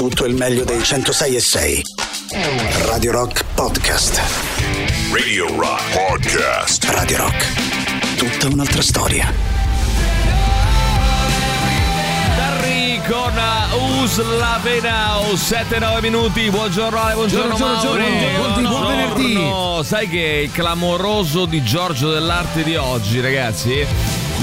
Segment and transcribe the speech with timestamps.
[0.00, 1.82] Tutto il meglio dei 106 e 6.
[2.86, 4.18] Radio Rock Podcast.
[5.12, 6.84] Radio Rock Podcast.
[6.84, 8.16] Radio Rock.
[8.16, 9.30] Tutta un'altra storia.
[12.34, 13.38] Darry con
[14.00, 19.32] Usla Venao 7-9 minuti buongiorno Ale buongiorno Buongiorno, Mauri buongiorno, buon venerdì.
[19.34, 19.82] Buongiorno.
[19.82, 23.86] sai che il clamoroso di Giorgio dell'arte di oggi ragazzi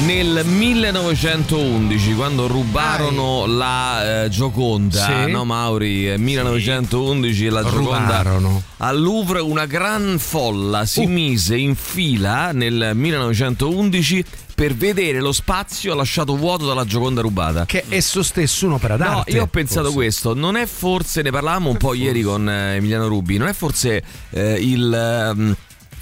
[0.05, 5.31] nel 1911 quando rubarono la eh, Gioconda Sì.
[5.31, 8.61] no Mauri Eh, 1911 la Gioconda Rubarono.
[8.77, 11.09] al Louvre una gran folla si Uh.
[11.09, 14.23] mise in fila nel 1911
[14.55, 19.03] per vedere lo spazio lasciato vuoto dalla Gioconda rubata Che è esso stesso un'opera No,
[19.03, 19.31] d'arte.
[19.31, 19.95] io ho pensato forse.
[19.97, 23.53] questo, non è forse, ne parlavamo un po' ieri con eh, Emiliano Rubi, non è
[23.53, 24.01] forse
[24.31, 25.55] eh, il ehm,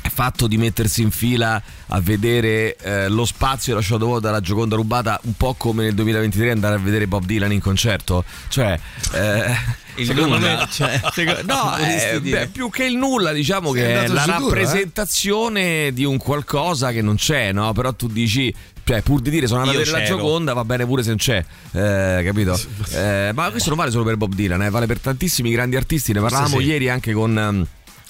[0.10, 5.20] fatto di mettersi in fila a vedere eh, lo spazio lasciato vuoto dalla Gioconda rubata
[5.24, 8.24] un po' come nel 2023 andare a vedere Bob Dylan in concerto?
[8.48, 8.80] Cioè...
[9.14, 9.56] eh,
[9.96, 13.82] Il secondo nulla, me- cioè, secondo- no, eh, beh, più che il nulla, diciamo Sei
[13.82, 14.42] che è la sicuro, eh?
[14.50, 17.72] rappresentazione di un qualcosa che non c'è, no?
[17.74, 20.08] Però tu dici, cioè, pur di dire sono andato a vedere la.
[20.08, 22.60] Gioconda, va bene pure se non c'è, eh, capito?
[22.92, 26.14] Eh, ma questo non vale solo per Bob Dylan, eh, vale per tantissimi grandi artisti.
[26.14, 26.66] Ne parlavamo sì.
[26.66, 27.68] ieri anche con ehm,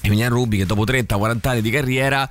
[0.07, 2.29] Emiliano Rubi che dopo 30-40 anni di carriera.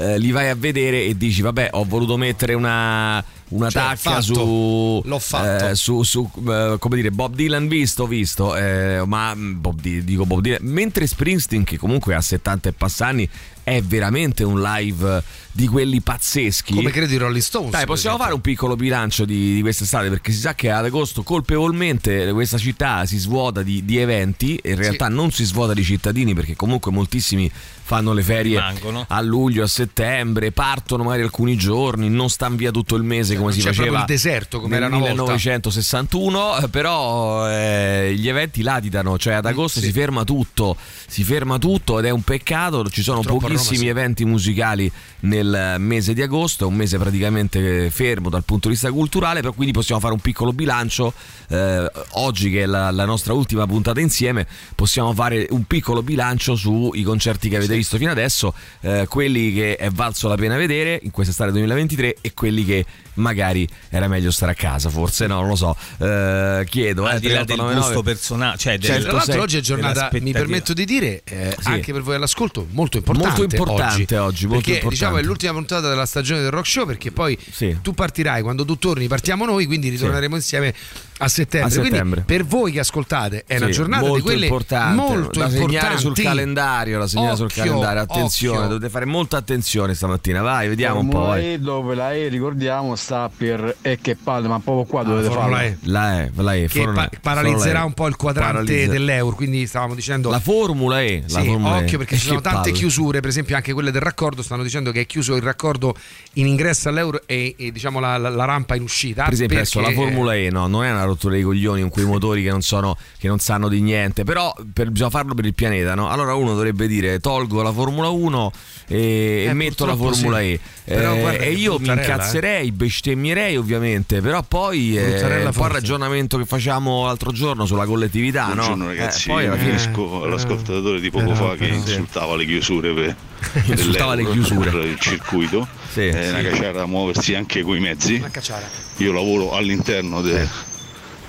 [0.00, 3.96] Eh, li vai a vedere e dici vabbè ho voluto mettere una, una Cioè, tacca
[3.96, 4.22] fatto.
[4.22, 5.66] su, L'ho fatto.
[5.68, 10.24] eh, su, su, eh, come dire Bob Dylan visto visto eh, ma mm, Bob dico
[10.26, 13.28] Bob Dylan mentre Springsteen che comunque ha 70 e passanni
[13.62, 17.70] è veramente un live di quelli pazzeschi Come credo i Rolling Stones.
[17.72, 21.22] dai, possiamo fare un piccolo bilancio di, di quest'estate perché si sa che ad agosto
[21.22, 26.34] colpevolmente questa città si svuota di, di eventi in realtà non si svuota di cittadini
[26.34, 27.50] perché comunque moltissimi
[27.90, 29.04] fanno le ferie Rimangono.
[29.08, 33.50] a luglio, a settembre, partono magari alcuni giorni, non stanno via tutto il mese come
[33.50, 35.22] non si faceva il deserto come nel era una volta.
[35.22, 39.86] 1961, eh, però eh, gli eventi latitano, cioè ad agosto sì.
[39.86, 40.76] si ferma tutto,
[41.08, 43.88] si ferma tutto ed è un peccato, ci sono Purtroppo a Roma pochissimi sì.
[43.88, 48.92] eventi musicali nel mese di agosto, è un mese praticamente fermo dal punto di vista
[48.92, 51.12] culturale, però quindi possiamo fare un piccolo bilancio,
[51.48, 54.46] eh, oggi che è la, la nostra ultima puntata insieme,
[54.76, 59.76] possiamo fare un piccolo bilancio sui concerti che avete visto fino adesso, eh, quelli che
[59.76, 64.52] è valso la pena vedere in quest'estate 2023 e quelli che magari era meglio stare
[64.52, 67.04] a casa, forse no, non lo so, eh, chiedo.
[67.06, 67.80] al eh, di là del 3899.
[67.80, 71.22] gusto personale, cioè del, Cioè, tra l'altro sei- oggi è giornata, mi permetto di dire,
[71.24, 71.68] eh, Sì.
[71.68, 73.28] anche per voi all'ascolto, molto importante.
[73.38, 74.88] Molto importante oggi, molto perché importante.
[74.88, 77.76] diciamo è l'ultima puntata della stagione del rock show perché poi Sì.
[77.82, 80.74] tu partirai, quando tu torni partiamo noi, quindi ritorneremo insieme
[81.22, 81.80] a settembre.
[81.80, 82.22] A settembre.
[82.26, 85.98] Per voi che ascoltate è una Sì, giornata molto di quelle importante, molto da importanti.
[85.98, 88.02] sul calendario, da segnare sul calendario.
[88.02, 88.68] Attenzione, occhio.
[88.68, 90.40] dovete fare molta attenzione stamattina.
[90.42, 91.18] Vai, vediamo un po'.
[91.18, 91.38] Formula.
[91.38, 95.28] E dove la E ricordiamo sta per E che palle, ma proprio qua Ah, dovete
[95.28, 95.66] Formula farlo.
[95.68, 95.76] E.
[95.82, 99.36] La E, la E, che Formula pa- paralizzerà Formula un po' il quadrante Paralizza- dell'euro,
[99.36, 101.82] quindi stavamo dicendo La Formula E, la Sì, Formula E.
[101.82, 102.72] occhio perché E ci sono tante palle.
[102.72, 105.94] chiusure, per esempio anche quelle del raccordo stanno dicendo che è chiuso il raccordo
[106.34, 109.24] in ingresso all'euro e, e, diciamo la, la- la rampa in uscita.
[109.24, 112.04] Per esempio, adesso la Formula E no, non è una rottura dei coglioni con quei
[112.06, 115.54] motori che non, sono, che non sanno di niente, però per- bisogna farlo per il
[115.54, 115.94] pianeta.
[115.94, 116.08] No?
[116.08, 118.52] Allora uno dovrebbe dire tolgo la Formula 1
[118.88, 120.44] e, e Eh, metto la Formula sì.
[120.52, 120.60] E.
[120.84, 125.52] Però Eh, guarda e che io mi bruttarella, incazzerei, bestemmierei ovviamente, però poi eh, un
[125.52, 128.46] po' il ragionamento che facciamo l'altro giorno sulla collettività.
[128.46, 128.88] Buongiorno no?
[128.90, 133.16] ragazzi, Eh, poi alla fine unisco all'ascoltatore di poco fa che insultava le chiusure per,
[133.66, 134.70] Insultava le chiusure.
[134.86, 135.66] il circuito.
[135.92, 136.28] Sì, è sì.
[136.30, 138.14] una caciara da muoversi anche coi mezzi.
[138.14, 138.68] Una cacciara.
[138.98, 140.46] Io lavoro all'interno de-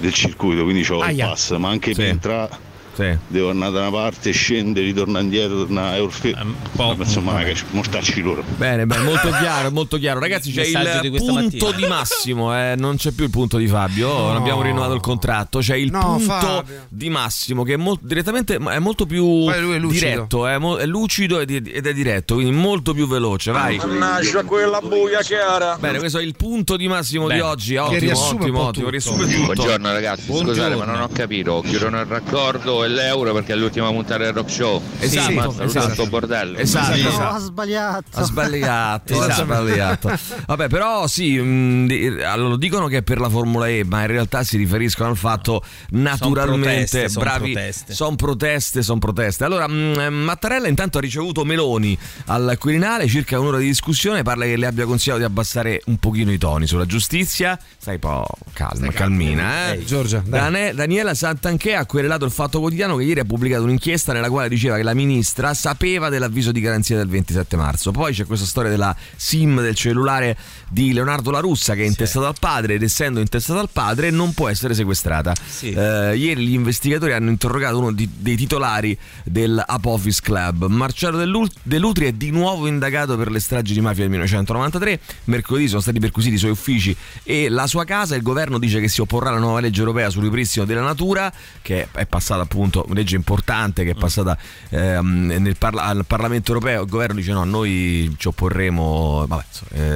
[0.02, 2.02] del circuito, quindi ho il pass, ma anche Sì.
[2.02, 3.18] per entrare sì.
[3.28, 6.34] devo andare da una parte, scendere, ritornare indietro, tornare a Eurfe.
[6.42, 8.44] Un po', Insomma, cac- mortacci loro.
[8.58, 10.20] Bene, bene, molto chiaro, molto chiaro.
[10.20, 11.72] Ragazzi, c'è Messaggio il di punto mattina.
[11.72, 15.60] di Massimo, eh, non c'è più il punto di Fabio, non abbiamo rinnovato il contratto.
[15.60, 16.86] C'è il No, punto Fabio.
[16.90, 21.40] di Massimo che è molto, direttamente è molto più è diretto, è, mo- è lucido
[21.40, 23.52] ed ed è diretto, quindi molto più veloce.
[23.52, 23.78] Vai.
[23.78, 25.78] Mannaggia quella buia chiara.
[25.80, 27.42] Bene, questo è il punto di Massimo di Bene.
[27.42, 27.76] oggi.
[27.78, 28.70] Ottimo, ottimo, ottimo.
[28.72, 28.90] tutto.
[28.90, 29.54] Riassume tutto.
[29.54, 30.54] Buongiorno ragazzi, Buongiorno.
[30.54, 34.34] scusate ma non ho capito, chiudono il raccordo e l'euro perché è l'ultima puntata del
[34.34, 34.82] rock show.
[35.00, 35.94] Esatto, Sì, esatto.
[35.94, 36.58] sto bordello.
[36.58, 37.00] Esatto, Sì.
[37.08, 37.36] esatto.
[37.36, 38.04] ha sbagliato.
[38.14, 39.44] Ha sbagliato, ha Esatto.
[39.44, 40.12] sbagliato.
[40.48, 44.08] Vabbè, però sì, mh, di- allora, dicono che è per la Formula E, ma in
[44.08, 47.52] realtà si riferiscono al fatto naturalmente proteste, son bravi.
[47.54, 47.94] proteste.
[47.94, 49.44] Sono proteste, sono proteste.
[49.44, 54.58] Allora, mh, Mattarella intanto ha ricevuto Meloni al Quirinale, circa un'ora di discussione, parla che
[54.58, 57.58] le abbia consigliato di abbassare un pochino i toni sulla giustizia.
[57.78, 59.84] Stai un po' calma, calmina, eh.
[59.84, 60.74] Giorgia, dai.
[60.74, 64.76] Daniela Santanché ha querelato il fatto Quotidiano che ieri ha pubblicato un'inchiesta nella quale diceva
[64.76, 67.92] che la ministra sapeva dell'avviso di garanzia del 27 marzo.
[67.92, 70.38] Poi c'è questa storia della SIM del cellulare
[70.70, 74.34] di Leonardo La Russa che è intestata al padre ed essendo intestata al padre non
[74.34, 75.34] può essere sequestrata.
[75.48, 75.72] Sì.
[75.72, 80.66] Eh, ieri gli investigatori hanno interrogato uno di- dei titolari del Apophis Club.
[80.68, 81.18] Marcello
[81.64, 85.00] Dell'Utri è di nuovo indagato per le stragi di mafia del 1993.
[85.26, 88.16] Mercoledì sono stati perquisiti i suoi uffici e la sua casa.
[88.16, 91.32] Il governo dice che si opporrà alla nuova legge europea sul ripristino della natura,
[91.62, 94.38] che è passata appunto, una legge importante che è passata
[94.70, 96.84] ehm, parla- al Parlamento europeo.
[96.84, 99.44] Il governo dice no, noi ci opporremo, vabbè,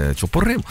[0.10, 0.62] eh, ci opporremo.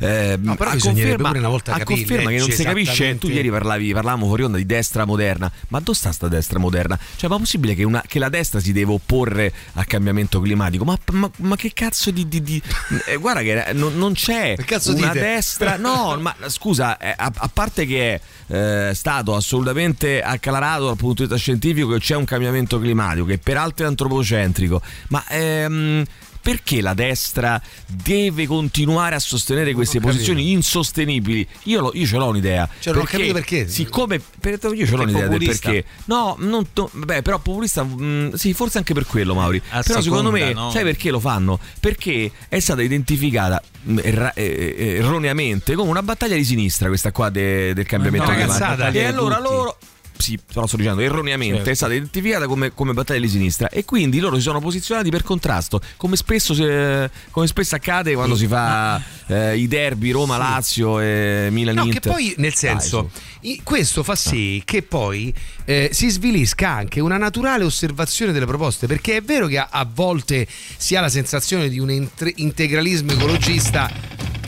[0.00, 2.64] Eh, No, però a conferma, pure una volta a capire, conferma che non legge si
[2.64, 3.18] capisce.
[3.18, 6.98] Tu ieri parlavi, parlavamo fuori onda di destra moderna, ma dove sta sta destra moderna?
[7.16, 10.84] Cioè, ma è possibile che, una- che la destra si deve opporre al cambiamento climatico?
[10.84, 12.28] Ma, ma- ma che cazzo di.
[12.28, 12.62] di- di-
[13.06, 14.54] eh, guarda che non, non c'è
[14.86, 15.20] una dite?
[15.20, 15.76] destra.
[15.76, 21.22] No, ma scusa, eh, a, a parte che è eh, stato assolutamente acclarato dal punto
[21.24, 25.22] di vista scientifico che c'è un cambiamento climatico, che peraltro è antropocentrico, ma.
[25.28, 26.04] ehm,
[26.44, 31.46] perché la destra deve continuare a sostenere queste posizioni insostenibili?
[31.62, 32.68] Io, lo- io ce l'ho un'idea.
[32.80, 33.66] Cioè, non ho capito perché.
[33.66, 35.70] Siccome per- io ce l'ho un'idea del populista.
[35.70, 35.86] perché.
[36.04, 39.56] No, non to- vabbè, però populista, mh, sì, forse anche per quello, Mauri.
[39.70, 40.70] A però secondo me, seconda, no?
[40.70, 41.58] sai perché lo fanno?
[41.80, 47.10] Perché è stata identificata mh, erra- eh, eh, erroneamente come una battaglia di sinistra, questa
[47.10, 48.58] qua de- del cambiamento no, climatico.
[48.66, 48.90] cazzata.
[48.90, 49.48] E allora Tutti.
[49.48, 49.78] loro.
[50.16, 51.70] Sì, però sto dicendo erroneamente Certo.
[51.70, 55.22] è stata identificata come, come battaglia di sinistra e quindi loro si sono posizionati per
[55.24, 61.46] contrasto, come spesso, si- come spesso accade quando si fa eh, i derby Roma-Lazio e
[61.48, 62.00] No, Milan-Inter.
[62.00, 65.34] che poi nel senso, i- questo fa sì che poi
[65.64, 69.86] eh, si svilisca anche una naturale osservazione delle proposte, perché è vero che a, a
[69.92, 70.46] volte
[70.76, 73.90] si ha la sensazione di un intre- integralismo ecologista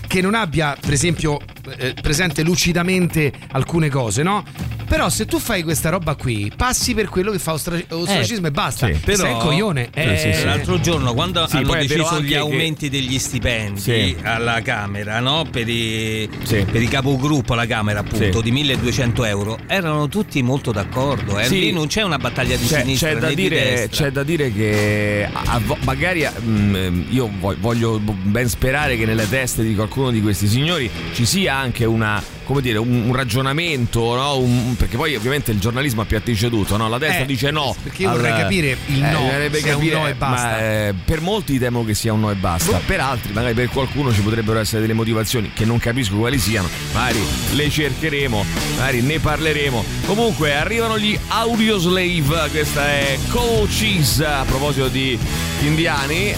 [0.06, 1.38] che non abbia, per esempio,
[1.76, 4.44] eh, presente lucidamente alcune cose, no?
[4.88, 8.50] Però se tu fai questa roba qui, passi per quello che fa ostra- ostracismo e
[8.50, 8.86] basta.
[8.86, 8.92] sì.
[9.04, 9.88] Però- sei un coglione.
[9.92, 10.44] Eh, sì, sì.
[10.44, 14.16] L'altro giorno, quando Sì, hanno deciso gli che- aumenti degli stipendi Sì.
[14.22, 15.44] alla Camera, no?
[15.50, 16.64] per, i, Sì.
[16.70, 18.42] per i capogruppo alla Camera, appunto, Sì.
[18.42, 21.38] di 1200 euro, erano tutti molto d'accordo.
[21.38, 21.44] Eh.
[21.46, 21.58] Sì.
[21.60, 24.04] Lì non c'è una battaglia di C'è, sinistra c'è da di dire, destra.
[24.06, 29.28] c'è da dire che a- a magari mm, io vo- voglio ben sperare che nelle
[29.28, 34.14] teste di qualcuno di questi signori ci sia anche una come dire, un, un ragionamento,
[34.14, 34.38] no?
[34.38, 36.88] Un- perché poi ovviamente il giornalismo appiattisce tutto, no?
[36.88, 37.74] La destra Eh, dice no.
[37.82, 40.46] perché io vorrei capire il no, bisognerebbe se è un no e basta.
[40.48, 42.80] Ma, eh, per molti temo che sia un no e basta.
[42.86, 46.68] Per altri, magari per qualcuno ci potrebbero essere delle motivazioni che non capisco quali siano.
[46.92, 47.20] Magari
[47.52, 48.44] le cercheremo,
[48.76, 49.84] magari ne parleremo.
[50.06, 55.18] Comunque arrivano gli Audio Slave, questa è Coaches a proposito di
[55.62, 56.28] indiani.
[56.30, 56.36] Eh,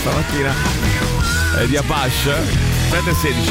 [0.00, 0.54] stamattina
[1.60, 2.71] è di Apache.
[2.92, 3.50] 7 e 16.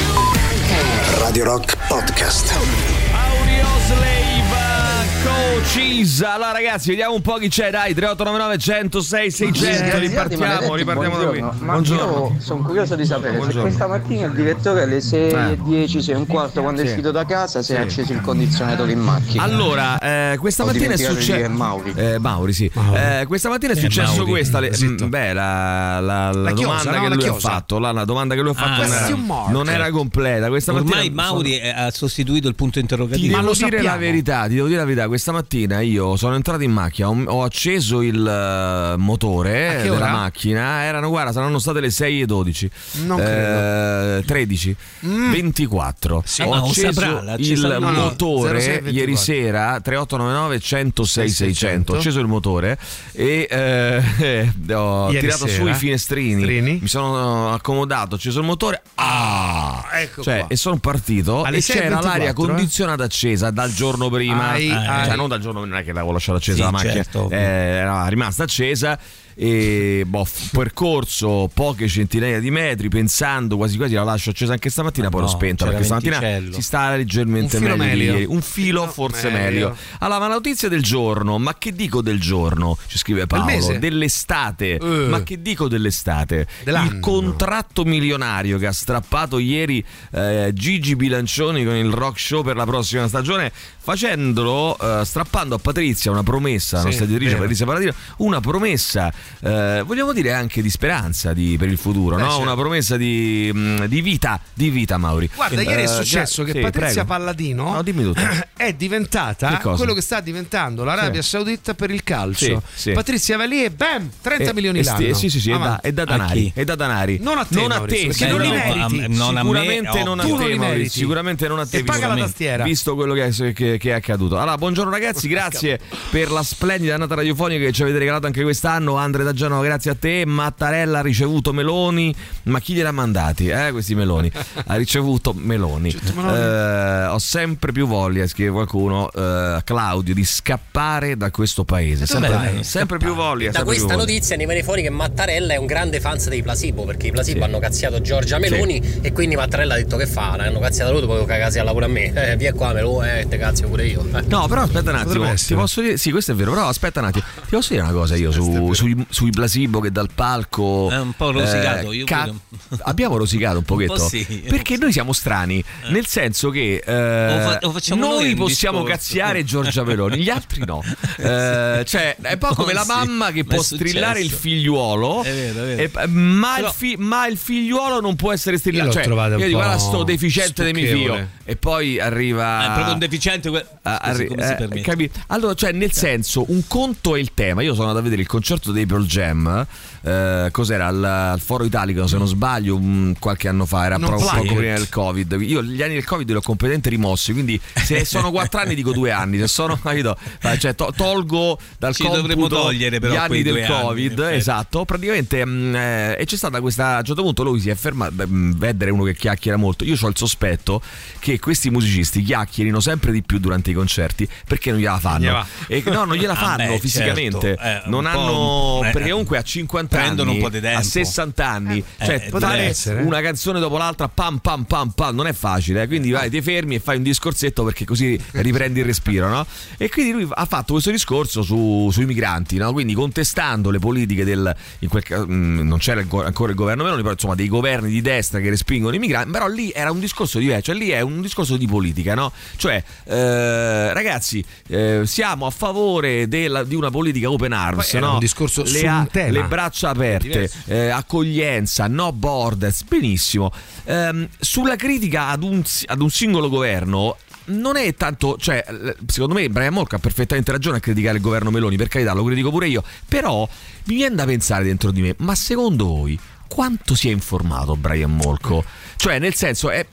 [1.17, 2.53] Radio Rock Podcast.
[2.53, 4.90] Audio Slave
[5.23, 6.21] Coaches.
[6.23, 7.69] Allora ragazzi, vediamo un po' chi c'è.
[7.69, 9.97] Dai, 3899 106 600.
[9.99, 11.39] Ripartiamo, ripartiamo da qui.
[11.39, 13.61] Buongiorno, ma io sono curioso di sapere se Buongiorno.
[13.61, 16.01] questa mattina il direttore alle 6.10, Eh.
[16.01, 16.87] 6 e un quarto, quando Sì.
[16.87, 19.43] è uscito da casa, si è acceso il condizionatore in macchina.
[19.43, 21.35] Allora, eh, questa Ho mattina è successo.
[21.35, 21.93] dire Mauri.
[21.95, 22.71] Eh, Mauri, sì.
[22.95, 24.29] Eh, questa mattina è successo Mauri.
[24.31, 24.59] questa.
[24.59, 25.05] le- Zitto.
[25.05, 27.01] mm, beh, la, la- la La chiosa, domanda no?
[27.01, 27.49] che lui ha chiosa.
[27.49, 27.79] fatto.
[27.79, 30.47] La, la domanda che lui ha fatto Ah, non, era, non era completa.
[30.49, 31.13] Questa Ormai mattina.
[31.21, 33.27] Mauri eh, ha sostituito il punto Ti interrogativo.
[33.27, 33.87] devo Ma lo dire sappiamo.
[33.87, 35.07] la verità, ti devo dire la verità.
[35.11, 40.83] Questa mattina io sono entrato in macchina, ho, ho acceso il eh, motore della macchina.
[40.85, 42.71] Erano, guarda, saranno state le 6 e 12.
[43.03, 44.17] Non credo.
[44.19, 44.75] Eh, 13,
[45.05, 45.31] Mm.
[45.31, 46.23] 24.
[46.25, 46.41] Sì.
[46.43, 47.59] Ho acceso saprà, il.
[47.59, 48.91] No, no, motore 06 24.
[48.91, 51.53] ieri sera 3899 106 600.
[51.59, 51.91] 600.
[51.91, 52.77] Ho acceso il motore
[53.11, 55.61] e eh, ho Ieri tirato sera.
[55.61, 56.41] su i finestrini.
[56.43, 56.79] Strini.
[56.81, 58.81] Mi sono accomodato, ho acceso il motore.
[58.95, 59.60] Ah!
[59.93, 62.33] Ecco Cioè, e sono partito Alle e c'era 6.24, l'aria eh?
[62.33, 64.49] condizionata accesa dal giorno prima.
[64.51, 65.05] Ai, Eh, ai.
[65.05, 67.29] Cioè, non dal giorno prima, non è che l'avevo lasciata accesa Sì, la macchina, certo,
[67.29, 68.97] eh, era rimasta accesa.
[69.35, 75.09] E boh, percorso poche centinaia di metri pensando quasi quasi la lascio accesa anche stamattina
[75.09, 76.53] poi l'ho no, spenta c'era perché stamattina venticello.
[76.53, 78.11] si sta leggermente Un meglio, di meglio.
[78.13, 78.25] ieri.
[78.25, 79.43] un filo No, forse meglio.
[79.69, 79.77] meglio.
[79.99, 84.75] allora ma la notizia del giorno ma che dico del giorno ci scrive Paolo dell'estate
[84.75, 85.07] Eh.
[85.07, 86.91] ma che dico dell'estate Dell'anno.
[86.91, 92.55] il contratto milionario che ha strappato ieri eh, Gigi Bilancioni con il rock show per
[92.55, 97.35] la prossima stagione facendolo eh, strappando a Patrizia una promessa la Sì, nostra editrice.
[97.35, 99.11] Patrizia Paladino una promessa
[99.41, 102.27] eh, vogliamo dire anche di speranza di- per il futuro, Beh, no?
[102.29, 102.41] certo.
[102.43, 105.29] una promessa di, mh, di vita, di vita Mauri.
[105.33, 107.07] Guarda, ieri è Eh, successo già- che sì, Patrizia prego.
[107.07, 108.21] Palladino No, dimmi tutto.
[108.55, 111.29] è diventata Che quello che sta diventando l'Arabia Sì.
[111.29, 112.61] Saudita per il calcio.
[112.73, 112.91] Sì.
[112.91, 115.15] Patrizia va lì e bam, 30 Eh, milioni eh, sti- l'anno.
[115.15, 116.51] Sì, sì, sì, è da, è da danari.
[116.53, 117.19] È da danari.
[117.21, 118.95] Non a te, non a te, perché non li sicuramente.
[118.95, 119.17] meriti.
[119.17, 120.89] non a me, sicuramente non a non te, meriti.
[120.89, 121.77] Sicuramente non a te.
[121.77, 122.63] E paga la visto- tastiera.
[122.63, 124.37] Visto quello che è, che- che è accaduto.
[124.37, 128.95] Allora, buongiorno ragazzi, grazie per la splendida annata radiofonica che ci avete regalato anche quest'anno.
[129.11, 130.23] Andre da Genova, grazie a te.
[130.25, 132.15] Mattarella ha ricevuto Meloni.
[132.43, 133.49] Ma chi gliel'ha mandati?
[133.49, 134.31] Eh, questi Meloni.
[134.67, 135.89] Ha ricevuto Meloni.
[135.89, 142.05] Eh, ho sempre più voglia, scrive qualcuno, eh, Claudio, di scappare da questo paese.
[142.05, 143.51] Sempre, sempre più voglia.
[143.51, 143.97] Da questa voglia.
[143.97, 147.43] notizia ne viene fuori che Mattarella è un grande fan dei Placebo perché i Placebo
[147.43, 150.37] hanno cazziato Giorgia Meloni e quindi Mattarella ha detto che fa?
[150.37, 152.13] L'hanno cazziato loro, poi cagasi alla pure a me.
[152.21, 154.05] Eh, via qua Meloni, eh, te cazzo pure io.
[154.27, 157.07] No, però aspetta un attimo, ti posso dire, sì, questo è vero, però aspetta un
[157.07, 160.89] attimo, ti posso dire una cosa io su, sui, sui Blasibo che dal palco...
[160.89, 162.33] È un po' rosicato, io pure.
[162.83, 164.43] Abbiamo rosicato un pochetto, Un po' sì.
[164.47, 168.97] perché noi siamo strani, nel senso che eh, O fa- o noi possiamo discorso.
[168.97, 170.81] cazziare Giorgia Meloni, gli altri no.
[171.21, 175.21] Eh, cioè, è un po' come la Sì, mamma che ma può strillare il figliuolo,
[175.23, 175.99] È vero, è vero.
[176.01, 178.87] e- ma, Però- il fi- ma il figliuolo non può essere strillato.
[178.87, 181.27] Io Cioè, trovato un io dico, guarda sto deficiente di mio figlio.
[181.43, 182.63] E poi arriva...
[182.63, 183.49] È proprio un deficiente.
[183.49, 184.81] que- Ah, Scusi, arri- come si eh, permette?
[184.81, 187.61] capi- Allora, cioè, nel senso, un conto è il tema.
[187.61, 189.65] Io sono andato a vedere il concerto dei Pearl Jam.
[190.03, 193.85] eh, cos'era al, al Foro Italico, se non sbaglio, un- qualche anno fa.
[193.85, 195.37] Era proprio poco prima del Covid.
[195.41, 197.31] Io gli anni del Covid li ho completamente rimossi.
[197.33, 199.37] Quindi, se sono quattro anni, dico due anni.
[199.37, 200.17] Se sono, capito?
[200.41, 204.19] Eh, Cioè, to- tolgo dal Ci dovremmo togliere, però, gli anni del anni, Covid.
[204.19, 204.35] effetti.
[204.37, 204.85] esatto.
[204.85, 206.95] Praticamente, mh, eh, e c'è stata questa.
[206.95, 208.11] A un certo punto lui si è fermato.
[208.13, 209.83] beh, mh, Vedder è uno che chiacchiera molto.
[209.85, 210.81] Io ho il sospetto
[211.19, 215.45] che questi musicisti chiacchierino sempre di più durante i concerti perché non gliela fanno.
[215.67, 217.55] E, no, non gliela Ah, fanno beh, fisicamente.
[217.55, 218.80] certo, eh, non hanno.
[218.87, 223.01] Eh, perché comunque a 50 prendono anni, a 60 anni, Eh, cioè eh, fare essere.
[223.01, 225.83] una canzone dopo l'altra, pam pam pam pam, non è facile.
[225.83, 225.87] eh.
[225.87, 229.45] Quindi vai, ti fermi e fai un discorsetto perché così riprendi il respiro, no?
[229.77, 232.71] E quindi lui ha fatto questo discorso su- sui migranti, no?
[232.73, 234.53] Quindi contestando le politiche del.
[234.79, 238.01] In quel, ca- mm, non c'era ancora il governo Meloni, però insomma dei governi di
[238.01, 239.31] destra che respingono i migranti.
[239.31, 242.31] Però lì era un discorso diverso, cioè lì è un discorso di politica, no?
[242.55, 248.13] Cioè, eh, ragazzi, eh, siamo a favore della- di una politica open arms, Poi no?
[248.13, 249.31] un discorso le, tema.
[249.31, 253.51] le braccia aperte, eh, accoglienza, no borders, benissimo.
[253.85, 257.17] Ehm, sulla critica ad un, ad un singolo governo.
[257.43, 258.63] Non è tanto, cioè,
[259.07, 262.23] secondo me Brian Molko ha perfettamente ragione a criticare il governo Meloni, per carità, lo
[262.23, 263.49] critico pure io, però
[263.85, 268.13] mi viene da pensare dentro di me, ma secondo voi quanto si è informato Brian
[268.13, 268.63] Molko?
[269.01, 269.87] Cioè, nel senso, eh,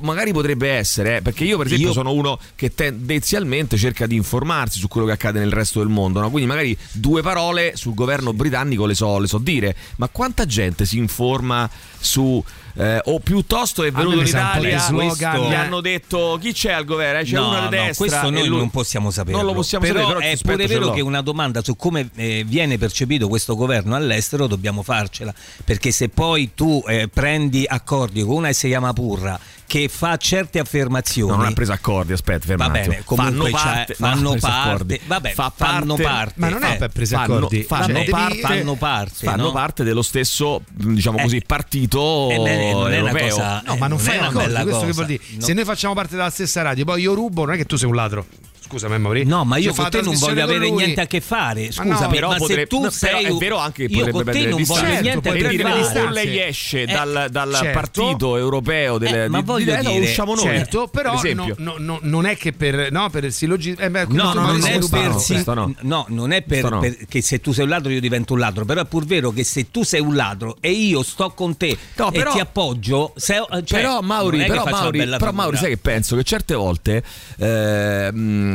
[0.00, 4.16] magari, potrebbe essere, eh, perché io per esempio Io- sono uno che tendenzialmente cerca di
[4.16, 6.28] informarsi su quello che accade nel resto del mondo, no?
[6.28, 10.84] quindi magari due parole sul governo britannico le so, le so dire, ma quanta gente
[10.84, 12.44] si informa su...
[12.76, 15.40] eh, o piuttosto è venuto in Italia slogan.
[15.48, 18.30] gli hanno detto chi c'è al governo Eh, c'è no, uno di no, destra questo
[18.30, 19.36] noi lui- non possiamo sapere.
[19.36, 22.42] non lo possiamo però sapere però è pure vero che una domanda su come eh,
[22.46, 25.32] viene percepito questo governo all'estero dobbiamo farcela
[25.64, 29.38] perché se poi tu eh, prendi accordi con una che si chiama Purra
[29.74, 33.64] che fa certe affermazioni No, non ha preso accordi, aspetta, ferma Va bene, comunque fanno
[33.64, 36.32] parte, fanno no, preso parte- vabbè, Fa fanno parte- parte.
[36.36, 37.62] Ma non è Eh, fanno, accordi.
[37.64, 39.52] fanno Cioè, parte, fanno parte, fanno no?
[39.52, 43.28] parte dello stesso, diciamo Eh, così, partito eh, beh, non è una europeo.
[43.30, 44.94] cosa- No, ma non Eh, fai è una accordi, bella questo che cosa.
[45.04, 45.22] vuol dire?
[45.38, 45.44] No.
[45.44, 47.88] Se noi facciamo parte della stessa radio, poi io rubo, non è che tu sei
[47.88, 48.26] un ladro.
[48.74, 49.24] Scusami, Mauri.
[49.24, 50.72] No, ma io Ci fa con te non voglio avere lui.
[50.72, 51.70] niente a che fare.
[51.70, 54.22] Scusa, no, però ma se potrebbe- tu no, però sei è vero anche che potrebbe
[54.24, 55.00] prendere non voglio distanze.
[55.00, 55.78] niente a Certo, che fare.
[55.78, 56.12] distanze.
[56.12, 57.70] lei esce Eh, dal, dal certo.
[57.72, 60.42] partito europeo delle, Eh, ma di, voglio di dire- usciamo noi.
[60.44, 61.54] Certo, però per esempio.
[61.58, 63.80] no, no, no, non è che per, no, per il sillogismo.
[63.84, 65.74] Eh, beh, No, non Maurizio è per sì- no.
[65.80, 68.80] no, non è per, che se tu sei un ladro io divento un ladro, però
[68.80, 72.10] è pur vero che se tu sei un ladro e io sto con te però-
[72.10, 76.16] e ti appoggio, se, cioè, però Mauri, però, Mauri, però sai che penso?
[76.16, 77.02] Che certe volte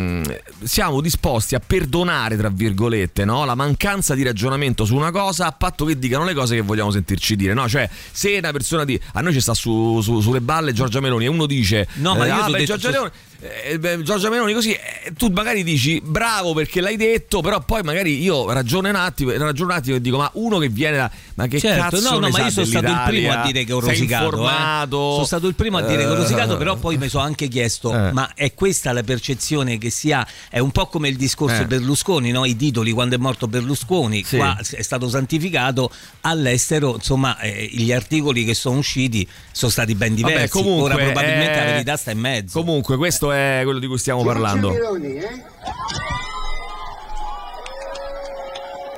[0.09, 3.45] eh, mh, siamo disposti a perdonare, tra virgolette, no?
[3.45, 6.91] la mancanza di ragionamento su una cosa a patto che dicano le cose che vogliamo
[6.91, 7.53] sentirci dire.
[7.53, 7.67] No?
[7.67, 8.99] Cioè, se una persona di.
[9.13, 12.25] A noi ci sta su- su- sulle balle Giorgia Meloni e uno dice: No, ma
[12.25, 16.53] io ah, beh, detto Giorgia, Meloni, eh, Giorgia Meloni così, eh, tu magari dici bravo
[16.53, 20.17] perché l'hai detto, però poi magari io ragiono un attimo, ragiono un attimo e dico:
[20.17, 21.11] ma uno che viene da.
[21.35, 23.71] Ma che Certo, cazzo no, no, ma io sono stato il primo a dire che
[23.73, 24.25] ho rosicato.
[24.25, 24.87] eh.
[24.89, 27.47] Sono stato il primo a dire che ho rosicato, Eh, però poi mi sono anche
[27.47, 28.11] chiesto: Eh.
[28.11, 30.25] ma è questa la percezione che si ha?
[30.49, 31.65] È un po' come il discorso Eh.
[31.65, 32.43] Berlusconi, no?
[32.45, 34.35] i titoli quando è morto Berlusconi, Sì.
[34.37, 35.89] qua è stato santificato,
[36.21, 40.37] all'estero, insomma, eh, gli articoli che sono usciti sono stati ben diversi.
[40.39, 42.59] Vabbè, comunque, Ora probabilmente eh, la verità sta in mezzo.
[42.59, 44.73] Comunque, questo è quello di cui stiamo parlando.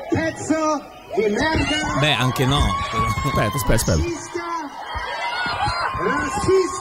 [0.10, 0.90] Pezzo
[2.00, 2.62] Beh, anche no.
[3.26, 4.02] Aspetta, aspetta, aspetta.
[6.02, 6.81] Razzista!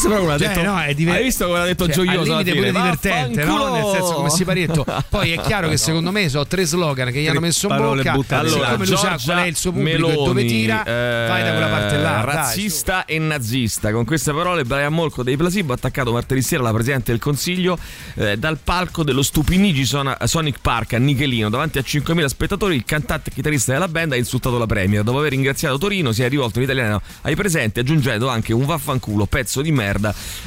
[0.00, 0.62] Questo però l'ha Cioè, detto.
[0.62, 2.32] no, è diver- Hai visto come l'ha detto cioè, gioioso?
[2.32, 3.72] al limite divertente, no?
[3.74, 4.86] Nel senso come si paretto.
[5.10, 8.12] Poi è chiaro che secondo me sono tre slogan che gli hanno messo in bocca.
[8.12, 10.84] buttate Allora, Siccome lui sa Giorgia qual è il suo pubblico Meloni, e dove tira,
[10.84, 12.22] eh, vai da quella parte là.
[12.24, 13.92] dai, razzista e nazista.
[13.92, 17.78] Con queste parole, Brian Molko dei Placebo ha attaccato martedì sera la Presidente del Consiglio
[18.14, 21.50] eh, dal palco dello Stupinigi Sonic Park a Nichelino.
[21.50, 25.02] Davanti a 5.000 spettatori, il cantante e chitarrista della band ha insultato la Premier.
[25.02, 29.26] Dopo aver ringraziato Torino, si è rivolto in italiano ai presenti, aggiungendo anche un vaffanculo,
[29.26, 29.88] pezzo di merda.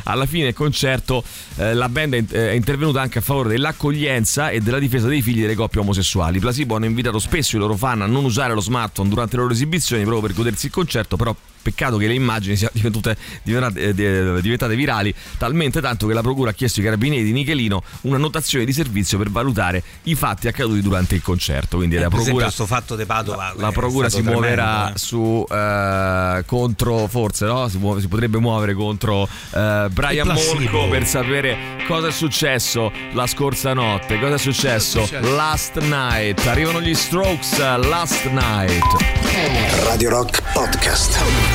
[0.04, 1.24] Alla fine del concerto,
[1.58, 5.22] eh, la band è, in- è intervenuta anche a favore dell'accoglienza e della difesa dei
[5.22, 6.38] figli delle coppie omosessuali.
[6.38, 9.42] I Placebo hanno invitato spesso i loro fan a non usare lo smartphone durante le
[9.42, 13.80] loro esibizioni proprio per godersi il concerto, però peccato che le immagini siano diventate, diventate,
[13.82, 17.82] eh, di- diventate virali talmente tanto che la procura ha chiesto ai carabinieri di Nichelino
[18.02, 21.78] una notazione di servizio per valutare i fatti accaduti durante il concerto.
[21.78, 23.54] Quindi la Eh, per esempio, procura questo fatto di Padova.
[23.58, 25.00] la è procura si stato muoverà tremendo, eh.
[25.00, 27.68] su eh, contro forse no?
[27.70, 30.28] si, muove- si potrebbe muovere contro eh, Brian.
[30.28, 35.36] Molko per sapere cosa è successo la scorsa notte cosa è successo Cosa è successo?
[35.36, 38.82] last night arrivano gli Strokes eh, last night
[39.86, 41.53] Radio Rock Podcast.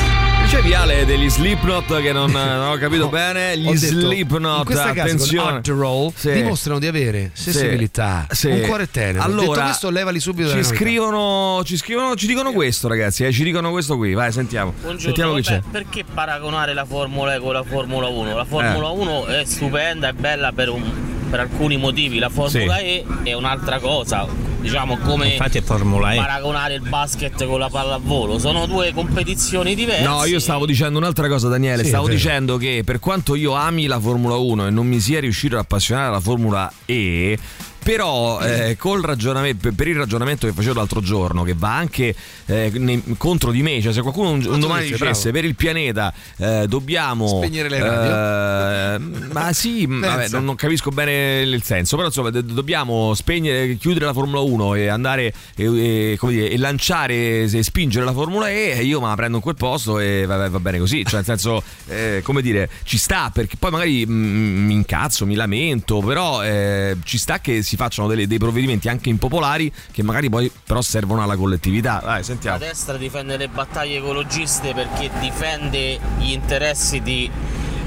[0.49, 6.31] Dicevi Ale degli Slipknot che non, non ho capito bene gli Slipknot attenzione Roll Sì.
[6.31, 8.47] dimostrano di avere sensibilità, Sì.
[8.47, 9.21] un cuore tenero.
[9.21, 13.25] Allora, Detto questo, levali subito ci scrivono, ci scrivono, ci dicono questo, ragazzi.
[13.25, 14.13] Eh, ci dicono questo qui.
[14.15, 14.71] Vai, sentiamo.
[14.71, 15.61] Buongiorno, sentiamo vabbè, c'è.
[15.69, 18.35] perché paragonare la Formula E con la Formula 1?
[18.35, 18.91] La Formula Eh.
[18.91, 22.83] 1 è stupenda, è bella per, un- per alcuni motivi, la Formula Sì.
[22.83, 24.27] E è un'altra cosa,
[24.59, 26.17] diciamo come Infatti è Formula E.
[26.17, 30.03] paragonare il basket con la pallavolo, sono due competizioni diverse.
[30.03, 31.83] No, io stavo dicendo un'altra cosa, Daniele.
[31.83, 35.19] Sì, stavo dicendo che per quanto io ami la Formula 1 e non mi sia
[35.19, 37.37] riuscito ad appassionare alla Formula E.
[37.83, 42.13] Però eh, col ragionamento, per- il ragionamento che facevo l'altro giorno, che va anche
[42.45, 45.37] eh, nei- contro di me, cioè se qualcuno un, un domani dice, dicesse bravo.
[45.37, 48.95] per il pianeta eh, dobbiamo Spegnere le radio.
[48.95, 53.75] eh, ma sì, vabbè, non, non capisco bene il senso, però insomma do- dobbiamo spegnere,
[53.77, 58.13] chiudere la Formula 1 e andare e, e, come dire, e lanciare e spingere la
[58.13, 61.03] Formula E, e io me la prendo in quel posto e va, va bene così,
[61.03, 65.35] cioè nel senso, eh, come dire, ci sta perché poi magari mm, mi incazzo, mi
[65.35, 70.29] lamento, però eh, ci sta che si facciano delle- dei provvedimenti anche impopolari che magari
[70.29, 72.01] poi però servono alla collettività.
[72.03, 72.57] La sentiamo.
[72.57, 77.29] destra difende le battaglie ecologiste perché difende gli interessi di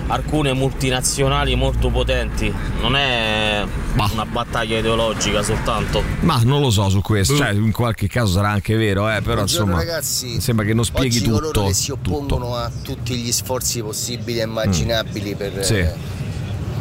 [0.09, 3.65] alcune multinazionali molto potenti, non è
[3.95, 4.11] Bah.
[4.13, 6.03] una battaglia ideologica soltanto.
[6.21, 9.37] Ma non lo so su questo, cioè in qualche caso sarà anche vero, eh, però
[9.37, 10.41] Buongiorno, insomma ragazzi.
[10.41, 11.39] sembra che non spieghi Oggi tutto.
[11.39, 12.11] coloro che si tutto.
[12.11, 12.15] Mm.
[12.15, 15.75] oppongono a tutti gli sforzi possibili e immaginabili per, Sì.
[15.77, 15.95] eh,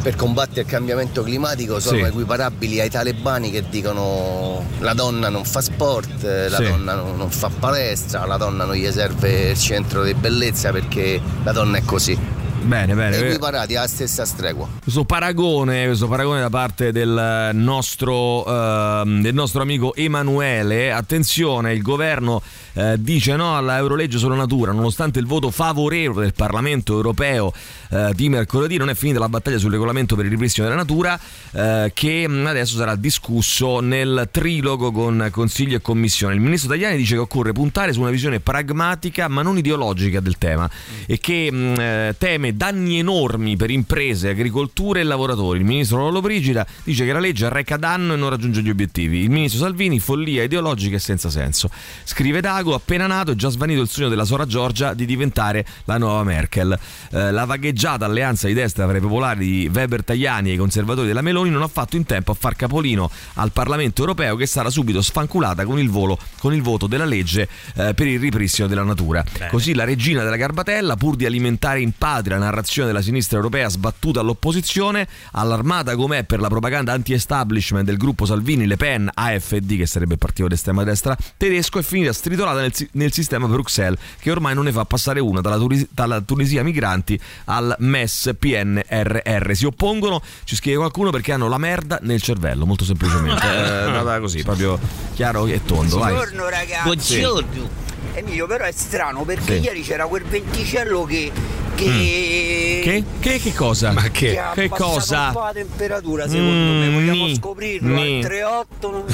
[0.01, 2.03] per combattere il cambiamento climatico sono Sì.
[2.03, 6.63] equiparabili ai talebani che dicono la donna non fa sport, eh, la Sì.
[6.63, 11.21] donna non, non fa palestra, la donna non gli serve il centro di bellezza perché
[11.43, 12.39] la donna è così.
[12.63, 13.17] Bene, bene.
[13.17, 14.67] Equiparati alla stessa stregua.
[14.83, 20.91] Questo paragone, questo paragone da parte del nostro, ehm, del nostro amico Emanuele.
[20.91, 22.39] Attenzione, il governo
[22.73, 27.53] eh, dice no alla Eurolegge sulla natura, nonostante il voto favorevole del Parlamento europeo
[27.89, 31.19] eh, di mercoledì, non è finita la battaglia sul regolamento per il ripristino della natura,
[31.51, 36.33] eh, che adesso sarà discusso nel trilogo con Consiglio e Commissione.
[36.33, 40.37] Il ministro Tajani dice che occorre puntare su una visione pragmatica ma non ideologica del
[40.37, 40.69] tema
[41.05, 45.59] e che mh, eh, teme danni enormi per imprese, agricoltura e lavoratori.
[45.59, 49.19] Il ministro Lollobrigida dice che la legge arreca danno e non raggiunge gli obiettivi.
[49.19, 51.69] Il ministro Salvini follia ideologica e senza senso.
[52.03, 55.97] Scrive Dago, appena nato è già svanito il sogno della sora Giorgia di diventare la
[55.97, 56.77] nuova Merkel.
[57.09, 61.07] Eh, la vagheggiata alleanza di destra fra i popolari di Weber Tajani e i conservatori
[61.07, 64.69] della Meloni non ha fatto in tempo a far capolino al Parlamento europeo che sarà
[64.69, 68.83] subito sfanculata con il, volo, con il voto della legge eh, per il ripristino della
[68.83, 69.25] natura.
[69.49, 73.69] Così la regina della Garbatella, pur di alimentare in patria la narrazione della sinistra europea
[73.69, 79.87] sbattuta all'opposizione, allarmata com'è per la propaganda anti-establishment del gruppo Salvini, Le Pen, AFD, che
[79.87, 82.13] sarebbe il partito d'estrema destra tedesco, è finita
[82.51, 86.21] stritolata nel, nel sistema Bruxelles, che ormai non ne fa passare una dalla, Turis- dalla
[86.21, 89.51] Tunisia migranti al MES PNRR.
[89.53, 93.39] Si oppongono, ci scrive qualcuno, perché hanno la merda nel cervello, molto semplicemente.
[93.61, 94.79] Eh, andata così, proprio
[95.13, 95.97] chiaro e tondo.
[95.99, 96.13] Vai.
[96.13, 97.19] Buongiorno ragazzi.
[97.19, 97.69] Buongiorno.
[98.13, 99.61] Emilio, però è strano perché Sì.
[99.63, 101.31] ieri c'era quel venticello che,
[101.75, 102.81] che...
[102.83, 103.03] Che?
[103.19, 103.91] Che, che cosa?
[103.91, 105.27] Ma che Che abbassato cosa?
[105.27, 107.35] un po' la temperatura secondo me vogliamo Ni.
[107.35, 108.17] scoprirlo Ni.
[108.17, 109.05] al 38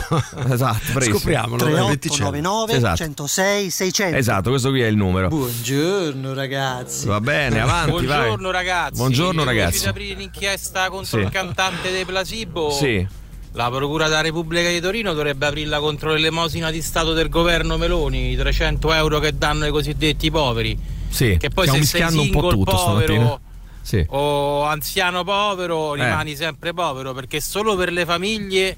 [0.54, 1.18] Esatto, bravissimo.
[1.18, 1.58] Scopriamolo.
[1.58, 2.96] 3899 Esatto.
[3.28, 5.28] 106 600 Esatto, questo qui è il numero.
[5.28, 8.18] Buongiorno ragazzi Va bene, avanti, vai.
[8.18, 8.94] Buongiorno ragazzi.
[8.98, 9.84] Buongiorno ragazzi.
[9.84, 11.26] ad aprire l'inchiesta contro Sì.
[11.26, 12.72] il cantante dei Placebo?
[12.72, 13.06] Sì.
[13.54, 18.32] La Procura della Repubblica di Torino dovrebbe aprirla contro l'elemosina di Stato del governo Meloni,
[18.32, 20.78] i 300 euro che danno ai cosiddetti poveri.
[21.10, 23.08] Sì, Che poi stiamo se sei mischiando un po' single tutto stamattina.
[23.24, 23.40] povero
[23.82, 24.06] Sì.
[24.10, 26.04] o anziano povero Eh.
[26.04, 28.78] rimani sempre povero perché solo per le famiglie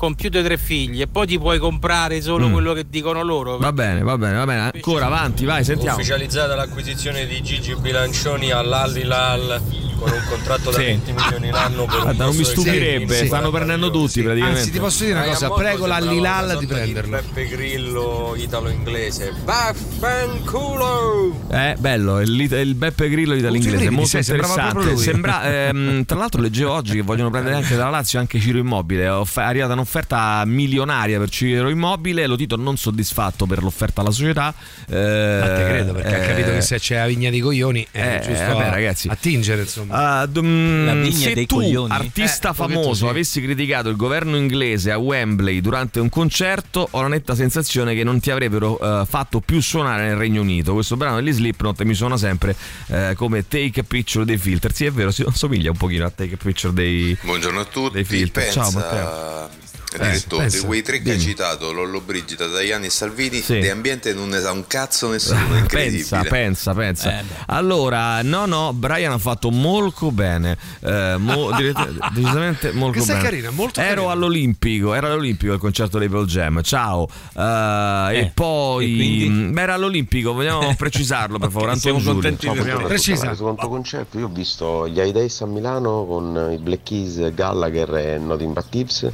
[0.00, 2.52] con più di tre figli e poi ti puoi comprare solo Mm.
[2.52, 3.58] quello che dicono loro.
[3.58, 4.70] Va bene, va bene, va bene.
[4.72, 5.96] Ancora avanti, vai, sentiamo.
[5.98, 9.60] Ufficializzata l'acquisizione di Gigi Bilancioni all'Allilal
[9.98, 10.84] con un contratto da Sì.
[10.84, 14.60] 20 milioni l'anno per un Guarda, non mi stupirebbe, sei- stanno prendendo tutti praticamente.
[14.60, 17.10] Anzi, ti posso dire una Dai, cosa, Morbo prego l'Allilal di prenderlo.
[17.16, 19.34] Beppe Grillo italo-inglese.
[19.44, 21.34] Vaffanculo!
[21.50, 24.96] Eh, bello, il, il Beppe Grillo di dall'inglese, brividi, molto sì, interessante.
[24.96, 29.04] Sembra, ehm, tra l'altro leggevo oggi che vogliono prendere anche dalla Lazio anche Ciro Immobile,
[29.04, 34.00] è off- è arrivata un'offerta milionaria per Ciro Immobile, lo Tito non soddisfatto per l'offerta
[34.02, 34.54] alla società.
[34.88, 37.84] Eh, Ma te credo perché ha capito eh, che se c'è la vigna dei coglioni
[37.90, 39.08] è eh, giusto vabbè, a- ragazzi.
[39.08, 40.20] attingere insomma.
[40.20, 41.92] Ah, d- La vigna se dei tu, coglioni.
[41.92, 43.10] artista Eh, famoso, sì.
[43.10, 48.04] avessi criticato il governo inglese a Wembley durante un concerto, ho la netta sensazione che
[48.04, 50.72] non ti avrebbero eh, fatto più suonare nel Regno Unito.
[50.74, 52.54] Questo brano degli Slipknot mi suona sempre
[52.88, 54.72] eh, come Take a Picture dei Filter.
[54.72, 58.02] Sì, è vero, si somiglia un pochino a Take a Picture dei, Buongiorno a tutti.
[58.04, 59.48] dei Ciao Matteo.
[59.98, 60.58] Direttore, pensa.
[60.60, 61.28] di quei tre che hai Dimmi.
[61.30, 63.58] citato, Lollo Brigida, Daiani e Salvini, Sì.
[63.60, 65.98] di ambiente non ne sa un cazzo nessuno, incredibile.
[66.04, 67.18] Pensa, pensa, pensa.
[67.20, 70.56] Eh, allora, no, no, Brian ha fatto molto bene.
[70.80, 73.20] eh, mo- direte- decisamente molto bene.
[73.22, 74.12] carina, molto Ero carina.
[74.12, 76.62] all'Olimpico, era all'Olimpico il concerto dei Pearl Jam.
[76.62, 77.08] Ciao.
[77.36, 81.74] Eh, e Eh, poi e beh, era all'Olimpico, vogliamo precisarlo per favore.
[81.80, 82.30] Siamo Antonio Giulio.
[82.30, 82.80] contenti proviamo.
[82.82, 82.86] te.
[82.88, 83.34] Precisa.
[83.34, 88.18] Secondo concerto, io ho visto gli Aidays a Milano con i Black Keys, Gallagher e
[88.18, 89.08] Nothing But Tips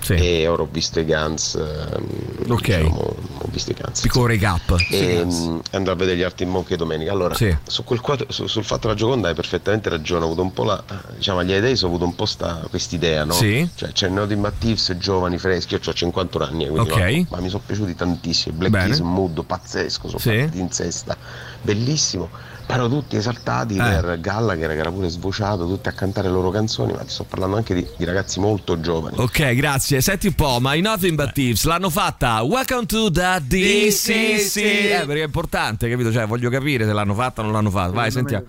[0.00, 0.14] Sì.
[0.16, 1.54] E ora ho visto i Guns.
[1.54, 2.64] ehm, Ok.
[2.66, 2.98] diciamo,
[3.38, 4.00] ho visto i Guns.
[4.00, 4.76] Piccolo recap.
[4.90, 7.12] E mm, andrò a vedere gli Arti Monkey domenica.
[7.12, 7.54] Allora, Sì.
[7.66, 10.22] su quel quadro- su- sul fatto della Gioconda hai perfettamente ragione.
[10.22, 10.82] Ho avuto un po' la.
[11.16, 13.32] Diciamo, agli Aidays ho avuto un po' sta, quest'idea, no?
[13.32, 13.68] Sì.
[13.74, 15.74] Cioè, c'è Nothing But Tips, giovani, freschi.
[15.74, 16.98] Io ho 51 anni, quindi Ok.
[16.98, 18.56] no, ma mi sono piaciuti tantissimo.
[18.56, 18.84] Black.
[18.86, 20.48] Keys, mood pazzesco, sono Sì.
[20.58, 21.16] in sesta,
[21.62, 22.28] bellissimo.
[22.66, 23.78] Però tutti esaltati Eh.
[23.78, 27.22] per Gallagher che era pure svociato, tutti a cantare le loro canzoni, ma ti sto
[27.24, 29.16] parlando anche di, di ragazzi molto giovani.
[29.18, 30.00] Ok, grazie.
[30.00, 32.42] Senti un po', ma i Nothing But Thieves l'hanno fatta.
[32.42, 34.56] Welcome to the DCC.
[34.56, 36.10] Eh, perché è importante, capito?
[36.12, 37.92] Cioè, voglio capire se l'hanno fatta o non l'hanno fatta.
[37.92, 38.44] Vai, sentiamo.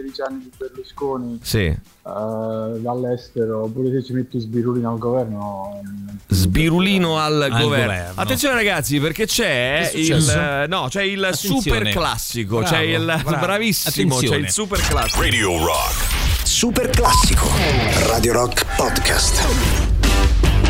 [0.00, 1.64] Me, dopo 16 anni di Berlusconi Sì.
[1.64, 5.38] eh, dall'estero, pure se ci metti Sbirulino al governo.
[5.82, 7.84] non- Sbirulino al, Al governo.
[7.86, 8.12] governo.
[8.20, 11.60] Attenzione ragazzi, perché c'è il no, c'è il Attenzione.
[11.60, 13.36] super classico, Bravo, c'è il bravo.
[13.46, 14.36] bravissimo, Attenzione.
[14.42, 15.20] c'è il super classico.
[15.22, 16.14] Radio Rock.
[16.44, 17.48] Super classico.
[18.08, 19.44] Radio Rock Podcast.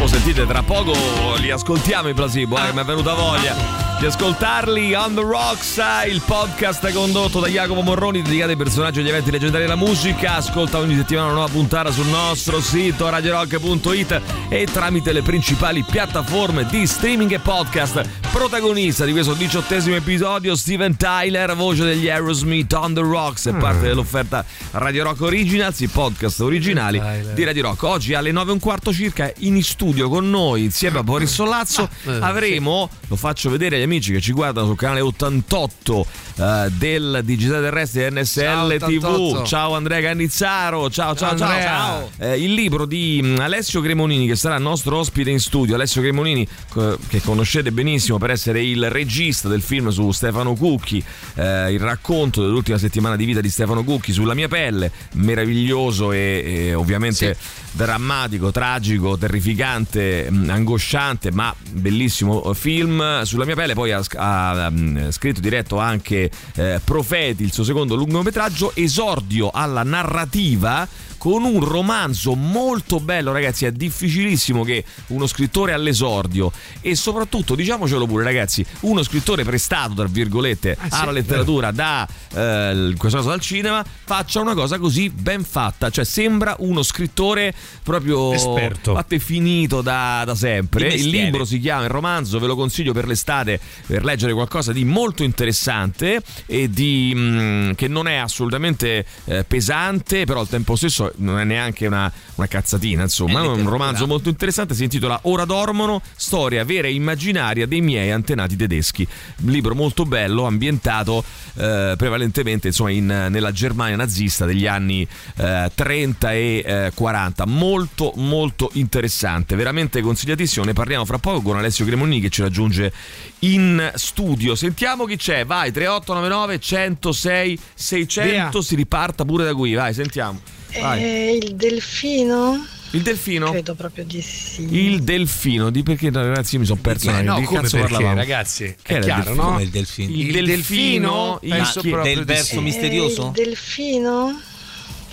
[0.00, 0.92] Oh, sentite, tra poco
[1.40, 3.54] li ascoltiamo i placebo, eh, mi è venuta voglia
[3.98, 4.94] di ascoltarli.
[4.94, 9.30] On the Rocks, il podcast condotto da Jacopo Morroni, dedicato ai personaggi e agli eventi
[9.30, 10.34] leggendari della musica.
[10.34, 16.66] Ascolta ogni settimana una nuova puntata sul nostro sito radiorock.it e tramite le principali piattaforme
[16.66, 18.08] di streaming e podcast.
[18.30, 23.86] Protagonista di questo diciottesimo episodio, Steven Tyler, voce degli Aerosmith On the Rocks, è parte
[23.86, 27.00] dell'offerta Radio Rock Originals, i podcast originali
[27.32, 27.82] di Radio Rock.
[27.84, 31.88] Oggi alle 9 e un quarto circa in studio con noi, insieme a Boris Sollazzo,
[32.04, 37.22] eh, avremo, lo faccio vedere agli amici che ci guardano sul canale 88 eh, del
[37.24, 39.04] Digitale Terrestre NSL Ciao, TV.
[39.04, 39.44] 88.
[39.44, 41.60] Ciao Andrea Cannizzaro, ciao ciao ciao.
[41.60, 42.10] Ciao.
[42.18, 45.74] Eh, il libro di mm, Alessio Cremonini che sarà nostro ospite in studio.
[45.74, 46.46] Alessio Cremonini
[46.76, 51.02] eh, che conoscete benissimo per essere il regista del film su Stefano Cucchi,
[51.36, 56.42] eh, il racconto dell'ultima settimana di vita di Stefano Cucchi sulla mia pelle, meraviglioso e,
[56.44, 57.36] e ovviamente
[57.76, 63.74] drammatico, tragico, terrificante, mh, angosciante, ma bellissimo eh, film sulla mia pelle.
[63.76, 69.82] Poi ha, ha, mh, scritto, diretto anche eh, Profeti, il suo secondo lungometraggio, esordio alla
[69.82, 73.66] narrativa con un romanzo molto bello, ragazzi.
[73.66, 76.50] È difficilissimo che uno scrittore all'esordio
[76.80, 82.06] e soprattutto, diciamocelo pure, ragazzi, uno scrittore prestato, tra virgolette, Ah, sì, alla letteratura da
[82.34, 85.90] eh, in questo caso dal cinema, faccia una cosa così ben fatta.
[85.90, 88.94] Cioè, sembra uno scrittore proprio Esperto.
[88.94, 90.94] fatte finito, preferito da, da sempre.
[90.94, 94.84] Il libro si chiama Il romanzo, ve lo consiglio per l'estate per leggere qualcosa di
[94.84, 101.05] molto interessante e di, mh, che non è assolutamente eh, pesante, però al tempo stesso
[101.16, 103.02] non è neanche una, una cazzatina.
[103.02, 104.74] Insomma, è un romanzo molto interessante.
[104.74, 109.06] Si intitola Ora dormono, storia vera e immaginaria dei miei antenati tedeschi.
[109.42, 115.70] Un libro molto bello, ambientato eh, prevalentemente insomma, in- nella Germania nazista degli anni eh,
[115.74, 117.46] 30 e eh, 40.
[117.46, 120.64] Molto, molto interessante, veramente consigliatissimo.
[120.64, 122.92] Ne parliamo fra poco con Alessio Cremoni che ci raggiunge
[123.40, 124.54] in studio.
[124.54, 125.44] Sentiamo chi c'è.
[125.44, 128.30] Vai, 3899 106 600.
[128.30, 128.62] Via.
[128.62, 129.74] Si riparta pure da qui.
[129.74, 130.40] Vai, sentiamo.
[130.80, 131.02] Vai.
[131.02, 132.66] Eh, il delfino?
[132.90, 133.50] Il delfino?
[133.50, 134.66] Credo proprio di sì.
[134.70, 137.10] Il delfino, di perché ragazzi io mi sono perso.
[137.10, 138.16] Eh, no, di come cazzo perché, parlavamo?
[138.16, 138.76] ragazzi?
[138.80, 139.42] Che È il chiaro, delfino?
[139.42, 139.48] no?
[139.50, 140.10] Come il delfino?
[140.10, 142.58] Il, Il delfino, delfino, il penso chi- proprio del verso sì.
[142.60, 143.22] misterioso?
[143.22, 144.40] Eh, il delfino?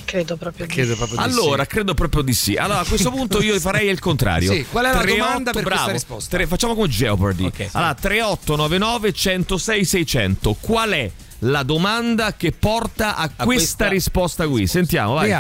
[0.06, 0.98] Credo proprio di Credo sì.
[0.98, 1.70] proprio di Allora, sì.
[1.70, 2.56] credo proprio di sì.
[2.56, 4.52] Allora, a questo punto io farei il contrario.
[4.54, 5.92] Sì, qual è la 38, domanda per questa bravo.
[5.98, 6.38] risposta?
[6.38, 7.46] Tre- facciamo come Jeopardy.
[7.46, 7.70] Ok, sì.
[7.72, 10.58] Allora, 3899 106 600.
[10.60, 11.12] Qual è
[11.44, 14.68] la domanda che porta a, questa, questa risposta qui?
[14.68, 15.32] Sentiamo, vai.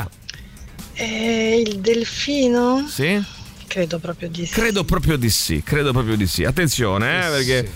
[0.93, 2.85] Eh, il delfino?
[2.87, 3.21] Sì?
[3.67, 4.51] Credo proprio di sì.
[4.53, 6.43] Credo proprio di sì, credo proprio di sì.
[6.43, 7.71] Attenzione, eh, perché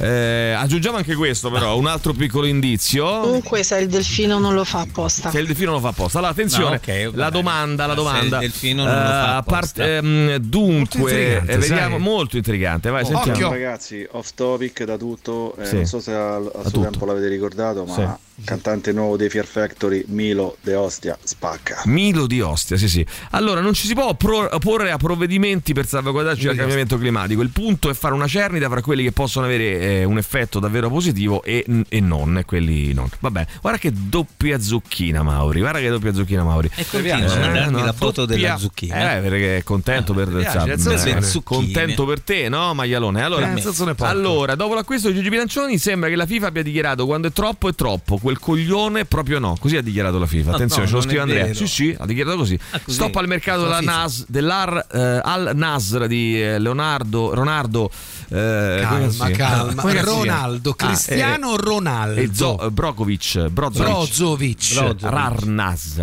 [0.00, 3.20] eh, aggiungiamo anche questo però, un altro piccolo indizio.
[3.20, 5.30] Comunque se il delfino non lo fa apposta.
[5.30, 6.18] Se il delfino non lo fa apposta.
[6.18, 8.36] Allora, attenzione, No, ok, va la domanda, la Ma se domanda.
[8.36, 9.50] il delfino non lo fa Eh, apposta.
[9.60, 11.98] parte- ehm, dunque, intrigante, eh, vediamo, sai?
[12.04, 12.90] molto intrigante.
[12.90, 13.32] Vai, sentiamo.
[13.32, 13.50] Occhio.
[13.50, 15.74] Ragazzi, off topic da tutto, eh, Sì.
[15.76, 16.80] non so se a, a suo tutto.
[16.80, 18.06] tempo l'avete ricordato, ma Sì.
[18.44, 21.82] Cantante nuovo dei Fear Factory, Milo De Ostia, spacca.
[21.86, 23.04] Milo di Ostia, sì sì.
[23.30, 27.42] Allora, non ci si può pro- porre a provvedimenti per salvaguardarci dal cambiamento climatico.
[27.42, 30.88] Il punto è fare una cernita fra quelli che possono avere eh, un effetto davvero
[30.88, 33.08] positivo e, e non, e quelli non.
[33.18, 35.60] Vabbè, guarda che doppia zucchina, Mauri.
[35.60, 36.70] Guarda che doppia zucchina, Mauri.
[36.74, 39.16] E continua a mandarmi no, la foto doppia- della zucchina.
[39.16, 43.22] Eh, perché è contento per, piace, eh, contento per te, no, Maglialone?
[43.22, 47.28] Allora, Eh, allora, dopo l'acquisto di Gigi Bilancioni, sembra che la FIFA abbia dichiarato quando
[47.28, 49.56] è troppo è troppo, quel coglione proprio no.
[49.58, 50.50] Così ha dichiarato la FIFA.
[50.50, 51.42] No, Attenzione, no, ce lo scrive Andrea.
[51.44, 51.54] vero.
[51.54, 52.58] Sì, sì, ha dichiarato così.
[52.72, 52.96] Ah, così?
[52.96, 53.90] Stop al mercato La della.
[53.92, 57.90] Nas, dell'Ar eh, Al Nasr di eh, Leonardo Ronaldo.
[58.28, 59.80] eh, Calma, calma.
[59.82, 60.02] Come?
[60.02, 62.20] Ronaldo, Ah, Cristiano eh, Ronaldo.
[62.20, 63.88] e Zo- eh, Brokovic, Brozovic.
[63.88, 64.62] Brozovic.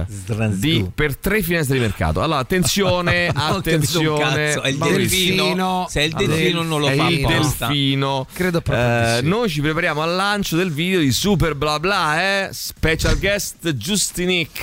[0.10, 0.58] Zdranzgu.
[0.58, 2.22] di, per tre finestre di mercato.
[2.24, 4.20] Allora, attenzione, un attenzione.
[4.54, 5.86] cazzo, è il delfino.
[5.90, 8.26] Se è il delfino non lo fa il delfino.
[8.34, 9.22] Credo proprio.
[9.22, 12.50] Noi ci prepariamo al lancio del video di Super Bla Bla, eh?
[12.52, 14.60] Special guest Giustinic.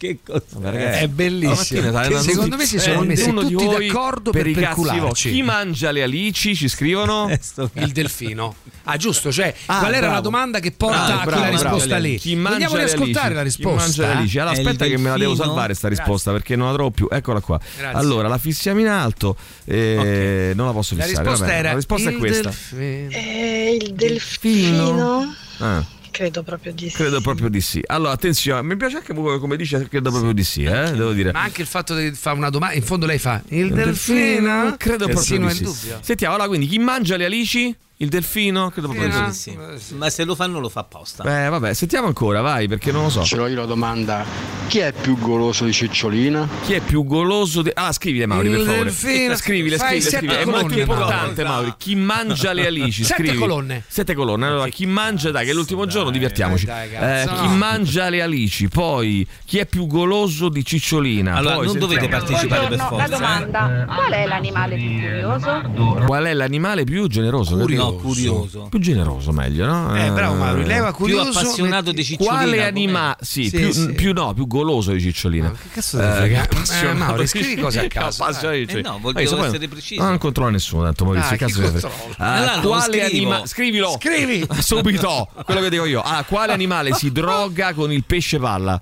[0.00, 0.42] Che cosa?
[0.60, 1.90] ragazzi, È bellissimo.
[1.90, 5.30] stanno secondo me si sono eh, messi uno tutti d'accordo per per percularci.
[5.32, 6.54] Chi mangia le alici?
[6.56, 7.28] Ci scrivono.
[7.74, 8.54] Il delfino.
[8.84, 10.14] Ah, giusto, cioè, Ah, quella era bravo.
[10.14, 11.74] la domanda che porta Ah, a bravo, quella bravo.
[11.76, 12.16] risposta lì.
[12.18, 14.10] Chi mangia Vogliamo riascoltare la Chi mangia le risposta?
[14.18, 14.38] alici?
[14.38, 16.90] Allora, È il aspetta che me la devo salvare sta risposta perché non la trovo
[16.90, 17.08] più.
[17.10, 17.60] Eccola qua.
[17.76, 17.98] Grazie.
[17.98, 21.22] Allora, la fissiamo in alto e non la posso La fissare.
[21.24, 21.58] risposta vabbè.
[21.58, 22.42] era la risposta è questa.
[22.48, 23.10] delfino.
[23.10, 25.34] Eh, il delfino?
[25.58, 26.96] Ah, Credo proprio di sì.
[26.96, 27.82] credo proprio di sì.
[27.86, 31.32] Allora, attenzione, mi piace anche come come dice credo proprio di sì, eh, devo dire.
[31.32, 34.74] Ma anche il fatto di fare una domanda, in fondo lei fa il Il delfino?
[34.76, 35.62] Credo proprio Persino di sì.
[35.62, 35.98] dubbio.
[36.02, 37.74] Sentiamo, allora quindi chi mangia le alici?
[38.02, 38.70] Il delfino?
[38.70, 39.54] Credo di di sì.
[39.76, 39.94] sì.
[39.94, 41.22] Ma se lo fanno lo fa apposta.
[41.44, 43.22] Eh, vabbè, sentiamo ancora, vai, perché non lo so.
[43.24, 44.24] Ce l'ho io la domanda,
[44.68, 46.48] chi è più goloso di Cicciolina?
[46.64, 47.60] Chi è più goloso?
[47.60, 48.84] di- Ah, scrivile Mauri, per Il favore.
[48.84, 49.36] delfino.
[49.36, 50.40] Scrivile, scrivile, sette scrivile.
[50.40, 51.66] È molto importante, Mauri.
[51.66, 51.74] Mauri.
[51.76, 53.04] Chi mangia le alici?
[53.04, 53.36] Sette Scrivi.
[53.38, 53.84] colonne.
[53.86, 54.46] Sette colonne.
[54.46, 56.64] Allora, chi mangia, dai, che è l'ultimo giorno, divertiamoci.
[56.64, 57.40] dai, cazzo, Eh, no.
[57.42, 58.68] chi mangia le alici?
[58.68, 61.34] Poi, chi è più goloso di Cicciolina?
[61.34, 63.04] Allora, Poi, non dovete partecipare per Buongiorno, la forza.
[63.04, 63.18] eh.
[63.50, 66.04] domanda, qual è l'animale più curioso?
[66.06, 67.56] Qual è l'animale più generoso?
[67.56, 68.66] No, curioso.
[68.70, 69.96] Più generoso, meglio, no?
[69.96, 71.38] Eh, bravo Mauro, leva Più curioso.
[71.38, 72.36] appassionato di Cicciolina.
[72.36, 73.16] Quale animale?
[73.20, 73.92] Sì, Sì, più, sì.
[73.92, 75.50] più no, più goloso di Cicciolina.
[75.50, 76.42] che cazzo ne frega?
[76.42, 78.90] appassionato Eh, Mauro, di- scrivi cose a caso, Eh Cicciolina.
[78.90, 80.02] no, voglio essere preciso.
[80.02, 81.80] No, non controlla nessuno, tanto Maurizio, Ah, cazzo frega?
[81.88, 82.52] controlla?
[82.54, 83.46] Ah, quale animale?
[83.46, 83.96] Scrivilo.
[83.98, 84.46] Scrivi.
[84.60, 86.00] Subito, quello che dico io.
[86.00, 88.80] Ah, quale animale si droga con il pesce palla?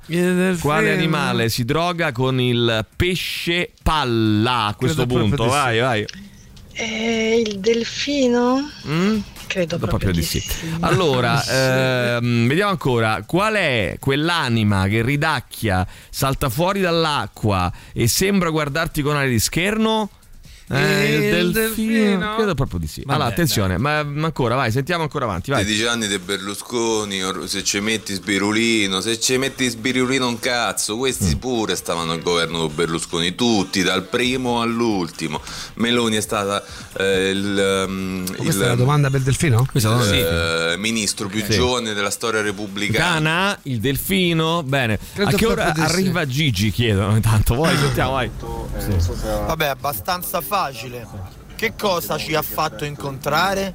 [0.60, 5.46] Quale animale si droga con il pesce palla a questo punto?
[5.46, 6.06] Vai, vai.
[6.80, 8.70] Eh, il delfino?
[8.86, 9.18] Mm?
[9.48, 10.40] Credo Proprio proprio, di sì.
[10.80, 11.42] Allora,
[12.16, 13.24] ehm, vediamo ancora.
[13.26, 20.10] Qual è quell'anima che ridacchia, salta fuori dall'acqua e sembra guardarti con aria di scherno?
[20.70, 21.92] Eh, il Il delfino.
[21.92, 22.35] delfino?
[22.37, 23.00] Credo proprio di sì.
[23.04, 25.50] Vabbè, allora, attenzione, ma, ma ancora, vai, sentiamo ancora avanti.
[25.50, 25.64] Vai.
[25.64, 31.35] 16 anni di Berlusconi, se ci metti Sbirulino, se ci metti Sbirulino un cazzo, questi
[31.37, 31.38] Mm.
[31.38, 35.40] pure stavano al governo con Berlusconi, tutti, dal primo all'ultimo.
[35.74, 36.62] Meloni è stata
[36.98, 39.66] eh, il, um, Questa è la il, domanda per Delfino?
[40.72, 41.52] eh, ministro più Sì.
[41.52, 43.12] giovane della storia repubblicana.
[43.14, 44.98] Cana, il delfino, bene.
[45.14, 45.81] Credo a che ora sì.
[45.81, 46.70] arriva Gigi?
[46.70, 47.54] Chiedono intanto.
[47.54, 48.31] Voi sentiamo, vai.
[49.46, 50.57] Vabbè, abbastanza facile.
[50.58, 51.06] facile.
[51.58, 53.72] Che cosa ci ha fatto incontrare?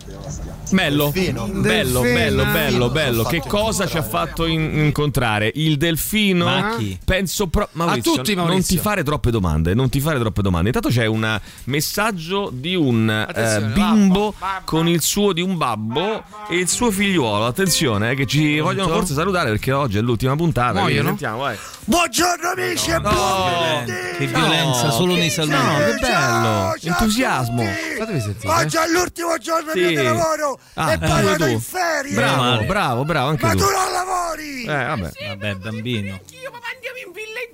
[0.72, 1.48] Bello, Delfino.
[1.48, 1.60] bello,
[2.00, 2.02] Delfino.
[2.02, 3.24] bello, bello, bello.
[3.24, 5.52] Che cosa ci ha fatto in- incontrare?
[5.56, 6.46] Il delfino?
[6.46, 6.98] Macchi.
[7.04, 8.78] Penso pro- Maurizio, A tutti, non Maurizio.
[8.78, 10.68] ti fare troppe domande, non ti fare troppe domande.
[10.68, 16.56] Intanto c'è un messaggio di un Attenzione, bimbo con il suo di un babbo e
[16.56, 17.46] il suo figliuolo.
[17.46, 20.72] Attenzione, eh, che ci vogliono forse salutare perché oggi è l'ultima puntata.
[20.80, 21.08] quindi Muoiono?
[21.10, 21.58] Sentiamo, vai.
[21.86, 23.86] Buongiorno amici e buon
[24.18, 25.56] Che violenza, solo nei saluti.
[25.58, 27.72] No, che bello, entusiasmo.
[27.98, 28.54] Fatevi sentire.
[28.54, 29.80] Oggi è l'ultimo giorno Sì.
[29.80, 31.46] mio di lavoro Ah, e vado tu.
[31.52, 32.14] in ferie.
[32.14, 33.58] Bravo, bravo, bravo, anche Ma tu.
[33.60, 34.64] tu non lavori!
[34.64, 35.10] Eh, vabbè.
[35.30, 36.20] Vabbè, bambino.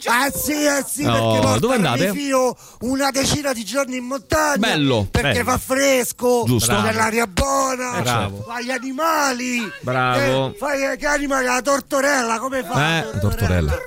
[0.01, 2.13] Eh sì, eh sì, Oh, perché dove andate?
[2.13, 4.55] mio una decina di giorni in montagna.
[4.57, 5.51] Bello, Perché bello.
[5.51, 6.73] fa fresco, Giusto.
[6.73, 6.97] c'è Bravo.
[6.97, 8.43] l'aria buona, Eh, certo.
[8.47, 9.71] fai gli animali.
[9.81, 10.47] Bravo.
[10.53, 12.99] Eh, fai che animali, la tortorella, come fa?
[12.99, 13.77] Eh, tortorella.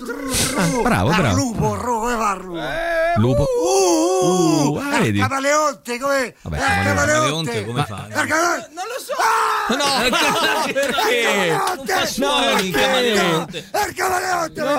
[0.00, 1.36] Ah, bravo, Ah, bravo.
[1.36, 2.66] lupo, come fa il lupo?
[3.16, 3.42] Lupo.
[3.42, 5.18] Uh, uh, Uh, ah, eh, vedi?
[5.18, 6.34] camaleonte, come?
[6.42, 6.94] Vabbè, eh, camaleonte.
[6.94, 8.06] Camaleonte come fa?
[8.08, 8.24] Eh,
[8.74, 9.14] non lo so!
[9.76, 11.22] No, Eh, perché?
[11.22, 12.06] camaleonte!
[12.06, 13.58] Suoni, Eh, camaleonte.
[13.72, 14.74] eh, il camaleonte, No?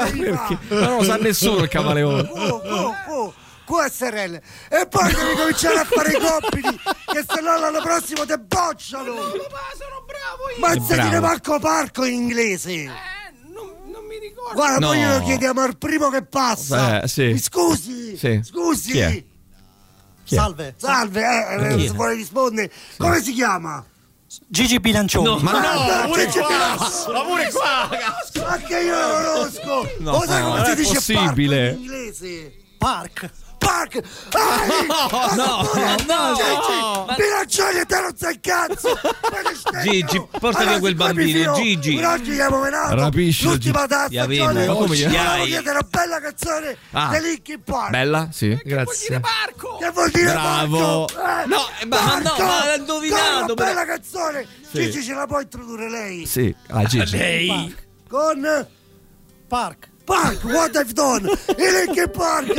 [0.70, 2.30] Ma non lo sa nessuno il camaleone.
[2.32, 3.34] Oh, oh, oh,
[3.66, 8.40] QSRL e poi devi cominciare a fare i compiti che se no l'anno prossimo te
[8.40, 9.36] bocciano sono
[10.08, 11.26] bravo io ma se dire bravo.
[11.28, 12.96] Marco Parco in inglese non,
[14.10, 14.88] mi ricordo guarda No.
[14.88, 17.24] poi glielo chiediamo al primo che passa Eh, sì.
[17.28, 18.42] Mi scusi Sì.
[18.44, 19.24] scusi Chi è?
[20.24, 20.38] Chi è?
[20.38, 23.84] salve salve eh, eh, se vuole rispondere come si chiama?
[24.48, 25.42] Gigi Bilancioni.
[25.42, 26.48] Ma Ah, no, pure Gigi qua.
[26.48, 27.14] Bilancioni.
[27.14, 27.90] Ma pure qua.
[28.52, 31.58] anche io lo conosco No, lo sai come si dice possibile.
[31.70, 32.54] parco in inglese?
[32.78, 33.30] Park.
[33.70, 34.02] Park!
[34.32, 35.62] Ah, no,
[36.08, 37.16] no, no.
[37.16, 38.98] Bilancioni e te non sai cazzo!
[39.84, 41.96] Gigi, porta via quel bambino, Gigi.
[41.96, 44.18] Per oggi abbiamo menato l'ultima Gigi.
[44.74, 47.10] come gli- Volevo chiedere una bella canzone Ah.
[47.18, 47.90] di Linkin Park.
[47.92, 48.30] Bella?
[48.32, 48.60] Sì.
[48.64, 49.22] Grazie.
[49.80, 51.06] Che vuol dire Bravo.
[51.06, 51.44] Parco?
[51.44, 54.48] Eh, No, eh, ma- ma no, ma l'ha indovinato, Una bella canzone!
[54.72, 56.26] Gigi ce la può introdurre lei?
[56.26, 56.54] Sì.
[56.70, 57.16] Ah, Gigi.
[57.18, 57.76] Lei.
[58.08, 58.68] Con
[59.48, 59.90] Park.
[60.10, 61.30] Park, what I've done!
[61.56, 62.52] I Linkin Park!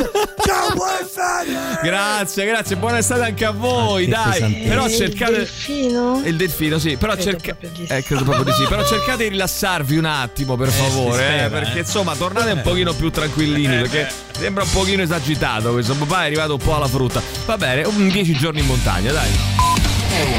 [0.45, 0.73] Ciao,
[1.05, 1.79] ferie!
[1.83, 4.63] Grazie, grazie, buona estate anche a voi, dai.
[4.65, 6.21] Però il cercate delfino?
[6.23, 7.53] il delfino, sì, però Credo cerca...
[7.53, 7.93] proprio di sì.
[7.93, 8.63] Eh, credo proprio di sì.
[8.69, 11.81] Però cercate di rilassarvi un attimo, per favore, si eh, spera, perché eh.
[11.81, 16.53] insomma, tornate un pochino più tranquillini, perché sembra un pochino esagitato questo papà è arrivato
[16.53, 17.21] un po' alla frutta.
[17.45, 19.29] Va bene, un 10 giorni in montagna, dai.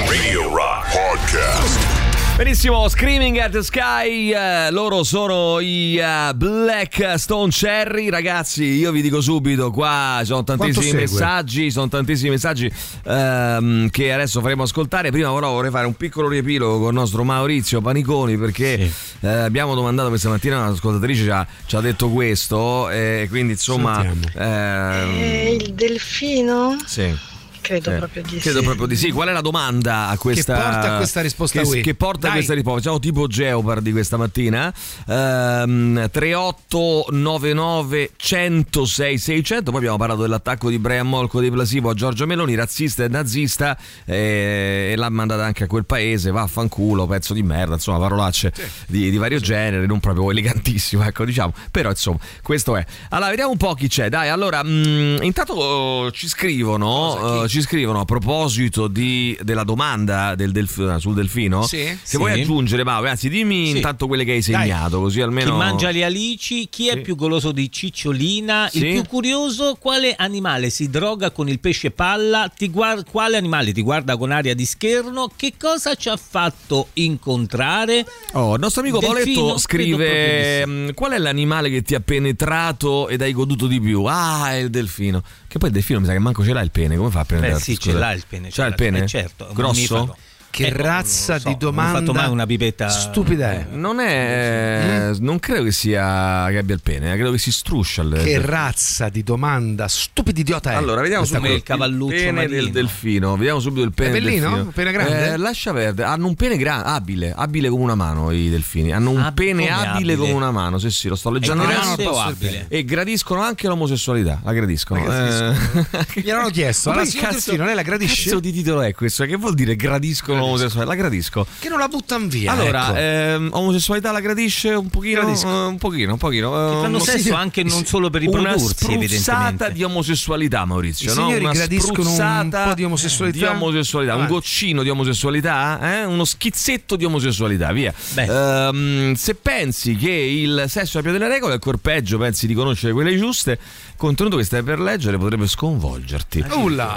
[0.09, 2.02] Radio Rock Podcast.
[2.35, 8.91] Benissimo, Screaming at the Sky, eh, loro sono i eh, Black Stone Cherry, ragazzi, io
[8.91, 12.73] vi dico subito, qua ci sono tantissimi messaggi, sono tantissimi messaggi
[13.05, 17.23] ehm, che adesso faremo ascoltare, prima però vorrei fare un piccolo riepilogo con il nostro
[17.23, 18.91] Maurizio Paniconi perché
[19.21, 24.03] eh, abbiamo domandato questa mattina, un'ascoltatrice ci ha, ci ha detto questo e quindi insomma...
[24.03, 26.77] ehm, Eh, il delfino?
[26.87, 27.31] sì.
[27.63, 28.65] Credo Eh, proprio di Credo sì.
[28.65, 29.11] proprio di sì.
[29.11, 32.33] Qual è la domanda a questa Che porta a questa risposta Che, che porta a
[32.33, 32.81] questa risposta?
[32.81, 34.73] Facciamo tipo Geopardy questa mattina.
[35.07, 39.71] Ehm, 3899 106 600.
[39.71, 43.77] Poi abbiamo parlato dell'attacco di Brian Molko di Plasivo a Giorgio Meloni, razzista e nazista,
[44.05, 46.31] eh, e l'ha mandata anche a quel paese.
[46.31, 47.75] Vaffanculo, pezzo di merda.
[47.75, 48.53] Insomma, parolacce
[48.87, 51.53] di, di vario genere, non proprio elegantissimo, ecco, diciamo.
[51.71, 52.85] Però insomma, questo è.
[53.11, 54.09] Allora, vediamo un po' chi c'è.
[54.09, 57.45] Dai, allora, mh, intanto oh, ci scrivono.
[57.45, 61.63] eh, ci scrivono a proposito di- della domanda del delf- sul delfino.
[61.67, 61.77] Sì.
[61.85, 62.17] Se Sì.
[62.17, 63.77] vuoi aggiungere, Mauro, anzi, dimmi Sì.
[63.77, 65.51] intanto quelle che hai segnato, così almeno.
[65.51, 66.69] Chi mangia le alici?
[66.71, 68.71] Chi è più goloso di cicciolina?
[68.73, 69.77] Il più curioso?
[69.79, 72.51] Quale animale si droga con il pesce palla?
[72.55, 75.31] Ti guar- quale animale ti guarda con aria di scherno?
[75.37, 78.07] Che cosa ci ha fatto incontrare?
[78.33, 83.21] Oh, il nostro amico Credo scrive: "Mm, Qual è l'animale che ti ha penetrato ed
[83.21, 84.05] hai goduto di più?
[84.05, 85.23] Ah, è il delfino.
[85.53, 86.97] Che poi il delfino mi sa che manco ce l'ha il pene.
[86.97, 87.53] Come fa a prendere?
[87.53, 89.03] Beh, sì, ce l'ha il pene, Ce l'ha il pene?
[89.03, 89.95] eh, certo, Grosso?
[89.97, 90.17] mammifero.
[90.53, 93.67] Che razza so, di non ho domanda fatto mai una pipetta stupida è?
[93.73, 95.09] Non è.
[95.11, 95.25] Mm?
[95.25, 98.21] Non credo che sia che abbia il pene, eh, credo che si struscia il.
[98.23, 100.75] Che razza di domanda stupididiota è?
[100.75, 101.87] Allora, vediamo Questa subito qua.
[101.87, 103.35] il pene del delfino.
[103.37, 104.41] Vediamo subito il pene È bellino?
[104.43, 104.63] delfino.
[104.65, 105.33] Un pene grande?
[105.33, 106.09] Eh, lascia perdere.
[106.09, 108.93] Hanno un pene grande, abile, abile come una mano i delfini.
[108.93, 110.17] Hanno un Ah, pene come abile, abile?
[110.17, 110.79] come una mano.
[110.79, 112.35] Sì, sì, lo sto leggendo È adesso.
[112.69, 114.41] E gradiscono anche l'omosessualità.
[114.45, 115.01] La gradiscono.
[115.07, 115.87] La gradiscono.
[116.15, 116.21] Eh.
[116.21, 118.25] Gli hanno chiesto, Ma allora, signor Delfino, lei la gradisce?
[118.25, 119.25] Cazzo di titolo è questo?
[119.25, 120.91] Che vuol dire gradiscono l'omosessualità?
[120.95, 121.47] La gradisco.
[121.59, 122.53] Che non la buttano via.
[122.53, 122.99] Allora, ecco.
[122.99, 125.49] ehm, omosessualità la gradisce un pochino, Gradisco.
[125.49, 126.51] eh, un pochino, un pochino.
[126.51, 129.73] Che fanno eh, sesso sì, anche non solo per una riprodursi, spruzzata evidentemente.
[129.73, 131.13] di omosessualità, Maurizio.
[131.13, 131.23] I no?
[131.23, 133.39] signori Una gradiscono un spruzzata po' di omosessualità?
[133.39, 136.05] di omosessualità, un goccino di omosessualità, eh?
[136.05, 137.93] uno schizzetto di omosessualità, via.
[138.15, 143.17] Ehm, se pensi che il sesso abbia delle regole, ancora peggio pensi di conoscere quelle
[143.17, 143.59] giuste, il
[143.97, 146.45] contenuto che stai per leggere potrebbe sconvolgerti.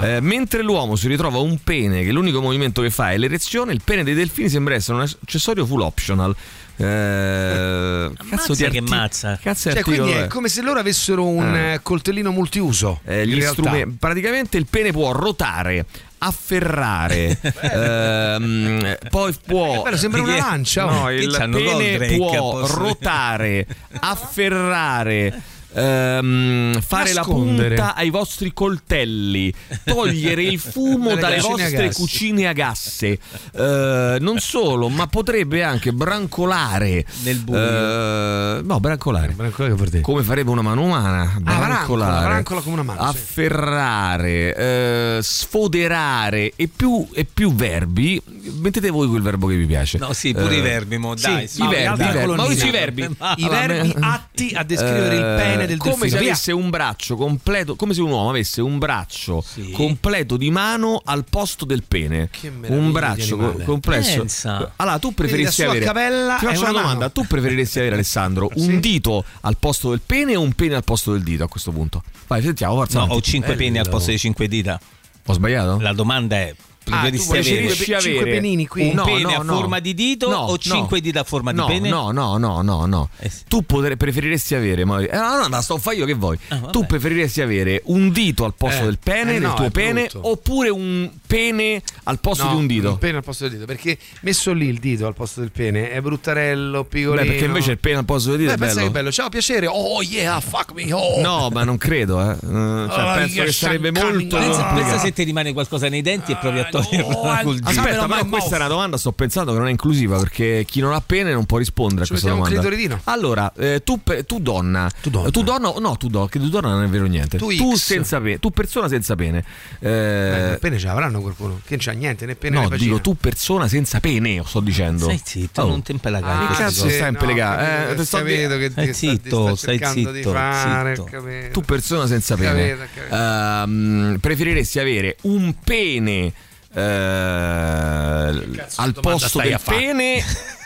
[0.02, 3.34] Eh, mentre l'uomo si ritrova un pene che l'unico movimento che fa è l'erezione,
[3.72, 6.36] il pene dei delfini sembra essere un accessorio full optional.
[6.78, 9.40] Eh, cazzo di che arti- mazza.
[9.42, 11.74] Cazzo Cioè, quindi è come se loro avessero un Eh.
[11.74, 13.00] eh, coltellino multiuso.
[13.06, 15.86] Eh, gli strumenti- praticamente il pene può rotare,
[16.18, 19.84] afferrare, ehm, poi può.
[19.84, 23.66] Bello, sembra una lancia, No, il Che pene può rotare,
[24.02, 25.42] afferrare.
[25.76, 27.70] Ehm, fare Nascondere.
[27.70, 31.96] la punta ai vostri coltelli, togliere il fumo Dalle a vostre gas.
[31.96, 33.20] cucine a gasse.
[33.54, 37.60] Eh, non solo, ma potrebbe anche brancolare Nel buio.
[37.60, 39.34] Eh, no, brancolare.
[39.34, 40.02] Brancolare vuol dire?
[40.02, 43.08] Come farebbe una mano umana, brancola, brancolare, brancola come una mano, sì.
[43.08, 48.22] afferrare, eh, sfoderare e più, e più verbi.
[48.60, 49.98] Mettete voi quel verbo che vi piace.
[49.98, 51.44] No, sì, pure Eh, i verbi, mo, dai.
[51.44, 52.36] i verbi, i verbi.
[52.36, 53.02] Maurizio, i verbi.
[53.38, 56.10] I verbi atti a descrivere il pene del Eh, come delfino.
[56.10, 56.32] se Via.
[56.32, 59.44] avesse un braccio completo, come se un uomo avesse un braccio
[59.74, 62.30] completo di mano al posto del pene.
[62.42, 64.20] meraviglia Un braccio co- complesso.
[64.20, 64.74] Pensa.
[64.76, 68.80] Allora, tu sua avere cavella Ti faccio una una domanda, tu preferiresti avere Alessandro un
[68.80, 72.04] dito al posto del pene o un pene al posto del dito a questo punto?
[72.28, 73.00] Vai, sentiamo, forza.
[73.00, 73.20] No, avanti.
[73.20, 74.80] ho cinque peni al posto di cinque dita.
[75.28, 75.80] Ho sbagliato?
[75.80, 76.54] La domanda è:
[76.86, 78.88] preferisci vuoi avere preferisci cinque avere penini qui?
[78.90, 79.56] un No, pene no, a no.
[79.56, 80.58] forma di dito No, o no.
[80.58, 81.90] cinque dita a forma no, di pene?
[81.90, 83.10] No, no, no, no, no.
[83.20, 83.44] Eh sì.
[83.48, 85.00] Tu potre- preferiresti avere, ma...
[85.02, 86.38] eh, no, no, no, sto fai io che vuoi.
[86.50, 90.08] Ah, tu preferiresti avere un dito al posto Eh, del pene, eh del tuo pene,
[90.10, 90.30] brutto.
[90.30, 92.90] oppure un pene al posto No, di un dito?
[92.90, 93.66] Un pene al posto del dito.
[93.66, 97.22] Perché messo lì il dito al posto del pene è bruttarello, piccolino.
[97.22, 98.88] Beh, perché invece il pene al posto del dito Beh, è pensa bello.
[98.88, 99.12] che bello.
[99.12, 99.68] Ciao, piacere.
[99.68, 100.92] Oh yeah, fuck me.
[100.94, 101.22] Oh.
[101.22, 102.32] No, ma non credo, eh.
[102.34, 106.38] Eh, cioè, Oh, penso che sarebbe molto pensa se ti rimane qualcosa nei denti e
[106.38, 107.68] provi a col dito.
[107.70, 110.94] Aspetta, my questa è una domanda, sto pensando che non è inclusiva perché chi non
[110.94, 113.02] ha pene non può rispondere a Ci questa mettiamo un domanda.
[113.06, 115.28] Allora, eh, tu, pe- tu donna, Tu donna.
[115.28, 117.38] eh, tu donna, no, tu donna, che tu donna non è vero niente.
[117.38, 119.44] Tu Tu, senza pene, tu persona senza pene.
[119.80, 123.00] Eh, Eh, pene ce l'avranno qualcuno che non c'ha niente, né pene no, né dico
[123.02, 125.06] tu persona senza pene, sto dicendo.
[125.06, 125.68] Stai zitto, Oh.
[125.68, 126.40] non te impelagare.
[126.40, 127.86] Che queste cazzo stai impelegare?
[127.86, 131.52] No, Eh, te sto capito che, Stai zitto, sta stai cercando di zitto.
[131.52, 132.78] Tu persona senza pene.
[133.10, 136.34] Ehm, preferiresti avere un pene
[136.76, 140.24] eh, al posto del pene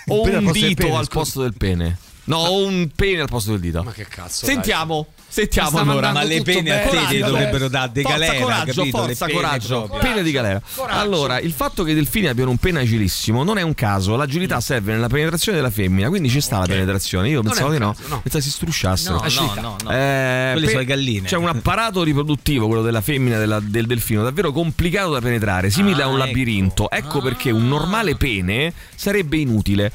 [0.07, 1.19] o un dito pene, al scusa.
[1.19, 1.97] posto del pene?
[2.25, 3.83] No, o un pene al posto del dito.
[3.83, 4.45] Ma che cazzo?
[4.45, 6.11] Sentiamo, sentiamo allora.
[6.11, 6.81] Ma le pene a bene.
[6.83, 8.97] te ti Coraggio, dovrebbero dare de Forza, galera, coraggio, capito?
[8.97, 9.83] Forza, pene coraggio.
[9.83, 9.99] proprio.
[10.09, 10.61] Pene di galera.
[10.87, 14.15] Allora, il fatto che i delfini abbiano un pene agilissimo non è un caso.
[14.15, 17.29] L'agilità serve nella penetrazione della femmina, quindi ci sta la penetrazione.
[17.29, 17.93] Io Non pensavo di no.
[17.93, 18.19] caso, no.
[18.21, 19.15] Pensavo si strusciassero.
[19.15, 19.91] No, no, no, no.
[19.91, 21.27] Eh, Quelle pe- sono le galline.
[21.27, 26.01] C'è un apparato riproduttivo, quello della femmina della- del delfino, davvero complicato da penetrare, simile
[26.01, 26.25] Ah, a un ecco.
[26.25, 26.89] labirinto.
[26.89, 29.91] Ecco perché un normale pene sarebbe inutile.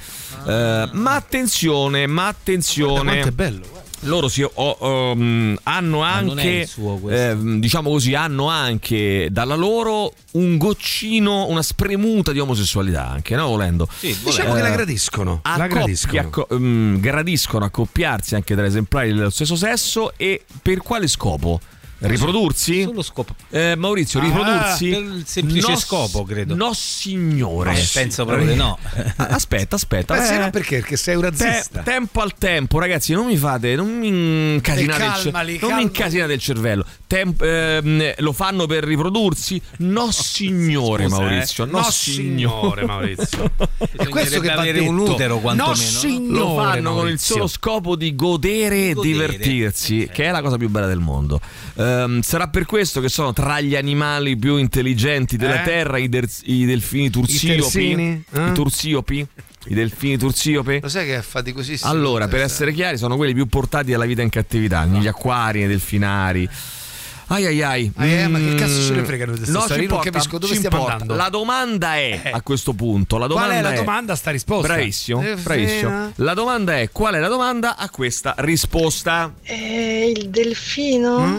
[0.47, 3.03] Eh, ma attenzione, ma attenzione.
[3.03, 3.61] Quanto è bello.
[3.69, 3.84] guarda.
[4.05, 4.77] Loro si, oh,
[5.13, 10.57] um, hanno non è anche, il suo ehm, diciamo così, hanno anche dalla loro un
[10.57, 13.47] goccino, una spremuta di omosessualità, anche, no?
[13.49, 13.89] Volendo.
[13.99, 15.41] Sì, Diciamo Eh, che la gradiscono.
[15.43, 16.21] La gradiscono.
[16.21, 21.61] acco- mm, gradiscono accoppiarsi anche tra esemplari dello stesso sesso e per quale scopo?
[21.99, 22.83] Riprodursi?
[22.83, 23.35] Solo scopo.
[23.51, 24.89] Eh, Maurizio, Ah, riprodursi?
[24.91, 26.55] per il semplice scopo, credo.
[26.55, 27.73] No, signore.
[27.79, 28.79] Eh, penso proprio di no.
[29.17, 30.17] Aspetta, aspetta.
[30.17, 30.79] Beh, sì, eh, no, perché?
[30.81, 31.81] Perché sei un Te- razzista.
[31.83, 36.33] tempo al tempo, ragazzi, non mi fate, non mi incasinate, il, calmali, non mi incasinate
[36.35, 36.85] il cervello.
[37.15, 39.61] Tem- ehm, lo fanno per riprodursi?
[39.79, 41.21] No, signore, Scusa, eh.
[41.21, 41.65] Maurizio.
[41.67, 42.85] No, No, signore.
[42.87, 43.51] Maurizio.
[43.97, 44.91] È questo che avere detto.
[44.91, 45.99] un utero, quantomeno, No, no?
[45.99, 50.57] signore, Lo fanno con il solo scopo di godere e divertirsi, che è la cosa
[50.57, 51.41] più bella del mondo.
[51.77, 55.65] Ehm, sarà per questo che sono tra gli animali più intelligenti della Eh?
[55.65, 57.61] Terra i, der- i delfini tursiopi.
[57.61, 58.25] terzini?
[58.33, 58.49] Eh?
[58.49, 59.27] I tursiopi?
[59.67, 60.81] I delfini tursiopi?
[60.83, 61.89] Lo sai che è faticosissimo?
[61.89, 65.61] Allora, per Eh, essere chiari, sono quelli più portati alla vita in cattività, negli acquari,
[65.61, 66.49] nei delfinari.
[67.29, 67.93] Ai ai ai.
[67.97, 70.39] Ah, eh, ma che cazzo Mm, ce ne fregano di questa no, Io non capisco
[70.39, 71.01] dove ci stiamo importa.
[71.01, 71.23] andando.
[71.23, 72.31] La domanda è Eh.
[72.31, 73.17] a questo punto.
[73.17, 74.75] La Qual domanda è la domanda, sta risposta?
[74.75, 76.07] Bravissimo, Eh, bravissimo.
[76.07, 76.11] eh.
[76.17, 79.33] La domanda è: qual è la domanda a questa risposta?
[79.43, 81.19] Eh, il delfino?
[81.21, 81.39] Mm?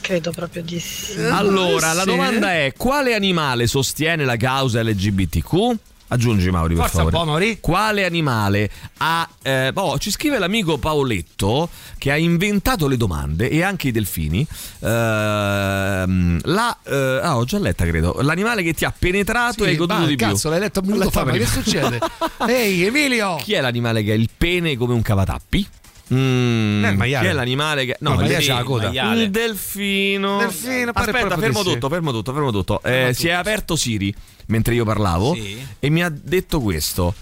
[0.00, 1.18] Credo proprio di sì.
[1.20, 5.74] Allora, la domanda è: quale animale sostiene la causa LGBTQ?
[6.08, 7.24] Aggiungi Mauri per Forza un favore.
[7.24, 7.58] po', Mauri.
[7.60, 13.62] Quale animale ha eh, oh, ci scrive l'amico Paoletto che ha inventato le domande e
[13.62, 14.46] anche i delfini.
[14.80, 18.18] Ehm, la eh, ah, ho già letta, credo.
[18.22, 20.26] L'animale che ti ha penetrato e hai goduto ma di più.
[20.26, 21.98] cazzo, l'hai letto un minuto fa, ma che succede?
[22.46, 23.36] Ehi, Emilio!
[23.36, 25.66] Chi è l'animale che ha il pene come un cavatappi?
[26.12, 26.96] Mm, Eh.
[26.96, 27.96] Chi è l'animale che.
[28.00, 28.40] No, il delfino.
[28.54, 29.12] c'ha la coda.
[29.14, 30.38] Il delfino.
[30.38, 32.82] Delfino, Aspetta, fermo tutto, fermo tutto, fermo tutto.
[32.82, 34.14] Eh, si è aperto Siri
[34.46, 35.58] mentre io parlavo Sì.
[35.78, 37.14] e mi ha detto questo: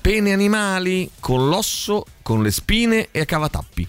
[0.00, 3.88] pene animali con l'osso, con le spine e a cavatappi.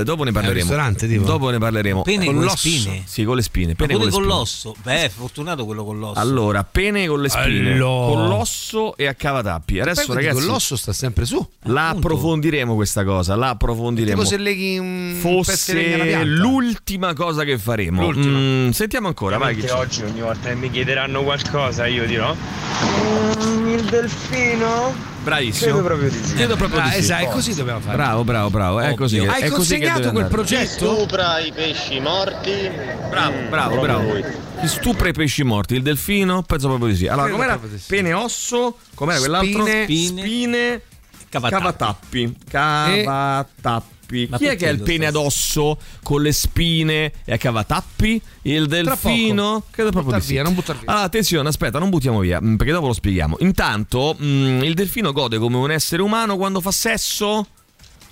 [0.00, 0.60] Eh, dopo ne parleremo.
[0.60, 1.24] ristorante, tipo?
[1.24, 2.02] Dopo ne parleremo.
[2.02, 3.02] Pene Con con le spine?
[3.06, 3.74] Sì, con le spine.
[3.74, 4.26] Pene con, con le spine.
[4.26, 4.74] l'osso.
[4.82, 6.18] Beh, fortunato quello con l'osso.
[6.18, 8.14] Allora, pene con le spine, Allora.
[8.14, 9.80] con l'osso e a cavatappi.
[9.80, 11.46] Adesso, ragazzi, con l'osso sta sempre su.
[11.64, 13.34] la approfondiremo questa cosa.
[13.36, 14.16] La approfondiremo.
[14.16, 18.02] Tipo se leghi un Fosse l'ultima cosa che faremo.
[18.02, 18.38] L'ultima.
[18.38, 19.56] Mm, sentiamo ancora, vai.
[19.56, 25.16] Che oggi ogni volta che mi chiederanno qualcosa io dirò Mm, il delfino?
[25.28, 25.72] Bravissimo.
[25.72, 26.34] Credo proprio di sì.
[26.34, 26.96] Credo proprio Ah, di sì.
[26.98, 27.96] esatto, è così dobbiamo fare.
[27.96, 28.80] Bravo, bravo, bravo.
[28.80, 28.96] È Ovvio.
[28.96, 29.18] così.
[29.18, 30.28] Hai è così consegnato deve quel andare.
[30.28, 30.94] progetto?
[30.96, 32.70] Stupra i pesci morti.
[33.10, 34.12] Bravo, bravo, proprio bravo.
[34.12, 34.24] lui.
[34.60, 35.74] Chi stupra i pesci morti?
[35.74, 36.42] Il delfino?
[36.42, 37.06] Penso proprio di sì.
[37.06, 37.60] Allora, Credo com'era?
[37.76, 37.84] sì.
[37.86, 39.64] Pene osso, com'era quell'altro?
[39.66, 39.86] Spine.
[40.22, 40.82] Spine,
[41.28, 41.62] Cavatappi.
[41.62, 42.36] cavatappi.
[42.50, 43.96] Cavatappi.
[44.30, 47.36] Ma Chi è che ha il pene stai- ad osso con le spine e a
[47.36, 48.20] cavatappi?
[48.42, 49.64] Il delfino?
[49.70, 50.32] Credo proprio Buttar di sì.
[50.32, 50.88] via, non buttar via.
[50.90, 53.36] Allora, attenzione, aspetta, non buttiamo via, mm, perché dopo lo spieghiamo.
[53.40, 57.46] Intanto, mm, il delfino gode come un essere umano quando fa sesso?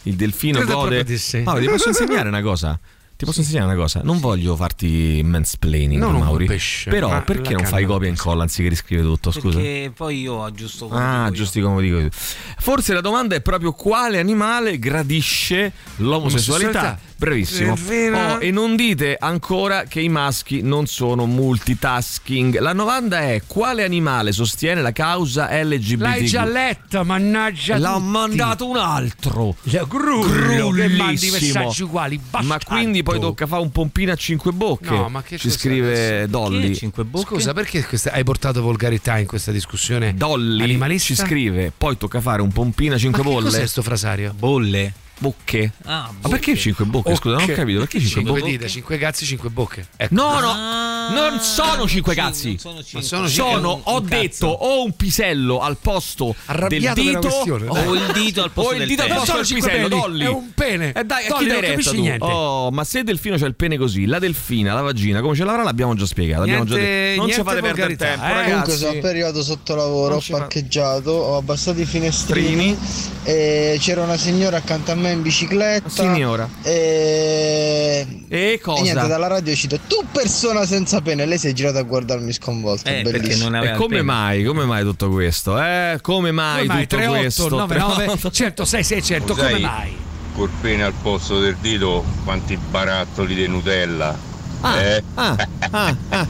[0.03, 1.03] Il delfino Credo gode.
[1.05, 1.38] di sì.
[1.38, 2.78] Mauro, ti posso insegnare una cosa?
[3.17, 4.03] Ti posso insegnare una cosa?
[4.05, 6.45] Non voglio farti mansplaining, un Mauri.
[6.45, 9.31] pesce, Però perché non fai copia e incolla anziché riscrivere tutto?
[9.31, 9.57] Scusa.
[9.57, 12.11] Perché poi io aggiusto come Ah, giusti come dico io.
[12.11, 16.99] Forse la domanda è proprio quale animale gradisce l'omosessualità.
[17.19, 17.73] Bravissimo.
[17.73, 22.59] Oh, e non dite ancora che i maschi non sono multitasking.
[22.59, 26.01] La domanda è quale animale sostiene la causa LGBT?
[26.01, 28.05] L'hai già letta, mannaggia L'ha tutti.
[28.07, 29.57] mandato un altro.
[29.62, 32.21] La grullo che mandi messaggi uguali.
[32.43, 34.91] Ma quindi poi tocca fare un pompino a cinque bocche?
[34.91, 36.27] No, ma che Ci scrive adesso?
[36.31, 36.75] Dolly.
[36.75, 37.27] Cinque bocche?
[37.27, 40.14] Scusa, perché questa- hai portato volgarità in questa discussione?
[40.14, 41.14] Dolly animalista?
[41.14, 43.45] ci scrive, poi tocca fare un pompino a Ma cinque che bolle.
[43.45, 44.35] cos'è sto frasario?
[44.37, 44.93] Bolle.
[45.19, 45.73] Bocche.
[45.85, 47.14] Ah, Ma perché cinque bocche?
[47.14, 47.79] Scusa, non ho capito.
[47.81, 48.51] Perché cinque Cinque bocche?
[48.53, 49.87] dita, cinque cazzi, cinque bocche.
[49.97, 50.14] Ecco.
[50.14, 52.49] No, no, Ah, non sono cinque sì, cazzi.
[52.64, 54.47] non sono sono Sono, un- ho un detto, cazzo.
[54.47, 57.69] o un pisello al posto Arrabbiato del dito, dai.
[57.69, 59.19] O il dito al posto o il del dito al pene.
[59.21, 60.25] posto sono del pisello, Dolly.
[60.25, 60.93] è un pene.
[60.93, 62.01] E dai, a Dolly, chi dai non capisci tu?
[62.01, 62.25] niente.
[62.25, 65.45] Oh, ma se il delfino c'ha il pene così, la delfina, la vagina, come ce
[65.45, 66.43] l'avrà l'abbiamo già spiegato.
[66.43, 67.21] abbiamo già Niente- detto.
[67.21, 68.29] Non ci niente fate perdere tempo, eh.
[68.29, 68.51] ragazzi.
[68.51, 72.77] Comunque sono periodo sotto lavoro, ho parcheggiato, ho abbassato i finestrini
[73.23, 75.88] e c'era una signora accanto a me in bicicletta.
[75.88, 76.48] Signora.
[76.62, 78.07] E...
[78.28, 78.80] E cosa?
[78.80, 82.32] e niente, dalla radio cito tu persona senza pene, lei si è girata a guardarmi
[82.32, 82.90] sconvolta.
[82.90, 83.44] Eh, perché bellissimo.
[83.44, 84.02] non aveva E come pene.
[84.02, 84.44] mai?
[84.44, 85.61] Come mai tutto questo?
[85.61, 86.86] Eh, come mai, Come mai?
[86.86, 87.48] tutto 38, questo?
[87.48, 89.96] 99, 106, 600, come Sai, mai?
[90.34, 94.34] Col pene al posto del dito, quanti barattoli di Nutella.
[94.61, 95.02] Ah, eh?
[95.14, 95.36] ah,
[95.70, 96.26] ah, ah.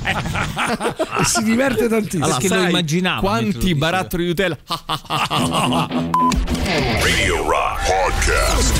[1.20, 2.24] E si diverte tantissimo.
[2.24, 4.56] Allora, Perché lo immaginavo lo Quanti barattoli di Nutella?
[6.56, 8.78] Radio Rock Podcast.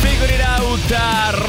[0.00, 0.78] Figure it out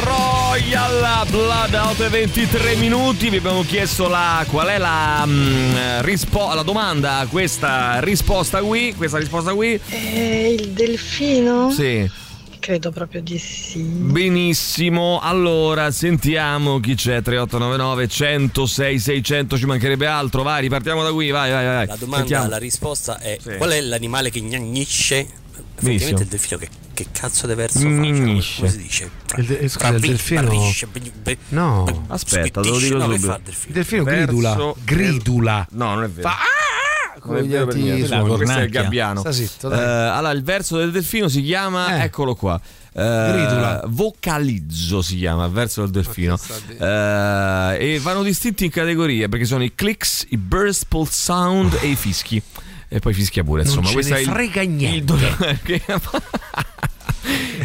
[0.03, 6.51] Royal Blood 8 e 23 minuti vi abbiamo chiesto la, qual è la, mm, rispo-
[6.55, 11.69] la domanda a questa risposta qui questa risposta qui Eh, il delfino?
[11.71, 12.09] sì
[12.59, 13.79] Credo proprio di sì.
[13.79, 21.29] benissimo allora sentiamo chi c'è 3899 106 600 ci mancherebbe altro vai ripartiamo da qui
[21.29, 22.49] vai vai vai La domanda, Sentiamo.
[22.49, 23.55] la risposta è Sì.
[23.55, 25.27] qual è l'animale che gnagnisce?
[25.81, 27.85] Effettivamente il delfino che, che cazzo di verso fa?
[27.85, 28.55] Cioè, come, Gnagnisce.
[28.57, 29.09] come si dice?
[29.37, 30.73] Il de- eh, scusa, il delfino-
[31.23, 32.05] bri- No.
[32.07, 33.73] aspetta te lo dico no, che subito fa il delfino?
[33.73, 34.55] Delfino Verso gridula.
[34.55, 35.67] del- Gridula.
[35.71, 36.68] no non è vero Fa ah!
[37.23, 38.07] Non è vero per niente.
[38.07, 38.35] suoni.
[38.35, 39.19] Questo è il gabbiano.
[39.21, 39.79] Sta zitto, dai.
[40.09, 42.03] allora, il verso del delfino si chiama, Eh.
[42.05, 42.59] eccolo qua.
[42.91, 43.83] Gridula.
[43.87, 46.37] vocalizzo si chiama il verso del delfino
[46.77, 51.87] Eh, e vanno distinti in categorie perché sono i clicks, i burst, pulse sound e
[51.87, 52.41] i fischi
[52.89, 55.13] e poi fischia pure Non insomma ce questo ne è il- frega il, niente.
[55.63, 55.81] che-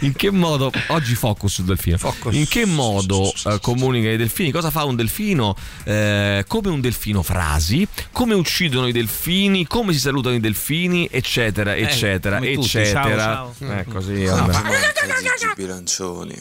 [0.00, 1.96] in che modo oggi focus sul delfino
[2.30, 7.22] in che modo eh, comunica i delfini cosa fa un delfino Eh, come un delfino
[7.22, 12.78] frasi come uccidono i delfini come si salutano i delfini eccetera eccetera come tutti.
[12.78, 14.52] eccetera Ciao, Eh, così vabbè.
[14.52, 16.36] Gigi Bilancioni.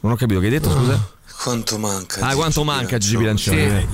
[0.00, 1.12] non ho capito che hai detto scusa
[1.44, 2.26] Quanto manca?
[2.26, 3.86] Ah, quanto manca Gigi Bilancioni?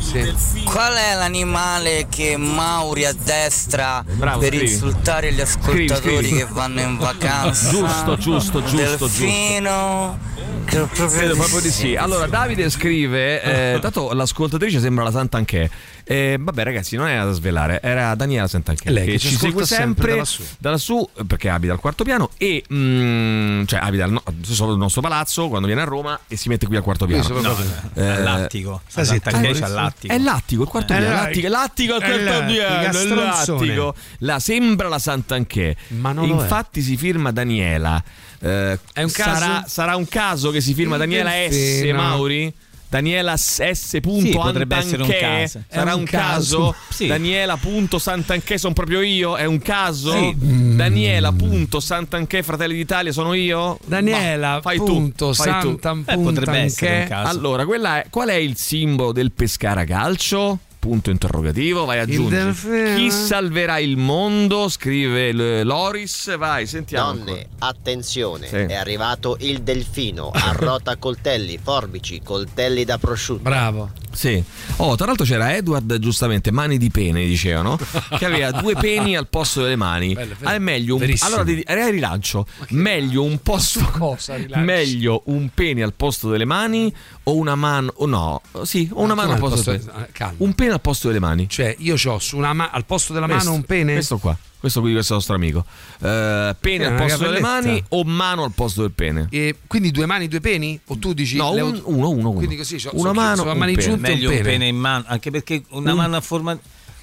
[0.62, 4.70] Qual è l'animale che Mauri a destra Bravo, per scrivi.
[4.70, 6.36] insultare gli ascoltatori Scrivi, scrivi.
[6.36, 7.70] che vanno in vacanza?
[7.70, 10.16] Giusto, giusto, giusto, Delfino.
[10.64, 11.96] Credo proprio, Credo di proprio di sì.
[11.96, 15.68] Allora, Davide scrive: eh, tanto l'ascoltatrice sembra la Sant'Anché.
[16.10, 18.88] Eh, vabbè, ragazzi, non era da svelare, era Daniela Sant'Anché.
[18.88, 20.42] È lei che che ci ci segue sempre sempre da lassù.
[20.58, 25.00] da lassù, perché abita al quarto piano e mm, cioè abita al no- il nostro
[25.02, 27.40] palazzo quando viene a Roma e si mette qui al quarto piano.
[27.40, 27.56] No,
[27.94, 28.80] Eh, all'attico.
[28.88, 30.12] sta zitto, Sant'Anché eh, c'ha l'attico.
[30.12, 31.14] È l'attico, il quarto Eh, piano.
[31.14, 32.98] L'attico, l'attico al È quarto l'attico, piano.
[32.98, 33.14] è.
[33.14, 33.94] L'attico.
[34.18, 35.76] La sembra la Sant'Anché.
[35.88, 36.42] Ma non lo è.
[36.42, 38.02] Infatti si firma Daniela.
[38.40, 39.38] Eh, È un caso?
[39.38, 41.88] Sarà, sarà un caso che si firma Daniela S.
[41.94, 42.52] Mauri?
[42.90, 43.70] Daniela S.
[43.72, 45.62] Sì, potrebbe essere un caso.
[45.68, 46.74] Sarà un un caso?
[46.88, 47.06] Sì.
[47.06, 49.36] Daniela punto Sant'Anché sono proprio io?
[49.36, 50.12] È un caso?
[50.12, 50.34] Sì.
[50.36, 53.78] Daniela punto Sant'Anché Fratelli d'Italia sono io?
[53.86, 55.78] Daniela, Ma fai punto, tu, fai tu.
[56.04, 57.28] Eh, potrebbe essere un caso.
[57.28, 60.58] Allora, è- qual è il simbolo del Pescara Calcio?
[60.80, 62.54] Punto interrogativo, vai a aggiungere.
[62.96, 64.66] Chi salverà il mondo?
[64.70, 67.12] Scrive l- Loris, vai, sentiamo.
[67.22, 68.56] Donne, attenzione, Sì.
[68.56, 73.42] è arrivato il delfino, arrota coltelli, forbici, coltelli da prosciutto.
[73.42, 73.90] Bravo.
[74.12, 74.42] Sì.
[74.76, 77.78] Oh, tra l'altro c'era Edward, giustamente, mani di pene, dicevano,
[78.18, 80.14] che aveva due peni al posto delle mani.
[80.14, 80.50] Bello, vero.
[80.50, 81.14] Ah, è meglio un.
[81.20, 81.42] Allora,
[81.90, 82.46] rilancio.
[82.70, 84.36] Meglio un posto cosa?
[84.56, 86.92] Meglio un pene al posto delle mani
[87.24, 90.08] o una mano o no, sì, o una Ma mano al posto, delle posto- eh,
[90.12, 90.34] calma.
[90.38, 91.48] Un pene al posto delle mani.
[91.48, 93.92] Cioè, io ho su una ma- al posto della Questo- mano un pene?
[93.92, 94.36] Questo qua.
[94.60, 95.64] Questo qui, questo nostro amico.
[96.02, 99.26] Eh, pene al posto delle mani o mano al posto del pene?
[99.30, 100.78] E quindi due mani, due peni?
[100.88, 102.32] O tu dici No, un- uno, uno, uno.
[102.32, 103.86] Quindi così c'ho- Una so- mano, so un mani pene.
[103.88, 106.58] giunte Meglio un pene in mano, anche perché una Un- mano a forma.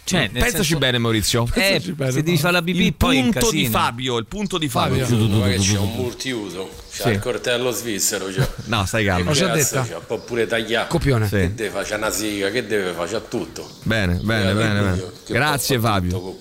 [0.08, 1.44] Cioè, nel Pensaci senso- bene, Maurizio.
[1.44, 3.68] Eh, Pensaci bene, se devi fare la pipì, il poi punto di.
[3.68, 5.06] Fabio, il punto di Fabio.
[5.06, 7.10] Ma che c'è un multiuso, c'è Sì.
[7.10, 8.48] il coltello svizzero, c'è.
[8.68, 9.32] No, stai calmo.
[9.32, 9.88] Ho già Cazzo, detto.
[9.88, 10.88] c'è, può pure tagliare.
[10.88, 11.26] Copione.
[11.28, 11.36] Sì.
[11.36, 11.84] Che deve fare?
[11.86, 13.10] C'è una siga, che deve fare?
[13.10, 13.70] C'ha tutto.
[13.84, 15.04] Bene, bene, bene, bene.
[15.28, 16.38] Grazie Fabio.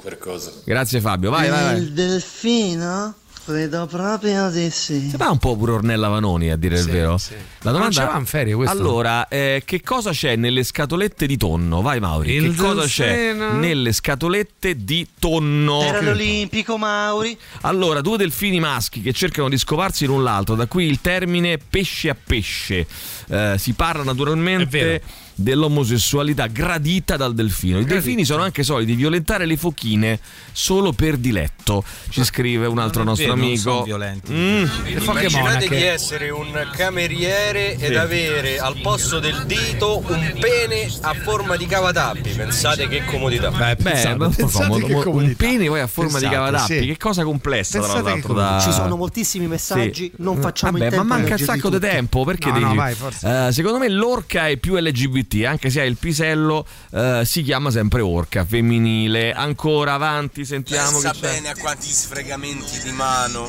[0.64, 1.30] Grazie Fabio.
[1.30, 1.76] Vai, vai, vai.
[1.78, 3.14] Il delfino?
[3.46, 5.08] Credo proprio di sì.
[5.08, 7.16] Sembra un po' pure Ornella Vanoni, a dire il vero.
[7.16, 7.34] sì.
[7.60, 8.76] La domanda c'era in ferie questo?
[8.76, 11.80] Allora, eh, che cosa c'è nelle scatolette di tonno?
[11.80, 15.80] Vai Mauri, Il che cosa c'è nelle scatolette di tonno?
[15.82, 17.38] Era l'Olimpico, Mauri.
[17.60, 22.08] Allora, due delfini maschi che cercano di scovarsi l'un l'altro, da qui il termine pesce
[22.08, 22.84] a pesce.
[23.28, 24.12] Eh, si parla È vero.
[24.12, 25.02] naturalmente
[25.38, 27.78] dell'omosessualità gradita dal delfino.
[27.78, 30.18] I delfini sono anche soliti violentare le fochine
[30.52, 33.60] solo per diletto, ci scrive un altro nostro vero, non amico.
[33.70, 34.32] sono violenti.
[34.32, 34.64] Mm.
[34.86, 35.68] Immaginate monache.
[35.68, 37.94] di essere un cameriere ed Sì.
[37.94, 42.30] avere al posto del dito un pene a forma di cavatappi.
[42.30, 43.50] Pensate che comodità.
[43.50, 44.86] Beh, Beh, pensate, comodo.
[44.86, 45.44] che Un comodità.
[45.44, 46.86] pene poi a forma di Pensate, cavatappi, sì.
[46.86, 48.60] che cosa complessa tra Pensate che l'altro da...
[48.62, 50.12] Ci sono moltissimi messaggi, Sì.
[50.22, 52.74] non facciamo Vabbè, in tempo ma manca un sacco di tempo perché No, devi- no,
[52.74, 52.94] vai.
[53.22, 57.70] Eh, secondo me l'orca è più LGBT anche se ha il pisello eh, si chiama
[57.70, 59.32] sempre orca femminile.
[59.32, 61.42] Ancora avanti sentiamo che c'è.
[61.48, 63.46] a quanti sfregamenti di mano,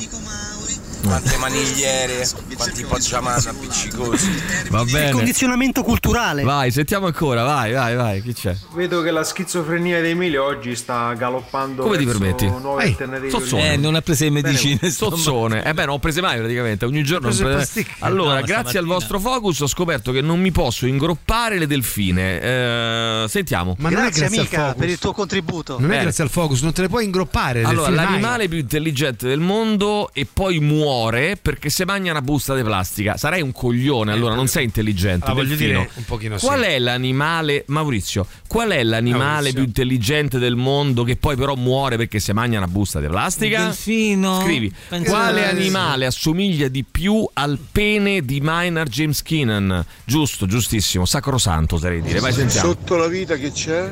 [1.07, 4.29] quante manigliere, quanti poggiamano appiccicosi.
[4.69, 6.43] va Il bene condizionamento culturale.
[6.43, 10.75] vai sentiamo ancora vai vai vai chi c'è Vedo che la schizofrenia di Emilio oggi
[10.75, 12.45] sta galoppando Come ti permetti?
[12.45, 13.29] Ehi.
[13.29, 13.73] Sozzone.
[13.73, 14.79] Eh, non ha preso le medicine.
[14.81, 15.15] insomma.
[15.15, 16.83] Sozzone, eh beh, non ho prese mai praticamente.
[16.85, 17.27] Ogni giorno.
[17.27, 17.85] preso prese-.
[17.99, 22.41] Allora, No, grazie al vostro focus, ho scoperto che non mi posso ingroppare le delfine.
[22.41, 23.75] Eh, sentiamo.
[23.79, 24.79] Ma non è Grazie, grazie al amica focus.
[24.79, 25.73] per il tuo contributo.
[25.79, 26.01] Non è Bene.
[26.03, 27.61] grazie al focus, non te le puoi ingroppare.
[27.61, 28.11] le Allora, delfine mai.
[28.21, 30.95] l'animale più intelligente del mondo e poi muore
[31.41, 33.17] perché se mangia una busta di plastica.
[33.17, 35.29] Sarai un coglione, allora non sei intelligente.
[35.29, 36.45] Ah, voglio dire, un pochino sì.
[36.45, 38.25] Qual è l'animale, Maurizio?
[38.47, 39.53] Qual è l'animale Maurizio.
[39.53, 43.65] più intelligente del mondo che poi però muore perché se mangia una busta di plastica?
[43.65, 44.41] Delfino.
[44.41, 49.85] Scrivi, Penso- quale animale assomiglia di più al pene di Maynard James Keenan?
[50.03, 52.19] Giusto, giustissimo, sacrosanto oserei dire.
[52.19, 52.69] Vai, sentiamo.
[52.69, 53.91] Sotto la vita che c'è?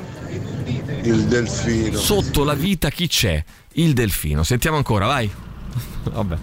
[1.03, 1.97] Il delfino.
[1.97, 3.43] Sotto la vita chi c'è?
[3.73, 4.43] Il delfino.
[4.43, 5.29] Sentiamo ancora, vai.
[6.11, 6.37] Vabbè.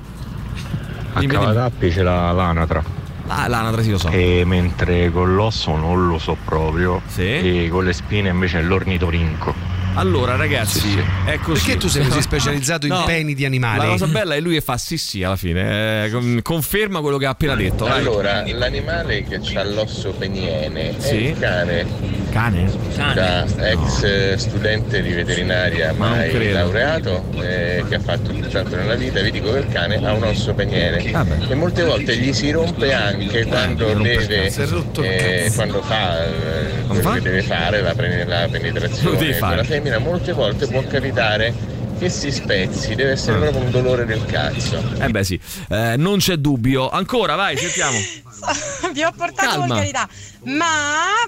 [1.14, 1.44] A Dimmi, dimmi.
[1.44, 2.82] cavatappi c'è la l'anatra.
[3.28, 4.08] Ah, l'anatra sì lo so.
[4.08, 7.00] E mentre con l'osso non lo so proprio.
[7.06, 7.22] Sì.
[7.64, 9.80] E con le spine invece è l'ornitorinco.
[9.94, 11.64] Allora, ragazzi, è così.
[11.66, 13.78] Perché tu sei così specializzato in No, peni di animali?
[13.80, 16.06] La cosa bella è lui che fa sì sì alla fine.
[16.06, 17.84] eh, con- conferma quello che ha appena detto.
[17.84, 17.98] vai.
[18.00, 21.16] Allora, l'animale che ha l'osso peniene è Sì.
[21.28, 22.21] il cane.
[22.33, 22.70] Cane?
[23.14, 28.95] Da ex eh, studente di veterinaria Ma mai laureato eh, che ha fatto tutt'altro nella
[28.95, 31.37] vita, vi dico che il cane ha un osso peniene Vabbè.
[31.51, 36.87] e molte volte gli si rompe anche quando rompe il deve eh, quando fa eh,
[36.87, 37.12] quello fa?
[37.14, 39.57] che deve fare la, pre- la penetrazione devi con fare.
[39.57, 41.53] la femmina, molte volte può capitare
[41.99, 43.41] che si spezzi, deve essere Ah.
[43.41, 44.83] proprio un dolore del cazzo.
[44.99, 46.89] Eh beh sì, Eh, non c'è dubbio.
[46.89, 47.97] Ancora, vai, sentiamo.
[48.93, 49.66] vi ho portato Calma.
[49.66, 50.09] volgarità,
[50.45, 50.68] ma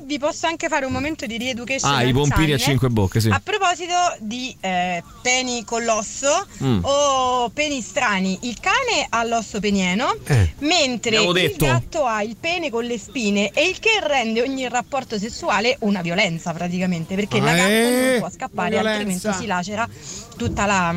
[0.05, 1.93] vi posso anche fare un momento di rieducation.
[1.93, 3.29] Ah, i pompini a cinque bocche, sì.
[3.31, 6.79] A proposito di eh, peni con l'osso Mm.
[6.83, 10.55] o peni strani, il cane ha l'osso penieno, Eh.
[10.59, 11.65] mentre il detto.
[11.65, 16.01] gatto ha il pene con le spine e il che rende ogni rapporto sessuale una
[16.03, 19.89] violenza praticamente, perché la Ah, gatta eh, non può scappare, altrimenti si lacera
[20.37, 20.95] tutta la,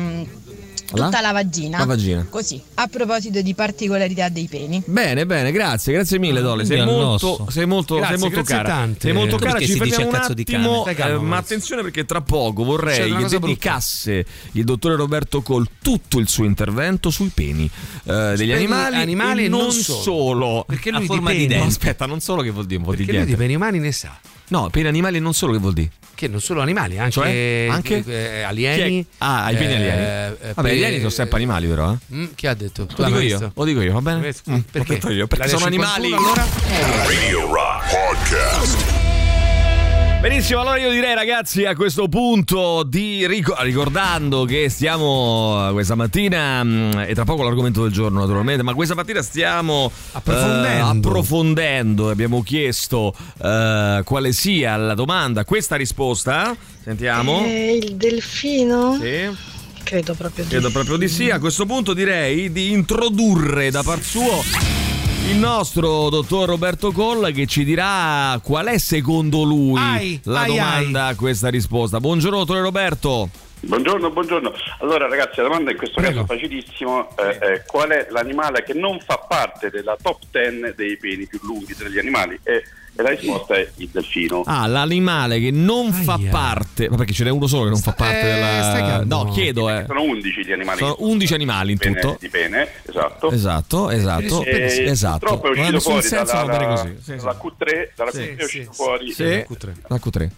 [0.92, 1.04] mm, La?
[1.04, 1.78] tutta la vagina.
[1.78, 2.26] La vagina.
[2.28, 4.82] Così, a proposito di particolarità dei peni.
[4.86, 6.64] Bene, bene, grazie, grazie mille Dole.
[6.64, 8.68] Sei molto, sei molto, Grazie, sei molto grazie cara.
[8.68, 9.00] tante.
[9.00, 9.50] Sei molto cara.
[9.52, 10.64] perché Ci si dice fermiamo un cazzo di cane?
[10.64, 15.42] attimo, Stai calmo, eh, ma attenzione perché tra poco vorrei che dedicasse il dottore Roberto
[15.42, 17.64] Col tutto il suo intervento sui peni
[18.04, 20.00] eh, degli peni animali, animali non, non solo.
[20.02, 20.64] solo.
[20.66, 21.56] Perché lui A di forma di dente.
[21.58, 23.78] No, aspetta, non solo che vuol dire un po' di Perché lui di peni umani
[23.78, 24.18] ne sa.
[24.48, 25.90] No, peni animali non solo che vuol dire.
[26.14, 27.66] Che non solo animali, anche, Cioè?
[27.70, 28.02] Anche?
[28.06, 29.06] eh, alieni.
[29.18, 30.00] Ah, ai peni eh, alieni.
[30.00, 31.92] eh, Vabbè, pe- gli alieni sono sempre animali, però.
[31.92, 31.96] Eh?
[32.14, 32.86] Mm, chi ha detto?
[32.86, 34.20] Tu Lo dico io, lo dico io, va bene?
[34.20, 34.50] Perché?
[34.50, 36.12] Mm, l'ho detto io, perché sono 51 animali.
[36.24, 36.46] allora?
[37.06, 38.97] Radio Rock Podcast.
[40.20, 45.94] Benissimo, allora io direi ragazzi a questo punto di ric- ricordando che stiamo eh, questa
[45.94, 50.66] mattina mh, e tra poco l'argomento del giorno naturalmente, ma questa mattina stiamo Approfondendo.
[50.66, 57.44] eh, approfondendo, abbiamo chiesto eh, quale sia la domanda, questa risposta, sentiamo.
[57.44, 58.98] Eh, il delfino?
[59.00, 59.56] Sì.
[59.84, 60.72] Credo proprio di Credo sì.
[60.72, 61.30] proprio di sì.
[61.30, 64.42] A questo punto direi di introdurre da par suo
[65.28, 70.46] il nostro dottor Roberto Colla che ci dirà qual è secondo lui Ai, la ai,
[70.46, 72.00] domanda a questa risposta.
[72.00, 73.28] Buongiorno dottore Roberto.
[73.60, 74.54] Buongiorno, buongiorno.
[74.80, 76.22] Allora ragazzi, la domanda in questo Prego.
[76.22, 80.96] caso facilissimo eh, è qual è l'animale che non fa parte della top 10 dei
[80.96, 82.38] peni più lunghi tra gli animali?
[82.42, 82.62] E,
[82.98, 84.42] e la risposta è il delfino.
[84.44, 86.30] Ah, l'animale che non fa Aia.
[86.30, 89.04] parte, ma perché ce n'è uno solo che non fa parte eh, della.
[89.04, 89.84] No, chiedo eh.
[89.86, 90.78] Sono 11 gli animali.
[90.78, 92.16] Sono 11 animali in tutto.
[92.18, 93.30] Di pene, esatto.
[93.30, 95.18] Esatto, esatto, E esatto.
[95.18, 96.96] Purtroppo è Non uscito nessun fuori senso, dalla, bene così.
[96.96, 97.16] Sì, sì.
[97.16, 99.12] dalla Q3, dalla Sì, Q3 è uscito sì, fuori.
[99.12, 99.22] Sì.
[99.24, 99.72] Q3.
[99.86, 100.28] La Q3.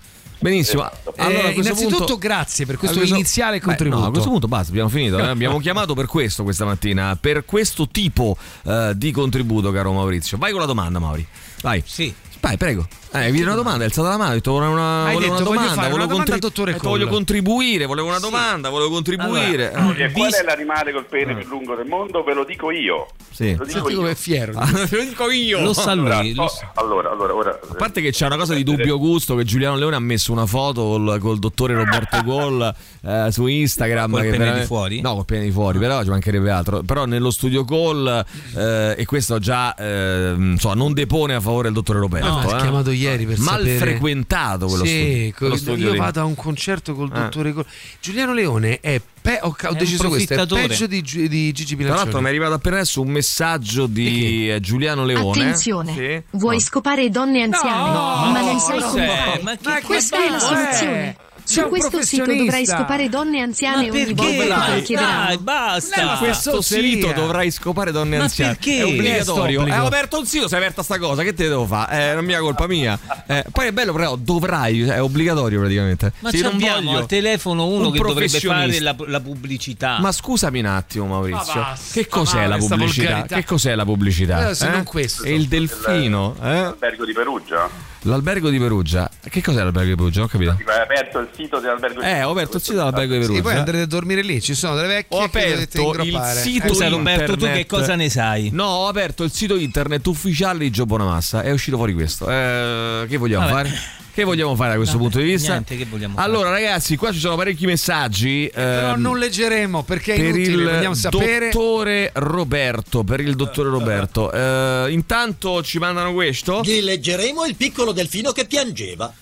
[0.43, 0.83] Benissimo.
[0.91, 1.15] Esatto.
[1.17, 4.01] Allora, Eh, innanzitutto punto- grazie per questo questo- iniziale Beh, contributo.
[4.01, 5.19] no, a questo punto basta, abbiamo finito.
[5.19, 5.23] eh.
[5.27, 8.37] Abbiamo chiamato per questo questa mattina, per questo tipo
[8.67, 10.39] eh, di contributo, caro Maurizio.
[10.39, 11.27] Vai con la domanda, Mauri.
[11.63, 11.83] Vai.
[11.85, 12.15] Sì.
[12.41, 12.87] Vai, prego.
[13.13, 15.51] Eh, vi una domanda, hai alzato la mano, hai detto volevo una, Hai volevo detto,
[15.51, 16.79] una domanda, fare una volevo, domanda hai detto, Colla.
[16.97, 19.73] voglio contribuire, volevo una domanda, volevo contribuire.
[19.73, 22.23] Allora, Eh, E qual è l'animale col pene più lungo del mondo?
[22.23, 23.09] Ve lo dico io.
[23.33, 23.57] Sì.
[23.57, 23.97] Lo dico Senti io.
[23.99, 24.53] come è fiero.
[24.57, 25.61] Ah, Te lo dico io.
[25.61, 26.35] Lo sa Allora, lui.
[26.35, 26.71] lo oh, sa.
[26.75, 29.97] allora, allora, ora, A parte che c'è una cosa di dubbio gusto che Giuliano Leone
[29.97, 32.75] ha messo una foto col, col dottore Roberto Gol
[33.05, 34.13] eh, su Instagram.
[34.13, 35.01] Col che pene veramente- di fuori?
[35.01, 36.83] No, col pene di fuori, però ci mancherebbe altro.
[36.85, 38.25] Però nello studio call
[38.57, 42.29] eh, e questo già eh, insomma, non depone a favore del dottore Roberto.
[42.31, 42.55] No, eh.
[42.55, 45.33] ha chiamato ieri per Mal sapere- frequentato quello sì, studio.
[45.37, 45.99] quello studio io lì.
[45.99, 47.19] vado a un concerto col Eh.
[47.19, 47.67] dottore Col-
[48.01, 51.77] Giuliano Leone è, pe- ho, ca- ho È deciso questo, è peggio di, di Gigi
[51.77, 55.41] Tra l'altro mi è arrivato appena adesso un messaggio di eh, Giuliano Leone.
[55.41, 56.37] Attenzione, Sì.
[56.39, 56.61] vuoi No.
[56.61, 59.41] scopare donne anziane, No, ma non sai come fare.
[59.43, 61.17] Ma che- Ma Questa è la soluzione.
[61.51, 64.37] Su un questo sito dovrai scopare donne anziane Ma ogni perché?
[64.37, 66.05] volta che lo Dai, basta.
[66.05, 68.55] Ma questo sito dovrai scopare donne Ma anziane.
[68.55, 68.79] perché?
[68.79, 69.65] È obbligatorio.
[69.65, 71.25] È È sto aperto un sito, si è aperta sta cosa.
[71.25, 72.11] Che te devo fare?
[72.11, 72.97] Eh, non è mia colpa mia.
[73.27, 76.13] Eh, poi è bello, però dovrai, è obbligatorio praticamente.
[76.21, 79.99] Ma Sì, non voglio al telefono uno un che dovrebbe fare la, la pubblicità.
[79.99, 81.53] Ma scusami un attimo, Maurizio.
[81.61, 83.23] Ma basta, che cos'è ma la pubblicità?
[83.23, 84.51] Che cos'è la pubblicità?
[84.51, 85.25] Eh, se non questo.
[85.25, 86.53] E il delfino, eh?
[86.53, 87.89] L'albergo di Perugia.
[88.05, 89.11] L'albergo di Perugia.
[89.29, 90.23] Che cos'è l'albergo di Perugia?
[90.23, 90.55] Ho capito.
[90.57, 93.27] Tipo, Hai aperto il sito dell'albergo di Eh, ho aperto il sito dell'albergo di Sì,
[93.27, 93.43] Perugia.
[93.43, 97.33] poi andrete a dormire lì, ci sono delle vecchie Ho aperto il sito Eh, Roberto,
[97.33, 97.67] tu che internet.
[97.67, 98.51] cosa ne sai?
[98.53, 101.43] No, ho aperto il sito internet ufficiale di Gio Bonamassa.
[101.43, 102.29] È uscito fuori questo.
[102.31, 103.69] Eh, che vogliamo Vabbè.
[103.69, 103.79] fare?
[104.13, 105.53] Che vogliamo fare da questo Vabbè, punto di vista?
[105.53, 106.27] niente, che vogliamo fare?
[106.27, 108.51] allora, ragazzi, qua ci sono parecchi messaggi.
[108.53, 111.47] Però ehm, non leggeremo perché è per inutile, il vogliamo sapere.
[111.51, 113.05] dottore Roberto.
[113.05, 114.31] Per il dottore Roberto.
[114.33, 116.61] Eh, intanto ci mandano questo.
[116.63, 119.13] Gli leggeremo il piccolo delfino che piangeva.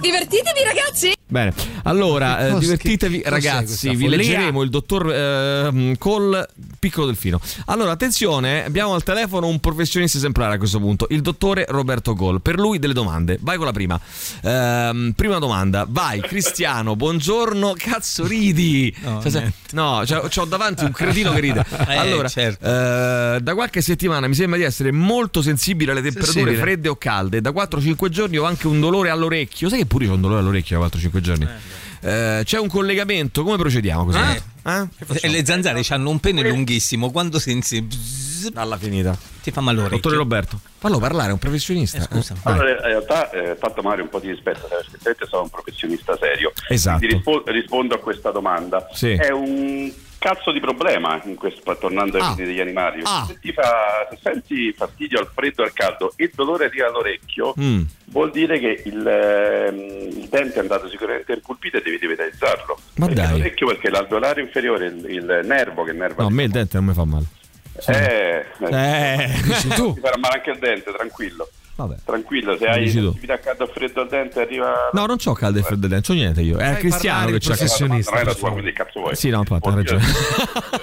[0.00, 1.17] Divertitevi ragazzi!
[1.30, 1.52] Bene,
[1.82, 6.48] allora eh, divertitevi che- ragazzi, vi leggeremo il dottor ehm, Col
[6.78, 7.38] Piccolo Delfino.
[7.66, 12.40] Allora, attenzione, abbiamo al telefono un professionista esemplare a questo punto, il dottore Roberto Col.
[12.40, 13.36] Per lui delle domande.
[13.42, 14.00] Vai con la prima.
[14.42, 18.94] Ehm, prima domanda, vai Cristiano, buongiorno, cazzo ridi.
[19.02, 21.64] No, Cioè, no, c'ho, c'ho davanti un cretino che ride.
[21.88, 22.64] Eh, allora, certo.
[22.66, 26.60] eh, da qualche settimana mi sembra di essere molto sensibile alle temperature Sensibile.
[26.62, 27.40] fredde o calde.
[27.40, 29.68] Da 4-5 giorni ho anche un dolore all'orecchio.
[29.68, 31.17] Sai che pure io ho un dolore all'orecchio da 4-5 giorni?
[32.00, 34.18] Eh, c'è un collegamento, come procediamo così?
[34.18, 34.42] Eh?
[34.64, 34.88] Eh?
[34.98, 35.32] E facciamo?
[35.32, 37.10] le zanzare hanno un pene lunghissimo.
[37.10, 37.80] Quando senti.
[37.80, 39.16] bzz, Alla finita.
[39.42, 39.96] Ti fa male l'orecchio.
[39.96, 41.98] Dottore Roberto, fallo parlare, è un professionista.
[41.98, 42.34] Eh, scusa.
[42.34, 42.38] Eh.
[42.42, 46.16] Allora, in realtà, eh, fatto Mario un po' di rispetto, perché effettivamente sono un professionista
[46.20, 46.52] serio.
[46.68, 46.98] Esatto.
[46.98, 48.88] Quindi rispo- rispondo a questa domanda.
[48.92, 49.12] Sì.
[49.12, 52.34] È un cazzo di problema in questo, tornando ai Ah.
[52.34, 53.00] degli animali.
[53.04, 53.24] Ah.
[53.26, 57.54] Se, ti fa, se senti fastidio al freddo e al caldo e dolore arriva all'orecchio,
[57.58, 57.82] Mm.
[58.06, 59.78] vuol dire che il, ehm,
[60.18, 62.78] il dente è andato sicuramente inculpito e devi rivitalizzarlo.
[62.96, 63.30] Ma perché dai.
[63.38, 66.86] l'orecchio perché l'alveolare inferiore, il, il nervo che nerva No, a me il dente non
[66.86, 67.24] mi fa male.
[67.86, 69.92] eh, Eh, dici tu.
[69.94, 71.48] ti farà male anche il dente, tranquillo.
[71.78, 71.94] Vabbè.
[72.04, 75.62] Tranquillo, se hai sensibilità caldo o freddo al dente arriva No, non c'ho caldo e
[75.62, 76.58] freddo dentro, c'ho niente io.
[76.58, 79.14] È Cristiano che il c'ha professionista, Non è la tua, quindi cazzo vuoi?
[79.14, 79.96] Sì, no, infatti, hai Oddio.
[79.96, 80.12] ragione.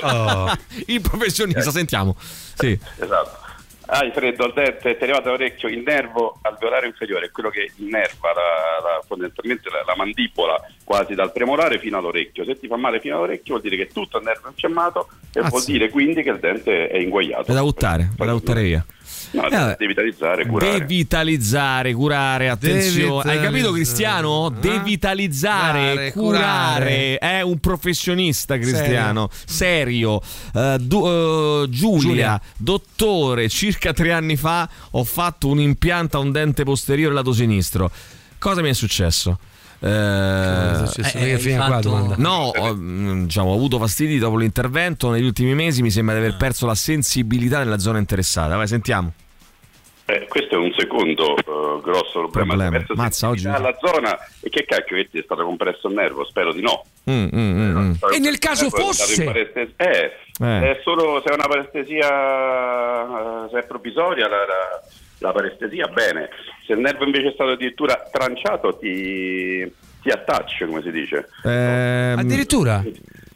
[0.03, 0.51] Oh.
[0.87, 2.15] Il professionista, sentiamo.
[2.17, 2.79] Sì.
[2.97, 3.43] Esatto.
[3.87, 7.69] Hai freddo al dente, ti è arrivato all'orecchio, il nervo alveolare inferiore è quello che
[7.75, 12.45] innerva la, la- fondamentalmente la, la mandibola quasi dal premolare fino all'orecchio.
[12.45, 15.39] Se ti fa male fino all'orecchio vuol dire che tutto il nervo è infiammato e
[15.41, 15.49] Cazzo.
[15.49, 17.51] vuol dire quindi che il dente è inguaiato.
[17.51, 18.83] È da buttare, è da buttare via.
[19.35, 19.75] No, Eh, vabbè.
[19.77, 20.79] devi vitalizzare, curare.
[20.79, 23.31] Devitalizzare, curare, attenzione.
[23.31, 24.49] Hai capito Cristiano?
[24.49, 27.17] Devitalizzare, Curare, curare.
[27.17, 30.21] È un professionista Cristiano, serio.
[30.53, 32.41] Eh, du- eh, Giulia, Giulia.
[32.57, 37.91] dottore, circa tre anni fa ho fatto un impianto a un dente posteriore lato sinistro.
[38.39, 39.37] Cosa mi è successo?
[39.79, 42.15] Eh, la domanda.
[42.17, 45.09] No, ho, mm, diciamo, ho avuto fastidi dopo l'intervento.
[45.11, 48.55] Negli ultimi mesi mi sembra di aver perso la sensibilità nella zona interessata.
[48.55, 49.11] Vai, sentiamo.
[50.07, 52.53] Eh, questo è un secondo eh, grosso problema.
[52.69, 52.85] Problema.
[52.95, 56.23] Mazza, oggi- alla zona e che cacchio che ti è stato compresso il nervo?
[56.25, 56.85] Spero di no.
[57.09, 57.93] Mm, mm, mm, mm.
[58.13, 59.23] E nel caso Eh, fosse?
[59.23, 60.71] parestesi- Eh, Eh.
[60.71, 64.81] è solo se è una parestesia eh, se è provvisoria la, la-
[65.19, 66.29] la parestesia bene.
[66.67, 69.65] Se il nervo invece è stato addirittura tranciato ti,
[70.03, 71.27] ti attaccia, come si dice.
[71.43, 72.83] Ehm, Addirittura?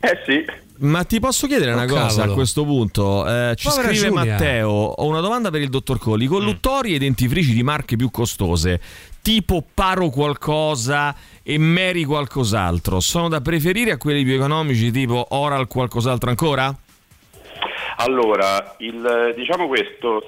[0.01, 0.45] Eh sì.
[0.81, 2.31] Ma ti posso chiedere Oh, una cosa cavolo.
[2.31, 3.27] a questo punto?
[3.27, 4.31] Eh, ci Povera scrive Giulia.
[4.33, 6.25] Matteo: Ho una domanda per il dottor Colli.
[6.25, 6.29] Mm.
[6.29, 8.79] Colluttori e dentifrici di marche più costose,
[9.21, 11.13] tipo Paro qualcosa
[11.43, 16.73] e Mary qualcos'altro, sono da preferire a quelli più economici, tipo Oral qualcos'altro ancora?
[17.97, 20.23] Allora, il, diciamo questo,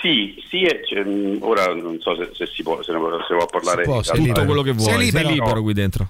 [0.00, 3.10] sì, sì e c'è- mh, ora non so se, se si può, se ne può,
[3.28, 3.84] se può parlare.
[3.84, 4.24] Si può, sei.
[4.24, 6.08] Tutto quello che vuoi, sei libero, Però- qui dentro.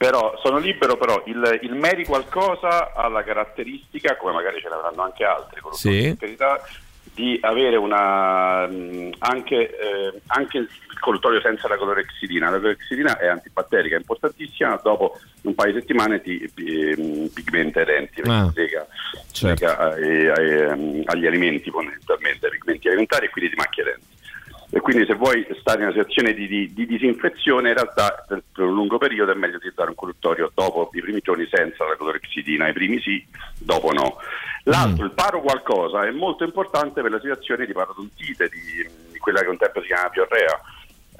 [0.00, 5.02] Però sono libero, però il, il Meri qualcosa ha la caratteristica, come magari ce l'avranno
[5.02, 6.16] anche altri, con Sì.
[6.18, 6.58] carità,
[7.12, 10.68] di avere una anche, eh, anche il
[11.00, 12.48] colluttorio senza la clorexidina.
[12.48, 17.84] La clorexidina è antibatterica, è importantissima, dopo un paio di settimane ti eh, pigmenta i
[17.84, 18.52] denti, perché Ah.
[18.54, 18.86] lega,
[19.32, 19.66] Certo.
[19.66, 23.86] lega ai- ai, ehm, agli alimenti fondamentalmente, ai pigmenti alimentari e quindi ti macchia i
[23.86, 24.06] denti.
[24.72, 28.42] E quindi se vuoi stare in una situazione di, di- di disinfezione, in realtà per,
[28.52, 31.96] per un lungo periodo è meglio utilizzare un colluttorio dopo i primi giorni senza la
[31.96, 33.24] clorexidina, i primi sì,
[33.58, 34.16] dopo no.
[34.64, 39.40] L'altro, il paro qualcosa, è molto importante per la situazione di parodontite, di, di quella
[39.40, 40.60] che un tempo si chiama piorrea.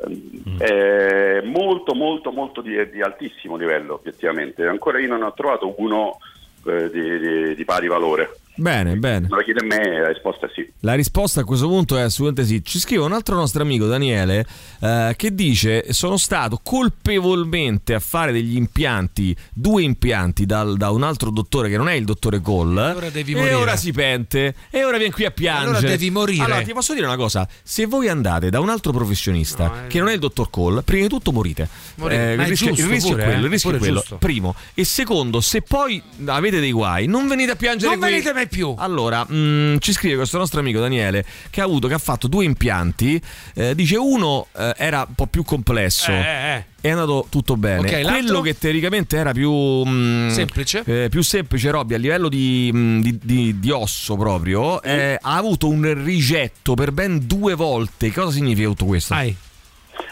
[0.06, 4.64] Ehm, È molto molto molto di, di altissimo livello obiettivamente.
[4.66, 6.18] Ancora io non ho trovato uno
[6.66, 8.36] eh, di pari valore.
[8.60, 9.26] Bene, bene.
[9.30, 10.68] Me lo chiede a me, la risposta è sì.
[10.80, 12.62] La risposta a questo punto è assolutamente sì.
[12.62, 14.46] Ci scrive un altro nostro amico Daniele
[14.80, 21.02] eh, che dice sono stato colpevolmente a fare degli impianti, due impianti dal- da un
[21.02, 23.54] altro dottore che non è il dottore Cole ora devi e morire.
[23.54, 25.68] ora si pente e ora viene qui a piangere.
[25.70, 26.44] Allora devi morire.
[26.44, 30.08] Allora ti posso dire una cosa, se voi andate da un altro professionista che non
[30.08, 31.68] è il dottor Cole, prima di tutto morite.
[31.96, 32.32] Morite.
[32.32, 33.44] Eh, Ma il è rischio, giusto il rischio pure, è quello, eh?
[33.46, 33.98] il rischio è quello.
[34.00, 34.16] giusto.
[34.18, 38.10] Primo e secondo, se poi avete dei guai, non venite a piangere Non qui.
[38.10, 38.74] venite mai più.
[38.76, 42.44] Allora, mh, ci scrive questo nostro amico Daniele che ha avuto che ha fatto due
[42.44, 43.20] impianti.
[43.54, 46.10] eh, dice uno eh, era un po' più complesso.
[46.10, 46.64] Eh, eh, eh.
[46.82, 47.80] È andato tutto bene.
[47.80, 48.12] Ok, l'altro?
[48.12, 50.82] Quello che teoricamente era più mh, Semplice?
[50.86, 55.36] eh, più semplice, Robby, a livello di, mh, di- di- di osso proprio, eh, ha
[55.36, 58.10] avuto un rigetto per ben due volte.
[58.12, 59.12] Cosa significa tutto questo?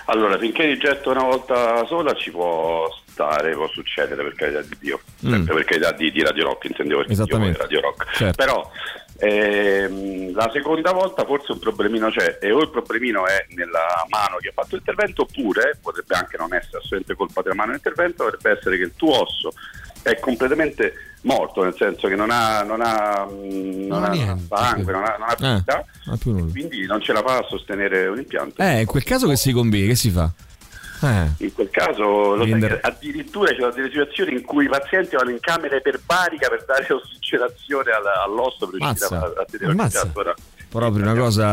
[0.07, 5.01] Allora, finché rigetto una volta sola ci può stare, può succedere per carità di Dio,
[5.27, 5.31] Mm.
[5.33, 7.57] sempre per carità di, di Radio Rock, intendevo Esattamente.
[7.59, 8.13] io Radio Rock.
[8.15, 8.37] Certo.
[8.37, 8.71] Però
[9.19, 14.37] ehm, la seconda volta forse un problemino c'è e o il problemino è nella mano
[14.39, 18.59] che ha fatto l'intervento oppure, potrebbe anche non essere assolutamente colpa della mano dell'intervento, potrebbe
[18.59, 19.53] essere che il tuo osso
[20.03, 24.57] è completamente morto, nel senso che non ha, non ha, mh, non ha ha niente.
[24.57, 26.51] sangue, non ha, non ha Eh, vita, non ha più nulla.
[26.53, 28.63] quindi non ce la fa a sostenere un impianto.
[28.63, 30.31] Eh, in quel caso che si combina, che si fa?
[31.01, 31.27] Eh.
[31.45, 35.15] In quel caso lo sai Rinder- addirittura ci sono delle situazioni in cui i pazienti
[35.15, 37.91] vanno in camera iperbarica per dare ossigenazione
[38.25, 40.03] all'osso per riuscire a, a tenere Ammazza.
[40.03, 40.35] il
[40.69, 41.47] Proprio una cosa.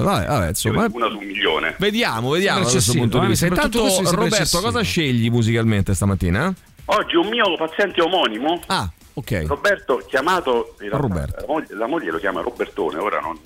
[0.00, 0.88] Vabbè, vabbè, insomma.
[0.90, 1.74] una su un milione.
[1.78, 3.46] Vediamo, vediamo da questo punto di eh, vista.
[3.46, 6.52] soprattutto Intanto, Roberto, cosa scegli musicalmente stamattina?
[6.86, 9.44] Oggi un mio paziente omonimo, Ah, ok.
[9.46, 11.40] Roberto, chiamato Roberto.
[11.40, 13.38] La, moglie, la moglie lo chiama Robertone, ora non,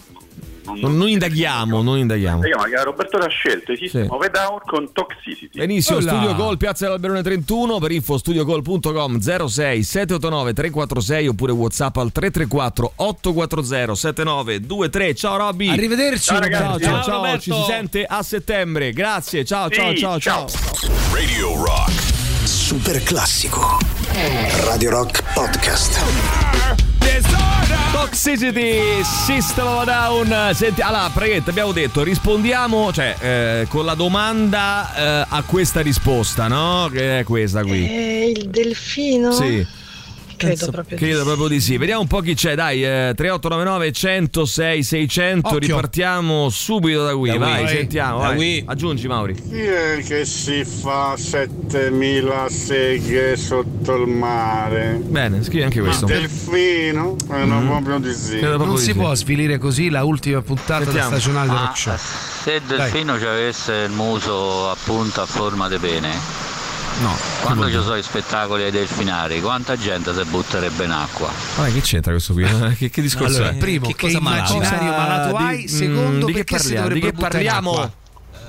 [0.80, 2.42] Non, non indaghiamo, non indaghiamo.
[2.42, 4.08] Chiama che Roberto l'ha scelto, esiste Sì.
[4.08, 5.58] Movedown con Toxicity.
[5.58, 6.10] Benissimo, Olla.
[6.12, 12.92] Studio Call, Piazza dell'Alberone 31, per info studiocall.com 06 789 346 oppure Whatsapp al 334
[12.96, 15.14] 840 7923.
[15.14, 15.68] Ciao Robby.
[15.70, 16.56] Arrivederci, Ciao Roberto.
[16.64, 17.40] ciao, ciao, Ciao, ciao, Roberto.
[17.40, 18.92] ci si sente a settembre.
[18.92, 20.46] Grazie, ciao, Sì, ciao, ciao, ciao.
[21.12, 21.90] Radio Rock.
[22.44, 23.99] Super classico.
[24.12, 26.00] Radio Rock Podcast.
[27.92, 30.54] Toxicity, System of a Down.
[30.54, 36.48] Senti, allora, praticamente abbiamo detto, rispondiamo, cioè, eh, con la domanda eh, a questa risposta,
[36.48, 36.88] no?
[36.92, 37.86] Che è questa qui.
[37.86, 39.30] Eh, il delfino?
[39.30, 39.64] Sì.
[40.40, 41.76] Credo proprio di Credo proprio di sì.
[41.76, 45.58] Vediamo un po' chi c'è, dai, eh, 3899 106 600, Occhio.
[45.58, 47.68] ripartiamo subito da qui, Da vai, qui.
[47.76, 48.36] sentiamo, Da vai.
[48.36, 48.62] qui.
[48.66, 49.34] Aggiungi Mauri.
[49.34, 54.98] Chi è che si fa 7000 seghe sotto il mare?
[55.04, 56.06] Bene, scrivi anche questo.
[56.06, 57.16] Delfino?
[57.32, 57.66] Eh, no, Mm.
[57.68, 58.30] proprio di sì.
[58.38, 58.94] Credo proprio Non di si sì.
[58.94, 61.08] può svilire così la ultima puntata del Sentiamo.
[61.10, 61.94] stagionale del Ma rock show.
[62.42, 66.10] se il delfino ci avesse il muso appunto a forma di pene,
[66.98, 67.16] No.
[67.42, 71.30] quando ci sono i spettacoli ai delfinari, quanta gente si butterebbe in acqua?
[71.56, 72.44] Vabbè, che c'entra questo qui?
[72.76, 73.56] che, che discorso Allora, è?
[73.56, 74.52] primo, che che, cosa malato?
[74.54, 75.68] immaginario malato di- hai?
[75.68, 76.88] Secondo, di che parliamo?
[76.88, 77.92] Di dovrebbe che parliamo?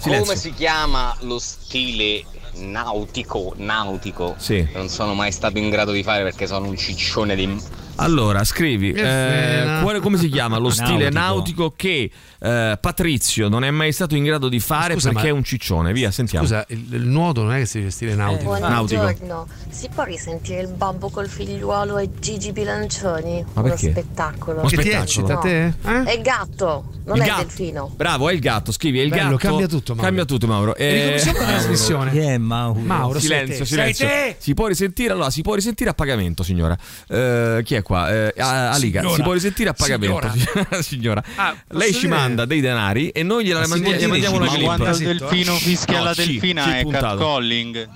[0.02, 2.26] Come si chiama lo stile
[2.56, 3.54] nautico?
[3.58, 4.36] Nautico?
[4.38, 4.68] Sì.
[4.74, 7.80] Non sono mai stato in grado di fare perché sono un ciccione di.
[8.02, 11.20] Allora, scrivi, eh, quale- come si chiama lo stile Nautico.
[11.20, 15.30] nautico che eh, Patrizio non è mai stato in grado di fare Scusa, perché ma-
[15.30, 15.94] è un ciccione?
[15.94, 16.46] Via, sentiamo.
[16.46, 18.58] Scusa, il, il nuoto non è che si deve stile nautico.
[18.58, 19.02] Nautico.
[19.02, 23.46] Buongiorno, si può risentire il babbo col figliuolo e Gigi Bilancioni?
[23.54, 24.60] Ma Uno spettacolo.
[24.62, 25.04] Uno che ti spettacolo.
[25.04, 25.66] eccita a te?
[25.68, 26.04] Eh?
[26.06, 27.42] È il gatto, non Il è gatto.
[27.42, 27.94] il delfino.
[27.96, 29.48] Bravo, è il gatto, scrivi, è il Bello, gatto.
[29.48, 30.06] cambia tutto, Mauro.
[30.08, 30.76] Cambia tutto, Mauro.
[30.76, 32.12] Eh, Ricominciamo la trasmissione.
[32.12, 32.80] Chi è Mauro?
[32.80, 33.66] Mauro, sei silenzio, te.
[33.66, 34.08] silenzio.
[34.08, 34.36] Sei te!
[34.40, 36.76] Si può risentire, allora, si può risentire a pagamento, signora.
[37.08, 38.10] Eh, chi è qua?
[38.10, 39.16] Eh, a- Aliga, Signora.
[39.18, 40.32] si può risentire a pagamento,
[40.82, 41.22] signora.
[41.36, 44.46] Ah, posso Lei ci manda dei denari e noi gliela si mandiamo, gli mandiamo ma
[44.46, 44.64] la clip.
[44.66, 47.90] quando il delfino fischia la delfina è catcalling.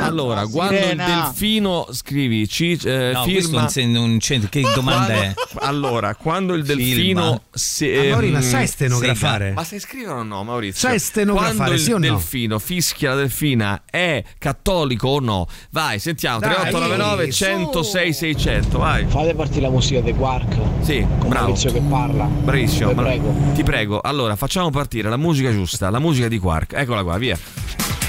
[0.00, 4.48] Allora, quando il delfino scrivi ci eh, No, firma non, se- non c'entra.
[4.48, 5.34] Che domanda è?
[5.56, 9.52] Allora, quando il delfino se, Ah, ehm, sai stenografare?
[9.52, 10.88] Ma sai scrivere o no, Maurizio?
[10.88, 12.00] Sai stenografare, Quando il sì o no?
[12.00, 15.46] delfino fischia la delfina è cattolico o no?
[15.70, 16.38] Vai, sentiamo.
[16.38, 17.44] Dai, 3899 su.
[17.44, 19.06] 106 600, vai.
[19.06, 20.56] Fate partire la musica dei Quark.
[20.80, 21.46] Sì, Con bravo.
[21.46, 22.24] Maurizio che parla.
[22.24, 22.88] Bravissimo.
[22.90, 23.34] Vi ma- prego.
[23.54, 24.00] Ti prego.
[24.00, 26.72] Allora, facciamo partire la musica giusta, la musica di Quark.
[26.74, 27.36] Eccola qua, via.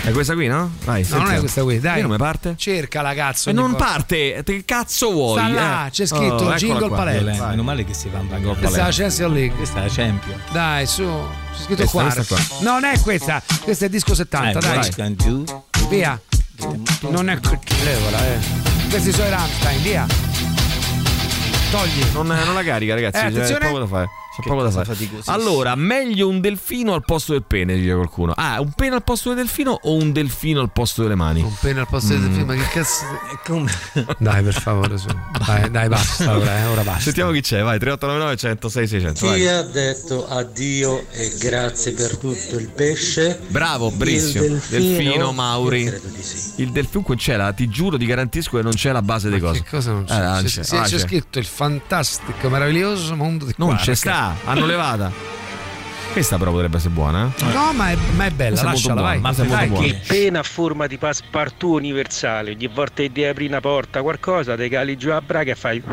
[0.04, 0.72] È questa qui, no?
[0.86, 1.96] Vai, No, non è questa qui, dai.
[1.96, 2.54] Che nome parte?
[2.56, 3.50] Cerca la cazzo.
[3.50, 3.86] E non volta.
[3.86, 5.38] parte, che cazzo vuoi?
[5.38, 5.90] Sta là, eh?
[5.90, 6.90] c'è scritto eccola Jingle.
[6.90, 7.42] Palette.
[7.42, 8.90] Meno male che si va in Jingle Questa è la.
[8.90, 9.56] Champions League.
[9.58, 10.40] Questa è la Champion.
[10.52, 11.04] Dai, su.
[11.04, 12.14] C'è scritto Questa, qua.
[12.14, 12.58] questa qua.
[12.62, 13.44] Non è questa.
[13.64, 14.62] Questo è il disco 70, Eh,
[14.96, 15.16] dai.
[15.16, 15.66] Do.
[15.90, 16.22] Via.
[17.10, 17.38] Non è
[17.84, 18.40] levola, eh.
[18.90, 20.27] Questi sono i Rammstein, via.
[21.72, 22.12] Togli.
[22.14, 23.18] Non, non la carica, ragazzi.
[23.18, 23.66] Eh, c'è attenzione.
[23.66, 24.10] poco da fare.
[24.42, 24.96] C'è poco da fare.
[25.26, 28.34] Allora, meglio un delfino al posto del pene, dice qualcuno.
[28.36, 31.42] Ah, un pene al posto del delfino o un delfino al posto delle mani?
[31.42, 32.34] Un pene al posto del Mm.
[32.34, 33.04] film, ma che cazzo.
[33.46, 33.72] Come?
[34.20, 35.08] Dai, per favore, su.
[35.46, 36.26] Dai, dai, basta.
[36.38, 37.02] Ora, eh, ora basta.
[37.02, 37.80] Sentiamo chi c'è, vai.
[37.80, 39.20] 3899 106 600.
[39.20, 39.48] Chi Vai.
[39.48, 43.40] ha detto addio e grazie per tutto il pesce?
[43.48, 44.44] Bravo, bravissimo.
[44.46, 45.32] Il delfino?
[45.32, 45.84] Mauri.
[45.84, 46.62] Io credo di sì.
[46.62, 49.40] Il delfino comunque c'è la, ti giuro, ti garantisco che non c'è la base dei
[49.40, 49.62] cose.
[49.64, 50.16] Che cosa non c'è?
[50.16, 50.62] Eh, non c'è, c'è.
[50.62, 51.00] c'è- Ah, c'è c'è.
[51.00, 53.84] scritto il fantastico, meraviglioso mondo di Non Quark.
[53.84, 55.12] c'è sta, hanno levata.
[56.12, 57.44] Questa però potrebbe essere buona, eh?
[57.54, 59.20] No, ma è, ma è bella, lasciala, vai.
[59.20, 63.50] ma molto Dai, che- pena a forma di passepartout universale, ogni volta che devi aprire
[63.52, 65.84] una porta, qualcosa, te cali giù a braga e fai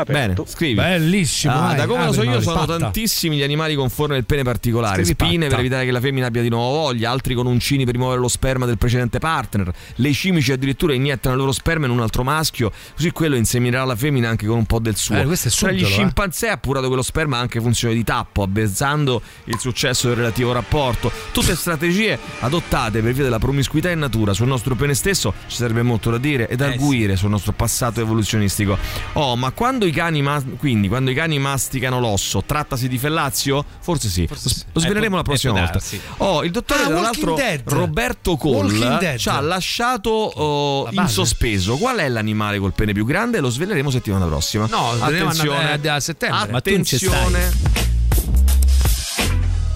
[0.00, 0.42] aperto.
[0.42, 0.74] Bene, scrivi.
[0.74, 1.52] Bellissimo.
[1.54, 2.78] Ah, vai, da come lo so io sono patta.
[2.78, 5.48] tantissimi gli animali con forme del pene particolari, Scrivi spine patta.
[5.50, 8.28] per evitare che la femmina abbia di nuovo voglia, altri con uncini per rimuovere lo
[8.28, 12.70] sperma del precedente partner, le cimici addirittura iniettano il loro sperma in un altro maschio,
[12.94, 15.16] così quello inseminerà la femmina anche con un po' del suo.
[15.16, 15.96] Eh, questo è Tra gli subdolo, eh.
[15.98, 20.16] scimpanzé è appurato che lo sperma ha anche funzione di tappo, avvezzando il successo del
[20.16, 21.10] relativo rapporto.
[21.32, 25.82] Tutte strategie adottate per via della promiscuità in natura sul nostro pene stesso, ci sarebbe
[25.82, 28.76] molto da dire ed arguire sul nostro passato evoluzionistico.
[29.14, 33.64] Oh, ma quando i cani ma- quindi quando i cani masticano l'osso, trattasi di fellazio?
[33.80, 34.28] Forse sì.
[34.72, 35.80] Lo sveleremo Eh, la prossima può volta.
[36.18, 37.62] Oh, il dottore, Ah, tra l'altro, Dead.
[37.66, 41.76] Roberto Cole ci ha lasciato oh, La in sospeso.
[41.76, 43.40] Qual è l'animale col pene più grande?
[43.40, 44.66] Lo sveleremo settimana prossima.
[44.66, 46.56] No, attenzione, a- settembre.
[46.56, 47.52] Attenzione.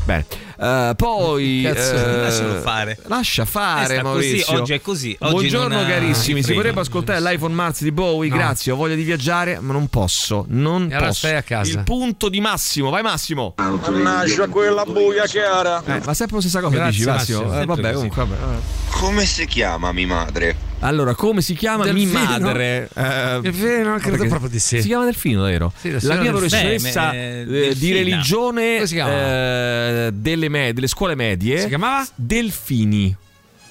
[0.05, 0.27] Bene,
[0.63, 2.99] Eh, poi Cazzo, eh, lascialo fare.
[3.07, 4.61] Lascia fare, sta così, Maurizio.
[4.61, 6.43] oggi è così, oggi Buongiorno non, carissimi.
[6.43, 8.29] Si vorrebbe ascoltare l'iPhone Mars di Bowie?
[8.29, 8.37] No.
[8.37, 10.45] Grazie, ho voglia di viaggiare, ma non posso.
[10.49, 11.19] Non E allora posso.
[11.27, 11.71] stai a casa.
[11.79, 13.55] Il punto di Massimo, vai Massimo.
[13.57, 15.83] Mannaggia quella buia chiara.
[15.85, 17.43] Eh, ma sempre la stessa cosa Grazie, dici, Massimo.
[17.43, 17.61] Massimo.
[17.63, 18.37] Eh, vabbè, comunque, vabbè.
[18.91, 20.57] Come si chiama mia madre?
[20.83, 21.85] Allora, come si chiama?
[21.85, 22.19] Delfino?
[22.19, 22.89] madre.
[22.95, 24.81] Eh, Delfino, credo proprio di sì.
[24.81, 25.73] Si chiama Delfino, vero?
[25.77, 31.61] Sì, la mia professoressa eh, di religione eh, delle, me- delle scuole medie.
[31.61, 32.07] Si chiamava?
[32.15, 33.15] Delfini.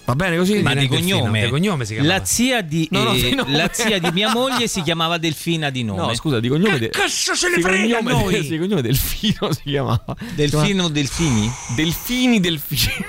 [0.10, 0.64] Va bene così?
[0.64, 1.44] Ma di Delfino, cognome.
[1.44, 2.18] di cognome si chiamava.
[2.18, 5.70] La zia di, No, no, eh, di la zia di mia moglie si chiamava Delfina
[5.70, 6.02] di nome.
[6.02, 6.80] No, scusa, di cognome.
[6.80, 8.38] de- cazzo se ne di frega cognome, noi?
[8.50, 10.16] Di cognome Delfino si chiamava.
[10.34, 11.52] Delfino Delfini?
[11.76, 13.06] Delfini Delfini.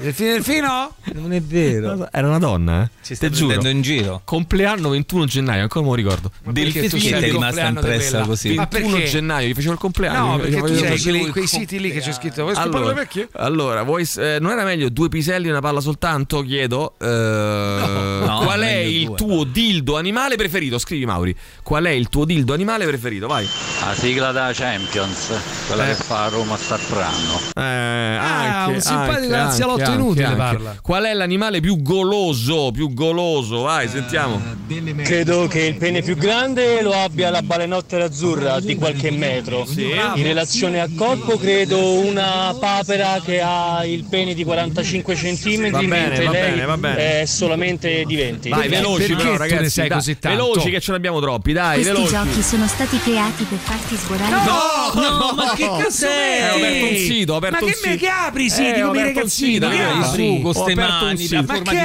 [0.00, 0.94] Delfino, Delfino?
[1.14, 2.08] Non è vero.
[2.12, 2.90] Era una donna, eh?
[3.02, 4.20] Ci stai prendendo in giro.
[4.24, 6.30] Compleanno 21 gennaio, ancora me lo ricordo.
[6.52, 8.52] perché tu Perché è il rimasta impressa così?
[8.54, 9.10] Ma 21 perché?
[9.10, 10.26] gennaio, gli facevo il compleanno.
[10.32, 12.46] No, perché tu il quei siti lì che c'è scritto.
[12.48, 13.28] Allora, vecchie?
[13.32, 16.16] allora eh, non era meglio due piselli e una palla soltanto?
[16.26, 16.94] Chiedo.
[17.00, 17.06] Eh,
[18.28, 19.16] No, qual è il due.
[19.16, 20.78] tuo dildo animale preferito?
[20.78, 21.34] Scrivi Mauri.
[21.62, 23.26] Qual è il tuo dildo animale preferito?
[23.26, 23.46] Vai.
[23.84, 25.32] La sigla da Champions,
[25.66, 25.94] quella Eh.
[25.96, 27.40] che fa a Roma sta pranno.
[27.54, 30.36] Eh, Ah, anche, un simpatico anche, anzialotto anche, inutile anche.
[30.36, 30.76] parla.
[30.82, 32.70] Qual è l'animale più goloso?
[32.72, 33.60] Più goloso?
[33.62, 34.40] Vai, sentiamo.
[35.04, 39.64] Credo che il pene più grande lo abbia la balenottera azzurra di qualche metro.
[39.68, 45.78] In relazione al corpo credo una papera che ha il pene di 45 cm Va
[46.08, 47.20] bene, mentre va bene, va bene.
[47.20, 48.48] è solamente di 20.
[48.48, 49.80] Vai, veloci però, ragazzi.
[49.80, 50.36] dai, così tanto?
[50.50, 52.12] Veloci che ce ne abbiamo troppi, dai, Questi veloci.
[52.14, 54.30] giochi sono stati creati per farti sborare
[54.94, 56.50] No, ma che Eh, ho cos'è?
[56.54, 57.88] aperto un sito, ho aperto Ma un che sito.
[57.90, 59.56] me che apri i siti Eh, ho come i aperto un ragazzini?
[59.64, 60.40] apri?
[60.44, 61.42] Ho ste aperto un mani, sito.
[61.46, 61.78] Ma apri?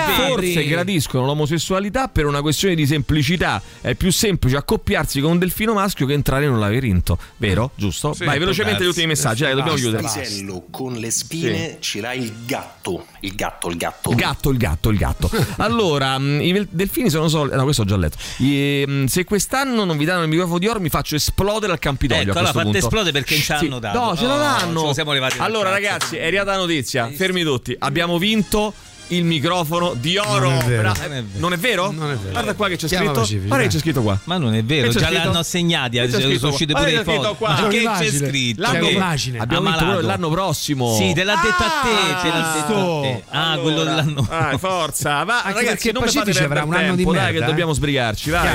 [0.53, 3.61] Forse gradiscono l'omosessualità per una questione di semplicità.
[3.81, 7.17] È più semplice accoppiarsi con un delfino maschio che entrare in un labirinto.
[7.37, 7.71] Vero?
[7.75, 8.15] Giusto?
[8.19, 9.43] Vai, velocemente gli ultimi messaggi.
[9.43, 10.01] Dai, dobbiamo chiudere.
[10.03, 13.05] Pisello con le spine ce l'ha il gatto.
[13.21, 14.02] Il gatto, il gatto.
[14.09, 15.29] Il gatto, il gatto, il gatto.
[15.57, 17.55] Allora, mh, i delfini sono solo.
[17.55, 18.17] No, questo ho già letto.
[18.37, 21.79] I- mh, se quest'anno non vi danno il microfono di oro, mi faccio esplodere al
[21.79, 22.21] Campidoglio.
[22.31, 22.87] Ecco, a allora questo fate punto.
[22.87, 23.51] esplodere perché ci Sì.
[23.65, 23.99] hanno dato.
[23.99, 27.09] No, ce Oh, dal allora, ragazzi, è arrivata la notizia.
[27.11, 27.75] Fermi tutti.
[27.79, 28.73] Abbiamo vinto.
[29.07, 30.49] Il microfono di oro.
[30.49, 30.81] Non è vero.
[30.81, 31.39] Bra- Non è vero.
[31.39, 31.91] Non è vero?
[31.91, 32.31] Non è vero.
[32.31, 33.19] Guarda qua che c'è Chiama scritto.
[33.19, 34.19] Pacifici, Guarda che c'è scritto qua.
[34.23, 35.23] Ma non è vero, c'è già scritto?
[35.23, 36.81] l'hanno assegnati, Che c'è sono scritto usciti qua?
[36.81, 37.11] pure c'è foto.
[37.17, 37.49] scritto qua.
[37.61, 38.61] Ma che c'è scritto?
[38.61, 39.37] L'anno, C'è un'immagine.
[39.39, 40.95] abbiamo vinto quello dell'anno prossimo.
[40.95, 43.23] Sì, te l'ha detto a te, te l'ha detto a te.
[43.29, 44.21] Ah, quello dell'anno.
[44.23, 45.23] Vai, forza.
[45.23, 47.43] Va, Anche ragazzi, perché non mi fate avrà un anno di tempo, dai, merda, che
[47.43, 47.47] eh.
[47.47, 48.49] dobbiamo sbrigarci, vai.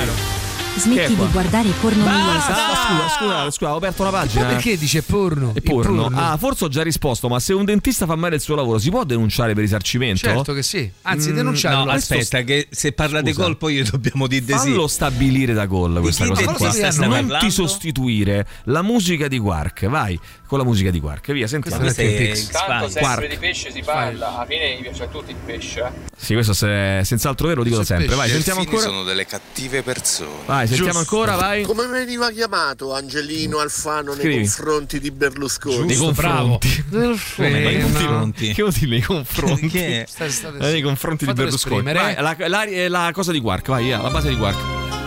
[0.79, 2.37] Smetti è di guardare porno noioso.
[2.51, 4.45] Ah, scusa, scusa, scusa, ho aperto una Ma pagina.
[4.45, 5.49] perché dice porno?
[5.53, 6.09] È Il porno.
[6.13, 8.89] Ah, forse ho già risposto, ma se un dentista fa male il suo lavoro, si
[8.89, 10.19] può denunciare per risarcimento?
[10.19, 10.89] Certo che sì.
[11.03, 11.83] Anzi, Mm, denunciarlo.
[11.85, 13.43] No, aspetta, che se parla di Scusa.
[13.45, 14.57] gol poi dobbiamo dire di sì.
[14.57, 16.67] Fallo stabilire da gol questa cosa qua.
[16.69, 17.37] Non parlando?
[17.39, 20.17] ti sostituire la musica di Quark, vai
[20.47, 21.81] con la musica di Quark, via, sentiamo.
[21.81, 22.47] Questo è Pix.
[22.49, 23.27] Tanto sempre Quark.
[23.27, 25.79] di pesce si parla, alla fine mi piace a tutti il pesce.
[25.81, 25.91] eh.
[26.17, 28.15] Sì, questo se- senz'altro vero, lo dico da sempre.
[28.15, 28.81] Vai, sentiamo ancora.
[28.81, 30.29] sono delle cattive persone.
[30.45, 31.63] Vai, sentiamo ancora, vai.
[31.63, 34.35] Come veniva chiamato Angelino Alfano nei Scrivi.
[34.41, 35.85] confronti di Berlusconi?
[35.87, 36.85] Nei confronti.
[36.89, 38.53] Nei Nei confronti?
[38.53, 39.67] Che vuol dire nei confronti?
[39.67, 41.75] Che- Eh, nei confronti di fatelo Berlusconi.
[41.87, 41.99] esprimere.
[42.15, 44.57] Vai, la, la- eh, la cosa di Quark, vai, via, la base di Quark.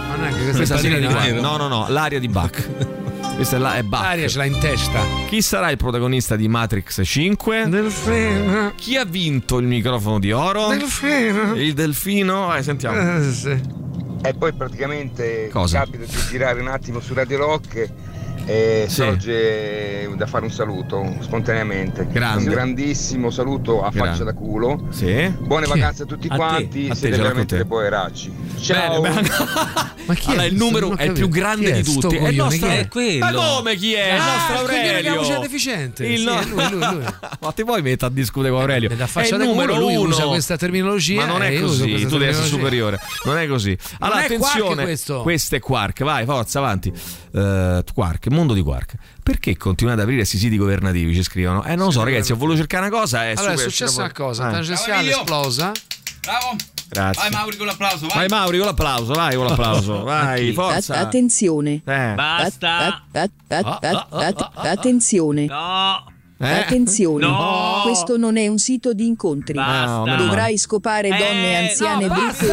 [0.08, 1.30] Ma non è che Questa questa sigla di Quark.
[1.40, 3.00] No, no, no, l'aria di Bach.
[3.34, 4.02] Questa è, la, è Bach.
[4.02, 5.00] L'aria ce l'ha in testa.
[5.28, 7.64] Chi sarà il protagonista di Matrix 5?
[7.68, 8.72] Delfino.
[8.76, 10.68] Chi ha vinto il microfono di oro?
[10.68, 11.54] Delfino.
[11.56, 12.46] Il delfino?
[12.48, 13.16] Vai, sentiamo.
[13.26, 13.58] Eh, sì.
[14.24, 15.80] E poi praticamente Cosa?
[15.80, 17.90] capita di girare un attimo su Radio Rock
[18.47, 18.95] e Sì.
[18.97, 22.07] sorge da fare un saluto spontaneamente.
[22.11, 22.45] Grande.
[22.45, 24.11] Un grandissimo saluto a Grande.
[24.11, 24.86] faccia da culo.
[24.90, 25.32] Sì.
[25.38, 28.32] Buone vacanze a tutti A te, quanti, a te, siete veramente dei poveracci.
[28.61, 29.01] Ciao!
[29.01, 29.30] Bene, bene.
[30.05, 30.47] Ma chi allora, è?
[30.49, 32.16] il numero è il più grande di tutti.
[32.16, 32.68] È il nostro.
[32.68, 32.88] È?
[32.88, 33.24] Quello.
[33.24, 34.14] Ma come chi è?
[34.14, 35.14] il Ah, nostro il ha Aurelio.
[35.16, 36.07] voce deficiente.
[36.07, 37.05] Il Sì, no- è lui, lui, lui.
[37.40, 38.88] Ma ti puoi mettere a discutere con Aurelio?
[38.95, 40.09] Da È faccia da numero culo, lui uno.
[40.09, 41.20] usa questa terminologia.
[41.20, 42.99] Ma non è così, tu devi essere superiore.
[43.24, 43.76] Non è così.
[44.01, 45.57] Allora, attenzione, questo.
[45.57, 46.93] è Quark, vai, forza, avanti.
[47.34, 48.95] Eh, Quark, mondo di Quark.
[49.22, 51.14] Perché continuate ad aprire questi siti governativi?
[51.14, 51.64] Ci scrivono.
[51.64, 53.24] Eh, non lo so, ragazzi, ho voluto cercare una cosa.
[53.24, 54.53] È Allora, è super- successa una cosa, Eh.
[54.53, 55.72] tangenziale esplosa.
[56.20, 56.57] Bravo.
[56.88, 57.22] Grazie.
[57.22, 58.16] Vai Mauri con l'applauso, vai.
[58.16, 60.97] Vai Mauri con l'applauso, vai con l'applauso, vai, forza.
[60.99, 61.80] Attenzione.
[61.84, 62.12] Eh.
[62.14, 63.01] Basta.
[63.12, 65.47] At- at- at- at- Attenzione.
[65.47, 66.05] No.
[66.43, 66.59] Eh?
[66.59, 67.24] Attenzione.
[67.26, 67.80] No.
[67.84, 69.55] Questo non è un sito di incontri.
[69.55, 70.16] Basta.
[70.16, 71.20] Dovrai scopare donne
[71.53, 72.47] Eh, anziane no, brutte.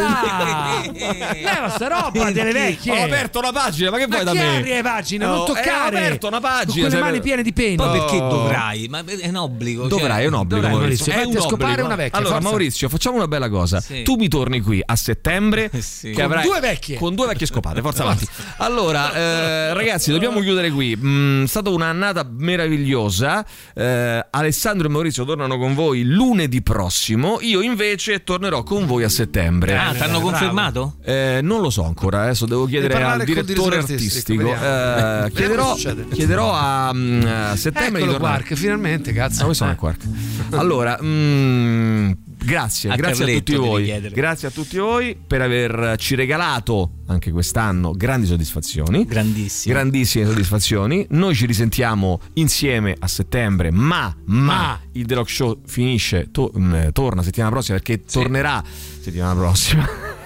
[1.42, 2.92] Leva sta roba delle vecchie.
[3.00, 4.56] Ho aperto una pagina, ma che Ma vuoi da chi me?
[4.58, 5.24] apri le pagine?
[5.24, 5.68] No, non toccare.
[5.70, 7.76] eh, ho aperto una pagina, Con quelle sai- mani piene di peni.
[7.76, 7.92] Poi Oh.
[7.92, 8.88] perché dovrai?
[8.88, 9.88] Ma è un obbligo.
[9.88, 10.60] cioè- Dovrai, è un obbligo.
[10.60, 11.06] Dovrai, Maurizio.
[11.12, 11.86] Maurizio, È un scopare obbligo.
[11.86, 12.48] una vecchia, Allora, forza.
[12.48, 13.80] Maurizio, facciamo una bella cosa.
[13.80, 14.02] Sì.
[14.02, 15.70] Tu mi torni qui a settembre.
[15.80, 16.08] Sì.
[16.10, 16.96] Che Con avrai- due vecchie.
[16.98, 17.80] Con due vecchie scopate.
[17.80, 18.26] Forza avanti.
[18.58, 20.96] Allora, eh, ragazzi, dobbiamo chiudere qui.
[20.96, 23.44] Mm, è stata un'annata meravigliosa.
[23.80, 27.38] Eh, Alessandro e Maurizio tornano con voi lunedì prossimo.
[27.40, 29.74] Io invece tornerò con voi a settembre.
[29.74, 30.96] Ah, ti hanno confermato?
[31.02, 34.52] Eh, non lo so ancora, adesso devo chiedere al direttore artistico.
[34.52, 35.74] Eh, chiederò,
[36.12, 38.42] chiederò a, mm, a settembre Eccolo di tornare.
[38.42, 39.42] Quark, finalmente, cazzo.
[39.42, 39.78] Ah, questo non è Eh.
[39.78, 40.02] Quark.
[40.50, 42.10] Allora, mm,
[42.44, 44.10] grazie, A grazie a tutti voi.
[44.12, 49.04] Grazie a tutti voi per averci regalato anche quest'anno grandi soddisfazioni.
[49.04, 49.74] Grandissime.
[49.74, 51.06] Grandissime soddisfazioni.
[51.10, 56.92] Noi ci risentiamo insieme a settembre, ma, ma, il The Rock Show finisce, to- mh,
[56.92, 58.62] torna settimana prossima perché tornerà
[59.00, 59.88] settimana prossima.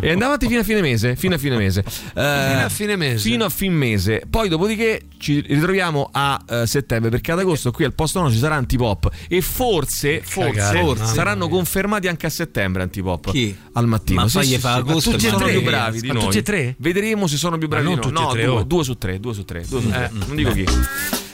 [0.00, 1.16] E andiamo avanti fino a fine mese.
[1.16, 1.80] Fino a fine mese.
[1.80, 1.84] Eh,
[2.14, 3.28] Fino a fine mese.
[3.28, 4.22] Fino a fine mese.
[4.28, 7.10] Poi, dopodiché, ci ritroviamo a eh, settembre.
[7.10, 9.10] Perché ad agosto qui al posto 1 ci sarà Antipop.
[9.28, 13.30] E forse, forse, Cagare, forse saranno confermati anche a settembre Antipop.
[13.30, 13.56] Chi?
[13.72, 14.20] Al mattino.
[14.22, 14.78] Ma Sì, poi sì, gli fa sì.
[14.78, 15.58] agosto Ma tutti e sono basta.
[15.58, 16.22] più bravi di Ma noi.
[16.24, 16.74] tutti e tre?
[16.78, 18.00] Vedremo se sono più bravi di noi.
[18.02, 18.62] tutti No, tre, due, oh.
[18.64, 19.20] due su tre.
[19.20, 19.64] Due su tre.
[19.68, 20.10] Due su tre.
[20.12, 20.64] Mm, non dico chi.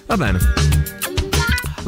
[0.07, 0.39] Va bene.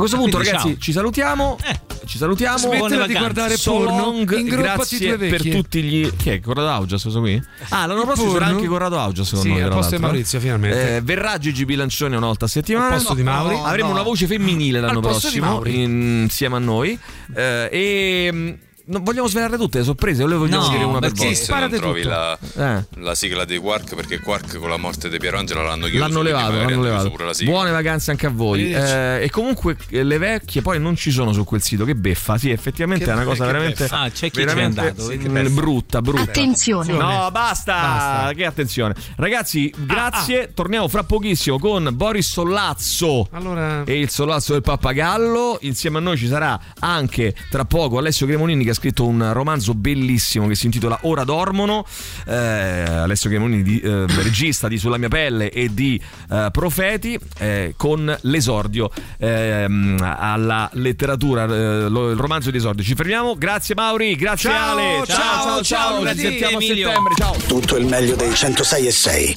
[0.01, 0.80] A questo punto, Quindi, ragazzi, ciao.
[0.80, 1.59] ci salutiamo.
[2.07, 2.57] Ci salutiamo.
[2.57, 3.96] Smettila di guardare So porno.
[3.98, 6.11] long, Ingruppati grazie per tutti gli.
[6.16, 6.40] Chi è?
[6.40, 7.40] Corrado Augias questo qui?
[7.68, 9.62] Ah, l'anno prossimo sarà anche Corrado Augias secondo Sì, me.
[9.62, 10.09] al tra posto di l'altro.
[10.16, 10.96] Maurizio, finalmente.
[10.96, 12.86] Eh, verrà Gigi Bilancioni una volta a settimana.
[12.86, 13.61] Al posto di Mauri?
[13.62, 13.94] Avremo No.
[13.94, 16.98] una voce femminile l'anno prossimo insieme a noi.
[17.34, 18.59] Eh, e.
[18.91, 21.32] Non vogliamo svelarle tutte le sorprese, o le vogliamo No, dire una per volta?
[21.34, 22.84] Se non trovi la, Eh.
[23.01, 26.57] la sigla dei Quark perché Quark con la morte di Pierangelo l'hanno chiuso L'hanno levato,
[26.57, 27.11] l'hanno levato.
[27.11, 27.53] pure la sigla.
[27.53, 28.72] Buone vacanze anche a voi.
[28.72, 31.84] Eh, e comunque eh, le vecchie poi non ci sono su quel sito.
[31.84, 34.00] Che beffa, sì, effettivamente Che è una cosa veramente, beffa.
[34.00, 36.22] Ah, c'è chi ci è veramente andato, sì, mm, brutta, brutta.
[36.22, 36.92] Attenzione.
[36.92, 37.72] No, basta.
[37.75, 38.33] Basta.
[38.34, 38.95] Che attenzione.
[39.17, 40.50] Ragazzi, grazie.
[40.53, 43.29] Torniamo fra pochissimo con Boris Sollazzo.
[43.30, 45.58] Allora, E il solazzo del pappagallo.
[45.62, 50.48] Insieme a noi ci sarà anche tra poco Alessio Cremonini che scritto un romanzo bellissimo
[50.48, 51.84] che si intitola Ora dormono.
[52.26, 56.00] Eh, Alessio Cremonini, di, eh, regista di Sulla mia pelle e di
[56.30, 62.82] eh, Profeti, eh, con l'esordio ehm, alla letteratura, eh, lo- il romanzo di esordio.
[62.82, 63.36] Ci fermiamo.
[63.36, 65.07] Grazie Mauri, grazie Ciao, Ale.
[65.07, 65.88] ciao, ciao, ciao.
[65.92, 67.14] Ci lunedì, sentiamo a settembre.
[67.16, 67.36] Ciao.
[67.46, 69.32] Tutto il meglio dei 106 e 6.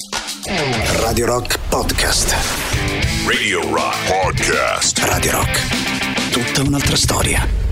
[1.01, 2.35] Radio Rock Podcast.
[3.27, 4.99] Radio Rock Podcast.
[4.99, 6.31] Radio Rock.
[6.31, 7.62] Tutta un'altra storia.